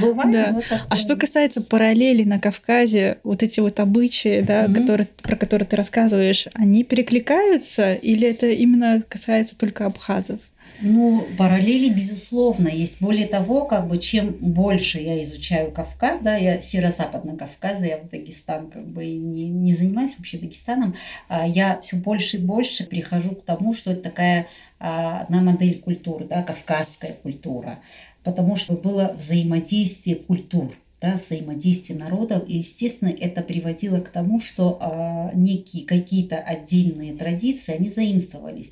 Ну, 0.00 0.14
да. 0.32 0.60
А 0.88 0.96
что 0.96 1.16
касается 1.16 1.62
параллели 1.62 2.24
на 2.24 2.38
Кавказе, 2.38 3.18
вот 3.24 3.42
эти 3.42 3.60
вот 3.60 3.80
обычаи, 3.80 4.40
да, 4.40 4.66
которые, 4.66 5.08
про 5.22 5.36
которые 5.36 5.66
ты 5.66 5.76
рассказываешь, 5.76 6.46
они 6.54 6.84
перекликаются 6.84 7.94
или 7.94 8.28
это 8.28 8.46
именно 8.46 9.02
касается 9.08 9.56
только 9.58 9.86
абхазов? 9.86 10.40
Ну, 10.80 11.26
параллели, 11.36 11.88
безусловно, 11.92 12.68
есть. 12.68 13.00
Более 13.00 13.26
того, 13.26 13.64
как 13.64 13.88
бы, 13.88 13.98
чем 13.98 14.32
больше 14.40 15.00
я 15.00 15.20
изучаю 15.22 15.72
Кавказ, 15.72 16.20
да, 16.22 16.36
я 16.36 16.60
северо-западный 16.60 17.36
Кавказ, 17.36 17.82
я 17.82 17.98
в 17.98 18.08
Дагестан 18.08 18.70
как 18.70 18.86
бы 18.86 19.04
не, 19.06 19.48
не 19.48 19.74
занимаюсь 19.74 20.14
вообще 20.16 20.38
Дагестаном, 20.38 20.94
а 21.28 21.46
я 21.46 21.80
все 21.80 21.96
больше 21.96 22.36
и 22.36 22.40
больше 22.40 22.84
прихожу 22.84 23.30
к 23.30 23.44
тому, 23.44 23.74
что 23.74 23.90
это 23.90 24.02
такая 24.02 24.46
а, 24.78 25.22
одна 25.22 25.40
модель 25.40 25.80
культуры, 25.80 26.26
да, 26.26 26.42
кавказская 26.44 27.14
культура, 27.14 27.80
потому 28.22 28.54
что 28.54 28.74
было 28.74 29.14
взаимодействие 29.16 30.16
культур 30.16 30.72
да, 31.00 31.16
взаимодействие 31.16 31.98
народов. 31.98 32.42
И, 32.48 32.58
естественно, 32.58 33.08
это 33.08 33.42
приводило 33.42 34.00
к 34.00 34.08
тому, 34.08 34.40
что 34.40 34.78
а, 34.80 35.30
некие 35.34 35.84
какие-то 35.84 36.38
отдельные 36.38 37.14
традиции, 37.14 37.74
они 37.74 37.90
заимствовались. 37.90 38.70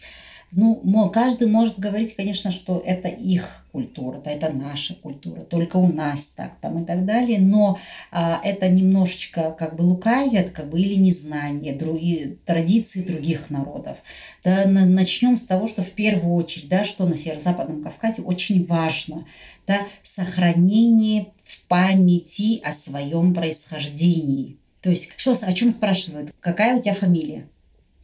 Ну, 0.53 1.11
каждый 1.11 1.49
может 1.49 1.79
говорить, 1.79 2.15
конечно, 2.15 2.51
что 2.51 2.83
это 2.85 3.09
их 3.09 3.67
культура, 3.73 4.21
да, 4.25 4.31
это 4.31 4.53
наша 4.53 4.95
культура, 4.95 5.41
только 5.41 5.77
у 5.77 5.93
нас 5.93 6.29
так, 6.29 6.55
там 6.61 6.83
и 6.83 6.87
так 6.87 7.05
далее, 7.05 7.41
но 7.41 7.79
а, 8.11 8.41
это 8.43 8.69
немножечко 8.69 9.51
как 9.51 9.77
бы 9.77 9.83
лукавят, 9.83 10.51
как 10.51 10.71
бы 10.71 10.81
или 10.81 10.95
незнание, 10.95 11.75
другие, 11.75 12.37
традиции 12.47 13.03
других 13.03 13.51
народов. 13.51 13.99
Да, 14.45 14.65
начнем 14.67 15.37
с 15.37 15.43
того, 15.43 15.67
что 15.67 15.83
в 15.83 15.91
первую 15.91 16.35
очередь, 16.35 16.69
да, 16.69 16.85
что 16.85 17.07
на 17.07 17.17
Северо-Западном 17.17 17.83
Кавказе 17.83 18.23
очень 18.23 18.65
важно, 18.65 19.27
да, 19.67 19.81
сохранение 20.03 21.27
в 21.43 21.67
памяти 21.67 22.61
о 22.65 22.73
своем 22.73 23.35
происхождении. 23.35 24.57
То 24.81 24.91
есть, 24.91 25.11
что, 25.17 25.33
о 25.33 25.53
чем 25.53 25.71
спрашивают? 25.71 26.33
Какая 26.41 26.77
у 26.77 26.81
тебя 26.81 26.95
фамилия? 26.95 27.49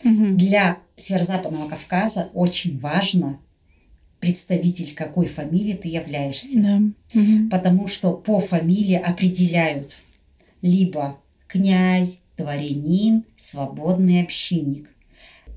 Угу. 0.04 0.36
Для 0.36 0.78
Северо-Западного 0.96 1.68
Кавказа 1.68 2.30
очень 2.34 2.78
важно 2.78 3.38
представитель 4.20 4.94
какой 4.94 5.26
фамилии 5.26 5.74
ты 5.74 5.88
являешься. 5.88 6.60
Да. 6.60 6.80
Угу. 7.14 7.48
Потому 7.50 7.88
что 7.88 8.12
по 8.12 8.40
фамилии 8.40 8.94
определяют 8.94 10.02
либо 10.62 11.18
князь, 11.48 12.20
дворянин, 12.36 13.24
свободный 13.36 14.22
общинник. 14.22 14.90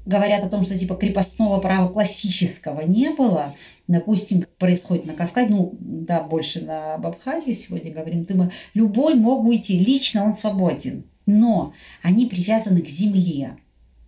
Говорят 0.06 0.43
о 0.43 0.50
том, 0.50 0.64
что 0.64 0.78
типа 0.78 0.96
крепостного 0.96 1.60
права 1.60 1.91
классического 1.91 2.82
не 2.82 3.10
было, 3.10 3.56
допустим, 3.88 4.46
происходит 4.58 5.06
на 5.06 5.14
Кавказе, 5.14 5.50
ну 5.50 5.76
да, 5.80 6.22
больше 6.22 6.62
на 6.62 6.96
Абхазии 6.96 7.54
сегодня 7.54 7.91
говорим, 7.91 8.26
ты, 8.26 8.36
любой 8.74 9.16
мог 9.16 9.46
уйти, 9.46 9.80
лично 9.80 10.24
он 10.26 10.34
свободен, 10.34 11.06
но 11.26 11.74
они 12.04 12.26
привязаны 12.26 12.82
к 12.82 12.88
земле 12.88 13.58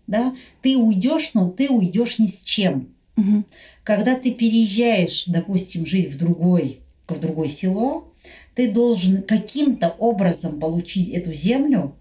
да, 0.08 0.34
ты 0.62 0.78
уйдешь, 0.78 1.34
но 1.34 1.50
ты 1.50 1.70
уйдешь 1.70 2.18
ни 2.18 2.26
с 2.26 2.42
чем. 2.42 2.90
Угу. 3.18 3.44
Когда 3.84 4.16
ты 4.16 4.32
переезжаешь, 4.32 5.26
допустим, 5.28 5.86
жить 5.86 6.12
в 6.12 6.18
другой, 6.18 6.80
в 7.08 7.20
другое 7.20 7.48
село, 7.48 8.14
ты 8.56 8.72
должен 8.72 9.22
каким-то 9.22 9.90
образом 10.00 10.60
получить 10.60 11.10
эту 11.10 11.34
землю, 11.34 11.96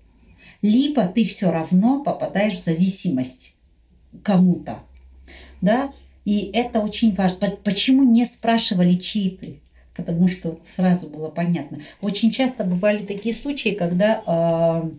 либо 0.63 1.07
ты 1.07 1.25
все 1.25 1.51
равно 1.51 2.03
попадаешь 2.03 2.55
в 2.55 2.65
зависимость 2.65 3.57
кому-то. 4.23 4.81
Да? 5.61 5.93
И 6.25 6.51
это 6.53 6.81
очень 6.81 7.15
важно. 7.15 7.51
Почему 7.63 8.03
не 8.03 8.25
спрашивали, 8.25 8.95
чьи 8.95 9.31
ты? 9.31 9.61
Потому 9.95 10.29
что 10.29 10.59
сразу 10.65 11.09
было 11.09 11.29
понятно. 11.29 11.81
Очень 12.03 12.31
часто 12.31 12.65
бывали 12.65 13.05
такие 13.05 13.35
случаи, 13.35 13.71
когда 13.71 14.23
э, 14.27 14.91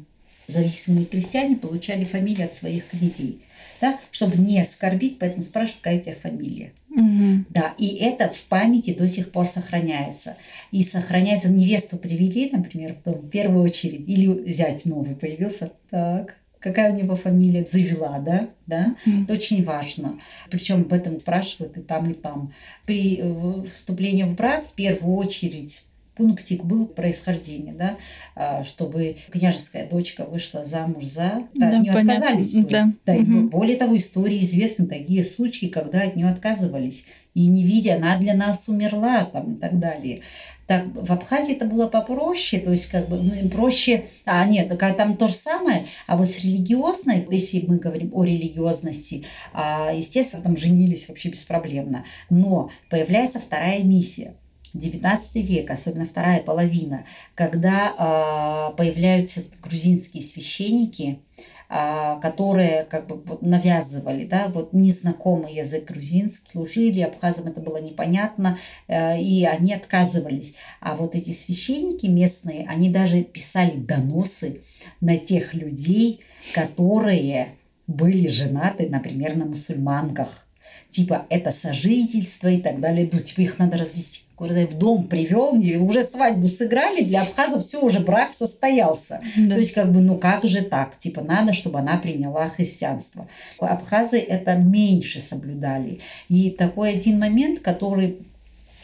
зависимые 0.48 1.06
крестьяне 1.06 1.56
получали 1.56 2.06
фамилии 2.06 2.44
от 2.44 2.54
своих 2.54 2.88
князей, 2.88 3.40
да, 3.82 4.00
чтобы 4.12 4.38
не 4.38 4.60
оскорбить, 4.60 5.20
поэтому 5.20 5.44
спрашивают, 5.44 5.82
какая 5.82 6.00
у 6.00 6.02
тебя 6.02 6.16
фамилия. 6.16 6.74
Угу. 6.90 7.46
Да, 7.50 7.76
и 7.78 7.98
это 7.98 8.30
в 8.30 8.44
памяти 8.46 8.96
до 8.96 9.08
сих 9.08 9.32
пор 9.32 9.46
сохраняется. 9.46 10.36
И 10.72 10.82
сохраняется, 10.84 11.50
невесту 11.50 11.98
привели, 11.98 12.50
например, 12.52 12.96
в, 12.96 13.04
дом, 13.04 13.20
в 13.20 13.30
первую 13.30 13.64
очередь, 13.64 14.08
или 14.08 14.52
зять 14.52 14.86
новый 14.86 15.16
появился, 15.16 15.74
так, 15.92 16.38
какая 16.60 16.92
у 16.92 16.96
него 16.96 17.16
фамилия, 17.16 17.66
завела, 17.66 18.18
да, 18.20 18.50
да, 18.66 18.96
mm. 19.06 19.26
это 19.26 19.34
очень 19.34 19.64
важно. 19.64 20.20
Причем 20.50 20.82
об 20.82 20.94
этом 20.94 21.20
спрашивают 21.20 21.78
и 21.78 21.82
там, 21.82 22.10
и 22.10 22.14
там. 22.14 22.52
При 22.86 23.20
э, 23.22 23.64
вступлении 23.68 24.24
в 24.24 24.34
брак 24.34 24.66
в 24.66 24.74
первую 24.74 25.18
очередь 25.18 25.84
пунктик 26.18 26.64
был 26.64 26.88
происхождение, 26.88 27.74
да, 27.74 27.98
а, 28.36 28.64
чтобы 28.64 29.18
княжеская 29.32 29.88
дочка 29.88 30.26
вышла 30.26 30.66
замуж 30.66 31.06
за, 31.06 31.44
да, 31.54 31.70
да, 31.70 31.78
от 31.78 31.84
нее 31.84 31.94
понятно. 31.94 32.14
отказались. 32.14 32.54
Бы. 32.54 32.70
Да. 32.70 32.92
Да, 33.06 33.14
угу. 33.14 33.22
и 33.22 33.42
более 33.44 33.78
того, 33.78 33.96
истории 33.96 34.40
известны 34.40 34.88
такие 34.88 35.24
случаи, 35.24 35.68
когда 35.68 36.02
от 36.02 36.16
нее 36.16 36.28
отказывались. 36.28 37.06
И 37.34 37.48
не 37.48 37.64
видя, 37.64 37.98
она 37.98 38.18
для 38.18 38.34
нас 38.34 38.68
умерла, 38.68 39.26
там, 39.26 39.54
и 39.54 39.60
так 39.60 39.78
далее. 39.78 40.22
Так, 40.66 40.86
в 40.94 41.14
Абхазии 41.14 41.56
это 41.56 41.66
было 41.66 41.88
попроще, 41.88 42.62
то 42.62 42.72
есть 42.72 42.88
как 42.88 43.08
бы 43.08 43.18
ну, 43.18 43.50
проще, 43.50 44.06
а 44.26 44.44
нет, 44.46 44.76
там 44.98 45.16
то 45.16 45.28
же 45.28 45.34
самое, 45.34 45.86
а 46.08 46.18
вот 46.18 46.28
с 46.28 46.44
религиозной, 46.44 47.26
если 47.30 47.64
мы 47.66 47.78
говорим 47.78 48.10
о 48.14 48.26
религиозности, 48.26 49.24
а, 49.54 49.94
естественно, 49.94 50.44
там 50.44 50.58
женились 50.58 51.08
вообще 51.08 51.30
беспроблемно, 51.30 52.04
но 52.30 52.70
появляется 52.90 53.40
вторая 53.40 53.84
миссия– 53.84 54.34
19 54.78 55.36
век, 55.48 55.70
особенно 55.72 56.06
вторая 56.06 56.42
половина, 56.42 57.06
когда 57.36 57.92
э, 57.92 58.76
появляются 58.78 59.44
грузинские 59.62 60.24
священники, 60.24 61.20
э, 61.70 62.20
которые 62.22 62.86
как 62.86 63.08
бы 63.08 63.38
навязывали, 63.42 64.26
да, 64.26 64.48
вот 64.48 64.74
незнакомый 64.74 65.56
язык 65.56 65.86
грузинский, 65.86 66.52
служили 66.52 67.02
абхазам, 67.02 67.48
это 67.48 67.62
было 67.62 67.82
непонятно, 67.82 68.58
э, 68.88 69.20
и 69.20 69.46
они 69.46 69.74
отказывались. 69.74 70.56
А 70.80 70.96
вот 70.96 71.16
эти 71.16 71.32
священники 71.32 72.06
местные, 72.06 72.66
они 72.68 72.90
даже 72.90 73.24
писали 73.24 73.78
доносы 73.78 74.62
на 75.02 75.18
тех 75.18 75.54
людей, 75.54 76.22
которые 76.54 77.56
были 77.88 78.28
женаты, 78.28 78.90
например, 78.90 79.36
на 79.36 79.46
мусульманках 79.46 80.47
типа 80.90 81.26
это 81.30 81.52
сожительство 81.52 82.48
и 82.48 82.60
так 82.60 82.80
далее. 82.80 83.10
Ну, 83.12 83.20
типа 83.20 83.42
их 83.42 83.60
надо 83.60 83.78
развести. 83.78 84.22
В 84.40 84.78
дом 84.78 85.08
привел, 85.08 85.54
уже 85.84 86.04
свадьбу 86.04 86.48
сыграли, 86.48 87.04
для 87.04 87.24
абхазов 87.24 87.64
все, 87.64 87.82
уже 87.82 88.02
брак 88.02 88.34
состоялся. 88.34 89.20
Да. 89.36 89.56
То 89.56 89.60
есть, 89.60 89.74
как 89.74 89.92
бы, 89.92 90.00
ну 90.00 90.16
как 90.16 90.44
же 90.44 90.62
так? 90.62 90.96
Типа, 90.96 91.22
надо, 91.22 91.54
чтобы 91.54 91.80
она 91.80 91.98
приняла 91.98 92.48
христианство. 92.48 93.28
Абхазы 93.60 94.20
это 94.20 94.56
меньше 94.56 95.20
соблюдали. 95.20 96.02
И 96.30 96.52
такой 96.52 96.92
один 96.92 97.18
момент, 97.18 97.62
который 97.62 98.20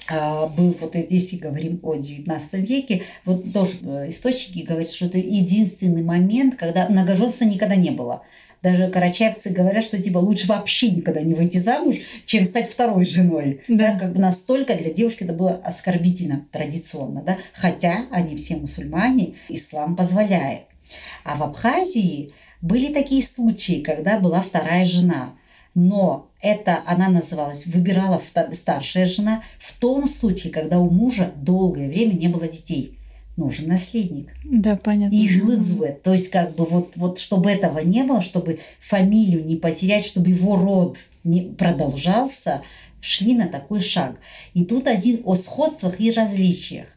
а, 0.10 0.48
был 0.48 0.76
вот 0.82 0.96
если 0.96 1.38
говорим 1.38 1.80
о 1.84 1.96
19 1.96 2.54
веке, 2.68 3.04
вот 3.24 3.54
тоже 3.54 3.78
э, 3.84 4.10
источники 4.10 4.66
говорят, 4.66 4.90
что 4.90 5.06
это 5.06 5.18
единственный 5.18 6.04
момент, 6.04 6.56
когда 6.56 6.90
многоженства 6.90 7.46
никогда 7.46 7.76
не 7.76 7.92
было 7.92 8.24
даже 8.64 8.90
карачаевцы 8.90 9.50
говорят, 9.50 9.84
что 9.84 10.02
типа 10.02 10.18
лучше 10.18 10.48
вообще 10.48 10.90
никогда 10.90 11.22
не 11.22 11.34
выйти 11.34 11.58
замуж, 11.58 11.98
чем 12.26 12.46
стать 12.46 12.72
второй 12.72 13.04
женой. 13.04 13.62
Да. 13.68 13.94
да 13.94 14.00
как 14.00 14.14
бы 14.14 14.22
настолько 14.22 14.76
для 14.76 14.92
девушки 14.92 15.26
это 15.26 15.34
было 15.34 15.62
оскорбительно 15.64 16.46
традиционно, 16.52 17.22
да, 17.22 17.38
хотя 17.52 18.06
они 18.10 18.38
все 18.38 18.56
мусульмане, 18.56 19.34
ислам 19.50 19.98
позволяет. 19.98 20.62
А 21.26 21.36
в 21.36 21.44
Абхазии 21.44 22.32
были 22.62 22.94
такие 22.94 23.22
случаи, 23.22 23.82
когда 23.82 24.18
была 24.18 24.40
вторая 24.40 24.86
жена, 24.86 25.34
но 25.76 26.30
это 26.42 26.82
она 26.86 27.10
называлась, 27.10 27.66
выбирала 27.66 28.22
старшая 28.52 29.06
жена 29.06 29.44
в 29.58 29.78
том 29.78 30.08
случае, 30.08 30.54
когда 30.54 30.80
у 30.80 30.90
мужа 30.90 31.34
долгое 31.36 31.90
время 31.90 32.14
не 32.14 32.30
было 32.30 32.48
детей 32.48 32.98
нужен 33.36 33.68
наследник. 33.68 34.30
Да, 34.44 34.76
понятно. 34.76 35.16
И 35.16 35.28
Жилыцбе. 35.28 36.00
То 36.04 36.14
есть, 36.14 36.30
как 36.30 36.56
бы, 36.56 36.66
вот, 36.66 36.94
вот, 36.96 37.18
чтобы 37.18 37.50
этого 37.50 37.80
не 37.80 38.04
было, 38.04 38.22
чтобы 38.22 38.60
фамилию 38.80 39.44
не 39.44 39.56
потерять, 39.56 40.06
чтобы 40.06 40.30
его 40.30 40.56
род 40.56 41.06
не 41.24 41.42
продолжался, 41.42 42.62
шли 43.02 43.34
на 43.34 43.48
такой 43.48 43.82
шаг. 43.82 44.16
И 44.54 44.64
тут 44.64 44.88
один 44.88 45.22
о 45.26 45.36
сходствах 45.36 46.00
и 46.00 46.12
различиях. 46.12 46.88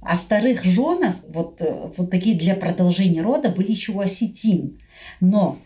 А 0.00 0.16
вторых 0.16 0.64
женах, 0.64 1.16
вот, 1.28 1.60
э, 1.60 1.90
вот 1.96 2.10
такие 2.10 2.36
для 2.36 2.54
продолжения 2.54 3.22
рода, 3.22 3.48
были 3.48 3.70
еще 3.70 4.00
осетин. 4.00 4.78
Но 5.20 5.58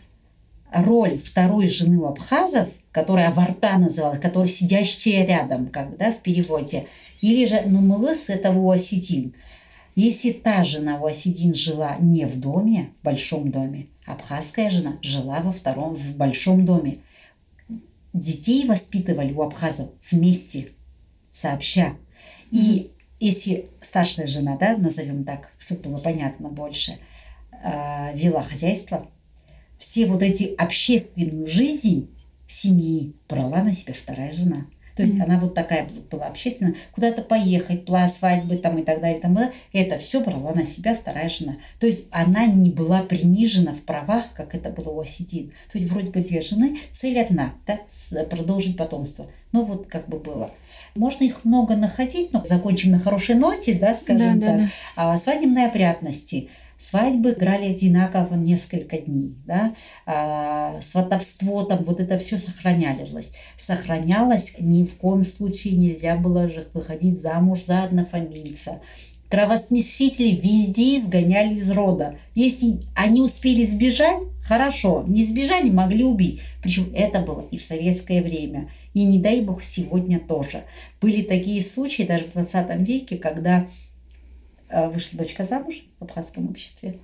роль 0.71 1.17
второй 1.17 1.67
жены 1.67 1.97
у 1.97 2.05
абхазов, 2.05 2.69
которая 2.91 3.31
варта 3.31 3.77
называлась, 3.77 4.19
которая 4.19 4.47
сидящая 4.47 5.25
рядом, 5.25 5.67
как 5.67 5.97
да, 5.97 6.11
в 6.11 6.19
переводе, 6.19 6.87
или 7.21 7.45
же 7.45 7.61
нумылыс 7.65 8.29
это 8.29 8.51
у 8.51 8.69
осетин. 8.69 9.33
Если 9.95 10.31
та 10.31 10.63
жена 10.63 10.99
у 11.01 11.05
осетин 11.05 11.53
жила 11.53 11.97
не 11.99 12.25
в 12.25 12.39
доме, 12.39 12.93
в 12.99 13.03
большом 13.03 13.51
доме, 13.51 13.87
абхазская 14.05 14.69
жена 14.69 14.97
жила 15.01 15.41
во 15.41 15.51
втором, 15.51 15.95
в 15.95 16.15
большом 16.17 16.65
доме. 16.65 16.97
Детей 18.13 18.65
воспитывали 18.65 19.33
у 19.33 19.41
абхазов 19.41 19.89
вместе, 20.09 20.69
сообща. 21.29 21.95
И 22.51 22.91
если 23.19 23.69
старшая 23.79 24.27
жена, 24.27 24.57
да, 24.57 24.75
назовем 24.77 25.23
так, 25.23 25.51
чтобы 25.57 25.81
было 25.81 25.99
понятно 25.99 26.49
больше, 26.49 26.97
э, 27.63 28.15
вела 28.15 28.43
хозяйство, 28.43 29.09
все 29.77 30.05
вот 30.05 30.23
эти 30.23 30.53
общественную 30.57 31.47
жизнь 31.47 32.09
семьи 32.45 33.15
брала 33.29 33.63
на 33.63 33.73
себя 33.73 33.93
вторая 33.93 34.31
жена. 34.31 34.67
То 35.01 35.07
есть 35.07 35.17
mm-hmm. 35.17 35.23
она 35.23 35.39
вот 35.39 35.55
такая 35.55 35.87
вот 35.91 36.09
была 36.11 36.27
общественная, 36.27 36.75
куда-то 36.91 37.23
поехать, 37.23 37.85
пла, 37.85 38.07
свадьбы 38.07 38.55
там 38.57 38.77
и 38.77 38.83
так 38.83 39.01
далее, 39.01 39.19
там, 39.19 39.35
это 39.73 39.97
все 39.97 40.19
брала 40.19 40.53
на 40.53 40.63
себя 40.63 40.93
вторая 40.93 41.27
жена. 41.27 41.55
То 41.79 41.87
есть 41.87 42.05
она 42.11 42.45
не 42.45 42.69
была 42.69 43.01
принижена 43.01 43.73
в 43.73 43.81
правах, 43.81 44.25
как 44.35 44.53
это 44.53 44.69
было 44.69 44.89
у 44.89 44.99
осетин. 44.99 45.53
То 45.71 45.79
есть 45.79 45.91
вроде 45.91 46.11
бы 46.11 46.19
две 46.19 46.41
жены, 46.41 46.77
цель 46.91 47.19
одна, 47.19 47.55
да, 47.65 47.79
продолжить 48.25 48.77
потомство. 48.77 49.25
Но 49.53 49.63
вот 49.63 49.87
как 49.87 50.07
бы 50.07 50.19
было. 50.19 50.51
Можно 50.93 51.23
их 51.23 51.45
много 51.45 51.75
находить, 51.75 52.31
но 52.31 52.45
закончим 52.45 52.91
на 52.91 52.99
хорошей 52.99 53.33
ноте, 53.33 53.73
да, 53.73 53.95
скажем 53.95 54.39
да, 54.39 54.45
так. 54.45 54.57
Да, 54.57 54.63
да. 54.65 54.69
А 55.13 55.17
свадебной 55.17 55.65
опрятности. 55.65 56.49
Свадьбы 56.81 57.33
играли 57.33 57.65
одинаково 57.65 58.33
несколько 58.33 58.97
дней, 58.97 59.35
да, 59.45 59.75
а, 60.07 60.81
сватовство 60.81 61.63
там, 61.63 61.83
вот 61.83 61.99
это 61.99 62.17
все 62.17 62.39
сохранялось. 62.39 63.33
Сохранялось, 63.55 64.55
ни 64.59 64.83
в 64.83 64.95
коем 64.95 65.23
случае 65.23 65.75
нельзя 65.75 66.15
было 66.15 66.49
же 66.49 66.67
выходить 66.73 67.21
замуж 67.21 67.65
за 67.65 67.83
однофамильца. 67.83 68.81
Кровосмесители 69.29 70.31
везде 70.31 70.95
изгоняли 70.97 71.53
из 71.53 71.69
рода. 71.69 72.15
Если 72.33 72.81
они 72.95 73.21
успели 73.21 73.63
сбежать, 73.63 74.23
хорошо, 74.41 75.05
не 75.07 75.23
сбежали, 75.23 75.69
могли 75.69 76.03
убить. 76.03 76.41
Причем 76.63 76.91
это 76.95 77.19
было 77.19 77.45
и 77.51 77.59
в 77.59 77.63
советское 77.63 78.23
время. 78.23 78.71
И 78.95 79.03
не 79.03 79.19
дай 79.19 79.41
бог 79.41 79.61
сегодня 79.61 80.17
тоже. 80.17 80.63
Были 80.99 81.21
такие 81.21 81.61
случаи 81.61 82.03
даже 82.03 82.23
в 82.23 82.33
20 82.33 82.87
веке, 82.87 83.17
когда 83.17 83.67
вышла 84.91 85.19
дочка 85.19 85.43
замуж 85.43 85.85
в 85.99 86.03
абхазском 86.03 86.49
обществе, 86.49 86.99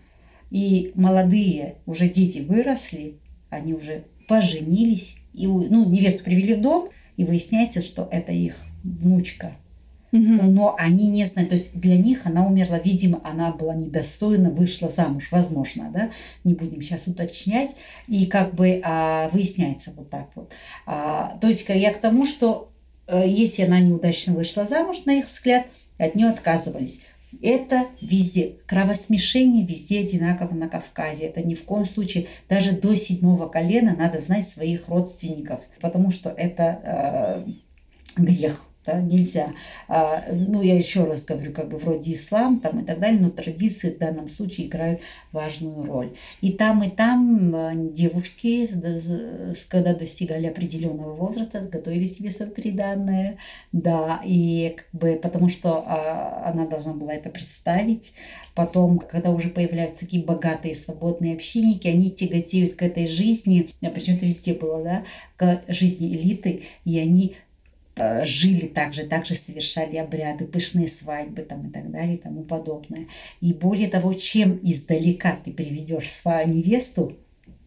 и 0.49 0.91
молодые 0.95 1.76
уже 1.86 2.07
дети 2.07 2.39
выросли, 2.39 3.18
они 3.49 3.74
уже 3.74 4.05
поженились, 4.28 5.18
и 5.34 5.47
ну, 5.47 5.89
невесту 5.89 6.24
привели 6.24 6.55
в 6.55 6.61
дом, 6.61 6.89
и 7.15 7.24
выясняется, 7.24 7.82
что 7.82 8.07
это 8.11 8.32
их 8.32 8.55
внучка– 8.84 9.55
Угу. 10.11 10.51
Но 10.51 10.76
они 10.78 11.07
не 11.07 11.26
знают, 11.26 11.49
то 11.49 11.55
есть 11.55 11.78
для 11.80 11.97
них 11.97 12.26
она 12.26 12.45
умерла, 12.47 12.80
видимо, 12.80 13.20
она 13.24 13.51
была 13.51 13.76
недостойна, 13.76 14.49
вышла 14.49 14.89
замуж, 14.89 15.30
возможно, 15.32 15.89
да, 15.93 16.11
не 16.43 16.53
будем 16.53 16.82
сейчас 16.82 17.07
уточнять, 17.07 17.76
и 18.07 18.26
как 18.26 18.55
бы 18.55 18.82
а, 18.84 19.30
выясняется 19.30 19.91
вот 19.95 20.09
так 20.09 20.30
вот. 20.36 20.53
А, 20.86 21.38
то 21.41 21.47
есть 21.47 21.65
я 21.68 21.91
к 21.91 21.99
тому, 21.99 22.26
что 22.26 22.72
а, 23.07 23.26
если 23.26 23.63
она 23.63 23.80
неудачно 23.80 24.34
вышла 24.34 24.65
замуж, 24.65 25.01
на 25.05 25.11
их 25.11 25.26
взгляд, 25.26 25.68
от 25.97 26.15
нее 26.15 26.28
отказывались. 26.28 27.01
Это 27.41 27.86
везде. 28.01 28.55
Кровосмешение 28.65 29.65
везде 29.65 29.99
одинаково 29.99 30.53
на 30.53 30.69
Кавказе. 30.69 31.25
Это 31.25 31.41
ни 31.41 31.55
в 31.55 31.63
коем 31.65 31.86
случае, 31.86 32.28
даже 32.47 32.71
до 32.71 32.95
седьмого 32.95 33.47
колена 33.47 33.95
надо 33.95 34.19
знать 34.19 34.47
своих 34.47 34.88
родственников, 34.88 35.61
потому 35.82 36.09
что 36.09 36.30
это 36.30 37.43
э, 38.17 38.21
грех 38.21 38.67
да, 38.88 39.02
нельзя. 39.02 39.54
А, 39.88 40.24
ну, 40.32 40.62
я 40.62 40.76
еще 40.76 41.04
раз 41.04 41.26
говорю, 41.26 41.52
как 41.52 41.68
бы 41.70 41.78
вроде 41.78 42.14
ислам 42.14 42.60
там 42.62 42.80
и 42.80 42.86
так 42.86 43.00
далее, 43.00 43.20
но 43.20 43.30
традиции 43.30 43.92
в 43.92 43.98
данном 43.98 44.30
случае 44.30 44.68
играют 44.68 45.02
важную 45.34 45.86
роль. 45.86 46.16
И 46.42 46.54
там, 46.54 46.82
и 46.84 46.90
там 46.90 47.54
а, 47.54 47.74
девушки, 47.76 48.68
когда 49.68 49.94
достигали 49.94 50.48
определенного 50.48 51.14
возраста, 51.14 51.60
готовили 51.62 52.06
себе 52.06 52.32
свое 52.32 52.50
приданное, 52.50 53.38
да, 53.74 54.22
и 54.26 54.76
как 54.78 54.88
бы, 55.00 55.20
потому 55.22 55.50
что 55.50 55.84
а, 55.86 56.50
она 56.50 56.66
должна 56.66 56.94
была 56.94 57.14
это 57.14 57.30
представить. 57.30 58.14
Потом, 58.56 59.00
когда 59.00 59.32
уже 59.32 59.50
появляются 59.50 60.02
такие 60.02 60.24
богатые 60.24 60.76
свободные 60.76 61.36
общинники, 61.36 61.88
они 61.88 62.10
тяготеют 62.10 62.74
к 62.74 62.82
этой 62.82 63.08
жизни, 63.08 63.70
причем 63.82 64.16
это 64.16 64.26
везде 64.26 64.54
было, 64.54 64.82
да, 64.82 65.04
к 65.36 65.62
жизни 65.68 66.08
элиты, 66.16 66.64
и 66.86 66.98
они 66.98 67.36
жили 68.24 68.68
также, 68.68 69.04
также 69.04 69.36
совершали 69.36 69.98
обряды, 69.98 70.45
пышные 70.45 70.88
свадьбы 70.88 71.41
там, 71.41 71.68
и 71.68 71.72
так 71.72 71.91
далее 71.91 72.16
и 72.16 72.20
тому 72.20 72.43
подобное. 72.43 73.08
И 73.41 73.54
более 73.54 73.88
того, 73.88 74.14
чем 74.14 74.60
издалека 74.64 75.38
ты 75.43 75.52
приведешь 75.52 76.10
свою 76.10 76.48
невесту, 76.48 77.18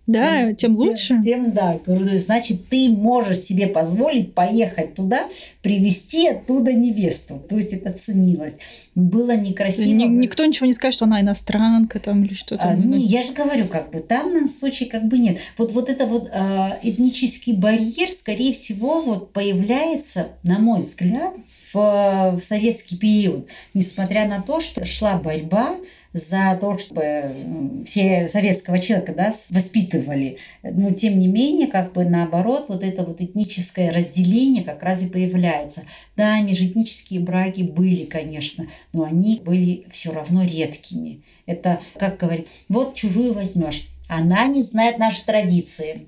да, 0.06 0.46
тем, 0.46 0.56
тем 0.56 0.76
лучше. 0.76 1.20
Тем, 1.22 1.52
тем, 1.52 1.52
да, 1.52 1.78
значит, 2.18 2.68
ты 2.68 2.88
можешь 2.88 3.38
себе 3.38 3.66
позволить 3.66 4.34
поехать 4.34 4.94
туда, 4.94 5.26
привести 5.62 6.28
оттуда 6.28 6.72
невесту. 6.72 7.42
То 7.48 7.56
есть 7.56 7.72
это 7.72 7.92
ценилось. 7.92 8.54
Было 8.94 9.36
некрасиво. 9.36 9.94
Ни, 9.94 10.04
никто 10.04 10.44
ничего 10.44 10.66
не 10.66 10.72
скажет, 10.72 10.96
что 10.96 11.04
она 11.04 11.20
иностранка 11.20 12.00
там 12.00 12.24
или 12.24 12.34
что-то. 12.34 12.70
А, 12.70 12.76
ну, 12.76 12.96
я 12.96 13.22
же 13.22 13.32
говорю, 13.32 13.66
как 13.66 13.90
бы 13.90 14.00
там 14.00 14.32
на 14.32 14.48
случай 14.48 14.86
как 14.86 15.06
бы 15.06 15.18
нет. 15.18 15.38
Вот, 15.56 15.72
вот 15.72 15.88
это 15.88 16.06
вот 16.06 16.28
э, 16.32 16.70
этнический 16.82 17.52
барьер, 17.52 18.10
скорее 18.10 18.52
всего, 18.52 19.00
вот 19.02 19.32
появляется, 19.32 20.28
на 20.42 20.58
мой 20.58 20.80
взгляд, 20.80 21.34
в, 21.72 22.36
в 22.36 22.40
советский 22.40 22.96
период, 22.96 23.46
несмотря 23.74 24.26
на 24.26 24.42
то, 24.42 24.60
что 24.60 24.84
шла 24.84 25.16
борьба 25.16 25.76
за 26.12 26.58
то, 26.60 26.76
чтобы 26.76 27.84
все 27.84 28.26
советского 28.28 28.78
человека 28.78 29.14
да, 29.14 29.32
воспитывали. 29.50 30.38
Но 30.62 30.90
тем 30.90 31.18
не 31.18 31.28
менее, 31.28 31.68
как 31.68 31.92
бы 31.92 32.04
наоборот, 32.04 32.66
вот 32.68 32.82
это 32.82 33.04
вот 33.04 33.20
этническое 33.20 33.92
разделение 33.92 34.64
как 34.64 34.82
раз 34.82 35.02
и 35.02 35.08
появляется. 35.08 35.82
Да, 36.16 36.40
межэтнические 36.40 37.20
браки 37.20 37.62
были, 37.62 38.04
конечно, 38.04 38.66
но 38.92 39.04
они 39.04 39.40
были 39.44 39.84
все 39.90 40.12
равно 40.12 40.44
редкими. 40.44 41.22
Это, 41.46 41.80
как 41.98 42.18
говорит, 42.18 42.48
вот 42.68 42.94
чужую 42.94 43.32
возьмешь, 43.32 43.88
она 44.08 44.46
не 44.46 44.62
знает 44.62 44.98
наши 44.98 45.24
традиции. 45.24 46.06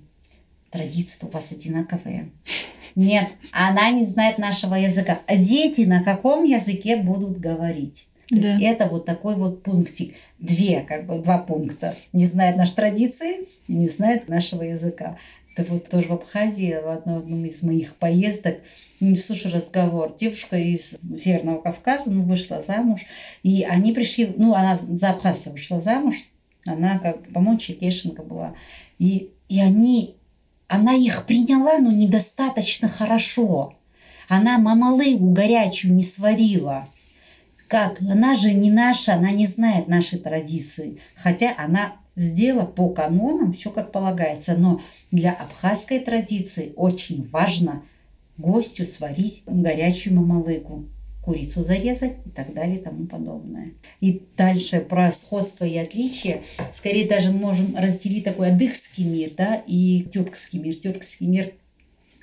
Традиции 0.71 1.19
у 1.23 1.29
вас 1.29 1.53
одинаковые. 1.53 2.33
Нет, 2.95 3.29
она 3.53 3.91
не 3.91 4.05
знает 4.05 4.39
нашего 4.39 4.75
языка. 4.75 5.21
А 5.27 5.37
дети 5.37 5.83
на 5.83 6.03
каком 6.03 6.45
языке 6.45 6.97
будут 6.97 7.39
говорить? 7.39 8.09
То 8.29 8.41
да. 8.41 8.55
есть 8.55 8.65
это 8.65 8.87
вот 8.87 9.05
такой 9.05 9.37
вот 9.37 9.63
пунктик. 9.63 10.15
Две, 10.39 10.81
как 10.81 11.07
бы 11.07 11.19
два 11.19 11.39
пункта. 11.39 11.95
Не 12.13 12.27
знает 12.27 12.57
наши 12.57 12.75
традиции 12.75 13.49
и 13.69 13.75
не 13.75 13.89
знает 13.89 14.29
нашего 14.29 14.63
языка. 14.63 15.19
Это 15.55 15.71
вот 15.71 15.89
тоже 15.89 16.09
в 16.09 16.13
Абхазии, 16.13 16.81
в 16.83 16.89
одном 16.89 17.45
из 17.45 17.63
моих 17.63 17.97
поездок, 17.97 18.57
ну, 19.01 19.15
слушай 19.15 19.53
разговор. 19.53 20.15
Девушка 20.17 20.57
из 20.57 20.97
Северного 21.19 21.61
Кавказа, 21.61 22.11
ну, 22.11 22.23
вышла 22.23 22.63
замуж, 22.63 23.03
и 23.43 23.65
они 23.65 23.93
пришли, 23.93 24.33
ну, 24.37 24.55
она 24.55 24.77
за 24.77 25.11
Абхазца 25.11 25.51
вышла 25.51 25.81
замуж, 25.81 26.15
она, 26.65 26.99
как, 27.01 27.29
по-моему, 27.29 27.59
черкешенка 27.59 28.23
была, 28.23 28.55
и, 28.99 29.31
и 29.49 29.61
они, 29.61 30.17
она 30.69 30.95
их 30.95 31.27
приняла, 31.27 31.79
но 31.79 31.91
недостаточно 31.91 32.89
хорошо. 32.89 33.77
Она 34.29 34.57
мамалыгу 34.59 35.33
горячую 35.33 35.93
не 35.93 36.03
сварила– 36.03 36.89
как? 37.73 38.03
Она 38.03 38.35
же 38.35 38.53
не 38.53 38.71
наша, 38.71 39.15
она 39.15 39.31
не 39.31 39.47
знает 39.47 39.89
нашей 39.89 40.19
традиции. 40.19 40.99
Хотя 41.15 41.55
она 41.57 41.97
сделала 42.15 42.67
по 42.67 42.91
канонам 42.91 43.53
все 43.53 43.71
как 43.71 43.93
полагается. 43.93 44.55
Но 44.59 44.83
для 45.11 45.33
абхазской 45.33 45.99
традиции 45.99 46.75
очень 46.77 47.27
важно 47.31 47.83
гостю 48.37 48.85
сварить 48.85 49.45
горячую 49.47 50.17
мамалыгу 50.17 50.85
курицу 51.25 51.63
зарезать 51.63 52.17
и 52.27 52.29
так 52.29 52.53
далее 52.53 52.77
и 52.77 52.83
тому 52.83 53.07
подобное. 53.07 53.71
И 54.01 54.23
дальше 54.37 54.81
про 54.81 55.11
сходство 55.11 55.65
и 55.65 55.79
отличия. 55.79 56.43
Скорее 56.73 57.09
даже 57.09 57.31
можем 57.31 57.75
разделить 57.75 58.25
такой 58.25 58.51
адыхский 58.51 59.05
мир 59.05 59.31
да, 59.35 59.63
и 59.67 60.03
тюркский 60.11 60.59
мир. 60.59 60.75
Тюркский 60.75 61.27
мир 61.27 61.55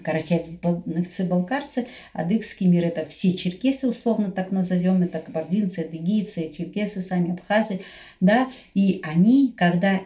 карачаевцы, 0.03 1.25
балкарцы, 1.25 1.87
адыгский 2.13 2.67
мир– 2.67 2.83
это 2.85 3.05
все 3.05 3.33
черкесы, 3.33 3.87
условно 3.87 4.31
так 4.31 4.51
назовем, 4.51 5.01
это 5.01 5.19
кабардинцы, 5.19 5.79
адыгейцы, 5.79 6.49
черкесы, 6.49 7.01
сами 7.01 7.31
абхазы, 7.31 7.81
да, 8.19 8.47
и 8.73 9.01
они, 9.03 9.53
когда 9.55 10.01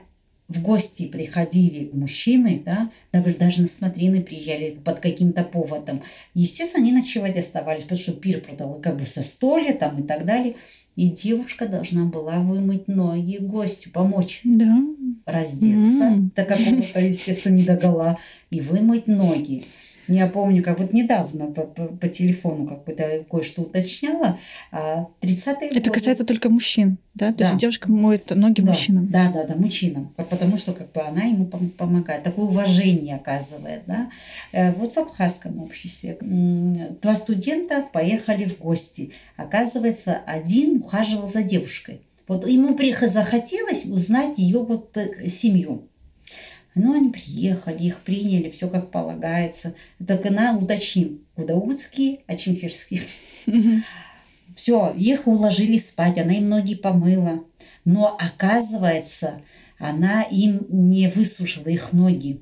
в 0.49 0.61
гости 0.61 1.07
приходили 1.07 1.89
мужчины, 1.93 2.61
да, 2.65 2.91
даже 3.11 3.61
на 3.61 3.67
смотрины 3.67 4.21
приезжали 4.21 4.77
под 4.83 4.99
каким-то 4.99 5.43
поводом. 5.43 6.01
Естественно, 6.33 6.83
они 6.83 6.91
ночевать 6.91 7.37
оставались, 7.37 7.83
потому 7.83 7.99
что 7.99 8.11
пир 8.13 8.41
продал 8.41 8.79
как 8.81 8.97
бы 8.97 9.05
со 9.05 9.23
столи 9.23 9.71
там 9.71 10.03
и 10.03 10.07
так 10.07 10.25
далее. 10.25 10.55
И 10.95 11.09
девушка 11.09 11.67
должна 11.67 12.05
была 12.05 12.39
вымыть 12.39 12.87
ноги 12.87 13.37
гостю, 13.37 13.89
помочь. 13.89 14.41
Да. 14.43 14.77
Раздеться 15.25 16.03
mm. 16.03 16.29
до 16.35 16.45
какого-то, 16.45 16.99
естественно, 16.99 17.55
не 17.55 17.63
догола. 17.63 18.19
И 18.51 18.61
вымыть 18.61 19.07
ноги. 19.07 19.63
Я 20.07 20.27
помню, 20.27 20.63
как 20.63 20.79
вот 20.79 20.93
недавно 20.93 21.47
по, 21.47 21.63
по, 21.63 21.85
по 21.85 22.07
телефону 22.07 22.67
как 22.67 22.83
бы 22.83 22.93
да, 22.95 23.05
кое-что 23.29 23.61
уточняла. 23.61 24.37
30-е 24.71 25.69
Это 25.69 25.73
годы... 25.75 25.91
касается 25.91 26.25
только 26.25 26.49
мужчин, 26.49 26.97
да? 27.13 27.31
То 27.31 27.39
да. 27.39 27.45
есть 27.45 27.57
девушка 27.57 27.89
моет 27.89 28.29
ноги 28.29 28.61
да. 28.61 28.71
мужчинам. 28.71 29.07
Да, 29.07 29.31
да, 29.31 29.45
да, 29.45 29.55
мужчинам. 29.55 30.13
Потому 30.15 30.57
что 30.57 30.73
как 30.73 30.91
бы 30.91 31.01
она 31.01 31.23
ему 31.23 31.45
помогает. 31.45 32.23
Такое 32.23 32.45
уважение 32.45 33.15
оказывает, 33.15 33.83
да. 33.87 34.09
Э, 34.51 34.73
вот 34.73 34.93
в 34.93 34.97
абхазском 34.97 35.61
обществе 35.61 36.17
два 37.01 37.15
студента 37.15 37.85
поехали 37.93 38.45
в 38.45 38.59
гости. 38.59 39.11
Оказывается, 39.37 40.19
один 40.25 40.77
ухаживал 40.77 41.27
за 41.27 41.43
девушкой. 41.43 42.01
Вот 42.27 42.47
ему 42.47 42.77
захотелось 43.07 43.85
узнать 43.85 44.37
ее 44.39 44.59
вот 44.59 44.95
э, 44.97 45.27
семью. 45.27 45.87
Ну, 46.75 46.93
они 46.93 47.09
приехали, 47.09 47.83
их 47.83 47.99
приняли, 47.99 48.49
все 48.49 48.67
как 48.67 48.89
полагается. 48.89 49.75
Так 50.05 50.25
она, 50.25 50.57
уточним, 50.57 51.21
Гудаутский, 51.35 52.21
а 52.27 52.35
Чемфирский. 52.35 53.01
Все, 54.55 54.93
их 54.97 55.27
уложили 55.27 55.77
спать, 55.77 56.17
она 56.17 56.33
им 56.33 56.49
ноги 56.49 56.75
помыла. 56.75 57.43
Но 57.85 58.15
оказывается, 58.19 59.41
она 59.77 60.23
им 60.23 60.65
не 60.69 61.09
высушила 61.09 61.67
их 61.67 61.93
ноги. 61.93 62.41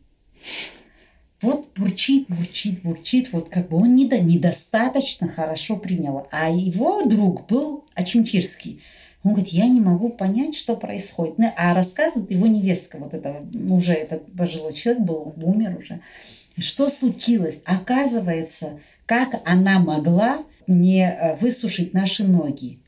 Вот 1.41 1.69
бурчит, 1.75 2.27
бурчит, 2.27 2.83
бурчит, 2.83 3.33
вот 3.33 3.49
как 3.49 3.69
бы 3.69 3.77
он 3.77 3.95
недо, 3.95 4.19
недостаточно 4.19 5.27
хорошо 5.27 5.75
принял. 5.75 6.27
А 6.31 6.49
его 6.49 7.03
друг 7.05 7.47
был 7.47 7.85
Ачимчирский. 7.95 8.81
Он 9.23 9.33
говорит, 9.33 9.53
я 9.53 9.67
не 9.67 9.79
могу 9.79 10.09
понять, 10.09 10.55
что 10.55 10.75
происходит. 10.75 11.37
Ну, 11.37 11.51
а 11.55 11.73
рассказывает 11.73 12.31
его 12.31 12.47
невестка, 12.47 12.97
вот 12.97 13.13
этого, 13.13 13.45
уже 13.69 13.93
этот 13.93 14.31
пожилой 14.35 14.73
человек 14.73 15.03
был, 15.03 15.33
умер 15.41 15.77
уже. 15.77 16.01
Что 16.57 16.87
случилось? 16.87 17.61
Оказывается, 17.65 18.79
как 19.05 19.41
она 19.45 19.79
могла 19.79 20.43
не 20.67 21.03
э, 21.03 21.35
высушить 21.35 21.93
наши 21.93 22.23
ноги? 22.23 22.79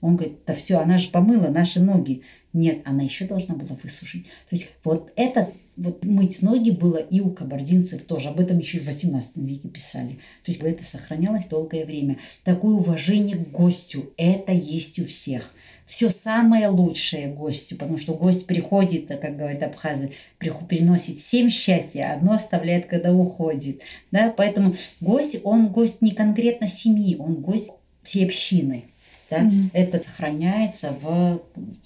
Он 0.00 0.16
говорит, 0.16 0.38
да 0.46 0.54
все, 0.54 0.78
она 0.78 0.98
же 0.98 1.10
помыла 1.10 1.48
наши 1.48 1.80
ноги. 1.80 2.22
Нет, 2.52 2.82
она 2.84 3.02
еще 3.02 3.24
должна 3.26 3.54
была 3.54 3.76
высушить. 3.82 4.24
То 4.24 4.56
есть 4.56 4.70
вот 4.84 5.12
это 5.16 5.50
вот 5.76 6.04
мыть 6.04 6.42
ноги 6.42 6.70
было 6.70 6.96
и 6.96 7.20
у 7.20 7.30
кабардинцев 7.30 8.02
тоже. 8.02 8.28
Об 8.28 8.40
этом 8.40 8.58
еще 8.58 8.78
и 8.78 8.80
в 8.80 8.86
18 8.86 9.36
веке 9.38 9.68
писали. 9.68 10.18
То 10.42 10.50
есть 10.50 10.62
это 10.62 10.84
сохранялось 10.84 11.46
долгое 11.46 11.84
время. 11.84 12.18
Такое 12.44 12.74
уважение 12.74 13.36
к 13.36 13.50
гостю, 13.50 14.12
это 14.16 14.52
есть 14.52 14.98
у 14.98 15.06
всех 15.06 15.52
все 15.86 16.10
самое 16.10 16.66
лучшее 16.66 17.28
гостю, 17.28 17.76
потому 17.76 17.96
что 17.96 18.12
гость 18.12 18.46
приходит, 18.46 19.06
как 19.06 19.36
говорят 19.36 19.62
абхазы, 19.62 20.10
приносит 20.38 21.20
семь 21.20 21.48
счастья, 21.48 22.12
одно 22.12 22.32
оставляет, 22.32 22.86
когда 22.86 23.12
уходит. 23.12 23.80
Да? 24.10 24.34
Поэтому 24.36 24.74
гость, 25.00 25.40
он 25.44 25.68
гость 25.68 26.02
не 26.02 26.10
конкретно 26.10 26.66
семьи, 26.66 27.16
он 27.16 27.36
гость 27.36 27.70
всей 28.02 28.26
общины. 28.26 28.84
Да? 29.30 29.42
Mm-hmm. 29.42 29.70
Это 29.72 30.02
сохраняется 30.02 30.92
в, 31.00 31.40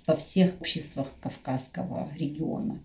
во 0.07 0.17
всех 0.17 0.55
обществах 0.61 1.09
Кавказского 1.23 2.09
региона. 2.19 2.81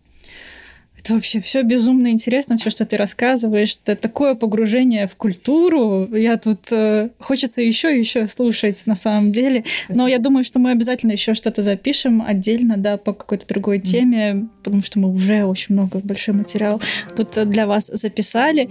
Это 1.06 1.14
вообще 1.14 1.39
все 1.39 1.62
безумно 1.62 2.08
интересно, 2.08 2.58
все, 2.58 2.72
что 2.72 2.84
ты 2.84 2.97
рассказываешь. 2.97 3.78
Это 3.84 3.95
такое 3.95 4.34
погружение 4.34 5.06
в 5.06 5.16
культуру. 5.16 6.08
Я 6.16 6.38
тут 6.38 6.72
э, 6.72 7.12
хочется 7.20 7.62
еще 7.62 7.95
и 7.95 7.99
еще 7.99 8.26
слушать 8.26 8.82
на 8.88 8.95
самом 8.95 9.32
деле. 9.32 9.64
Спасибо. 9.84 10.03
Но 10.03 10.08
я 10.08 10.18
думаю, 10.18 10.43
что 10.43 10.58
мы 10.58 10.72
обязательно 10.72 11.12
еще 11.12 11.36
что-то 11.36 11.62
запишем 11.62 12.24
отдельно, 12.24 12.78
да, 12.78 12.97
по 12.97 13.14
какой-то 13.14 13.45
другой 13.45 13.82
теме, 13.82 14.32
mm. 14.32 14.47
потому 14.64 14.82
что 14.82 14.97
мы 14.97 15.14
уже 15.14 15.43
очень 15.43 15.76
много 15.76 15.99
большой 15.99 16.34
материал 16.34 16.82
тут 17.16 17.49
для 17.49 17.68
вас 17.68 17.86
записали. 17.86 18.68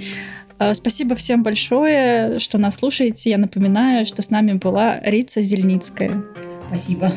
Э, 0.58 0.74
спасибо 0.74 1.14
всем 1.14 1.44
большое, 1.44 2.40
что 2.40 2.58
нас 2.58 2.74
слушаете. 2.74 3.30
Я 3.30 3.38
напоминаю, 3.38 4.06
что 4.06 4.22
с 4.22 4.30
нами 4.30 4.54
была 4.54 4.98
Рица 5.04 5.40
Зельницкая. 5.40 6.20
Спасибо. 6.66 7.12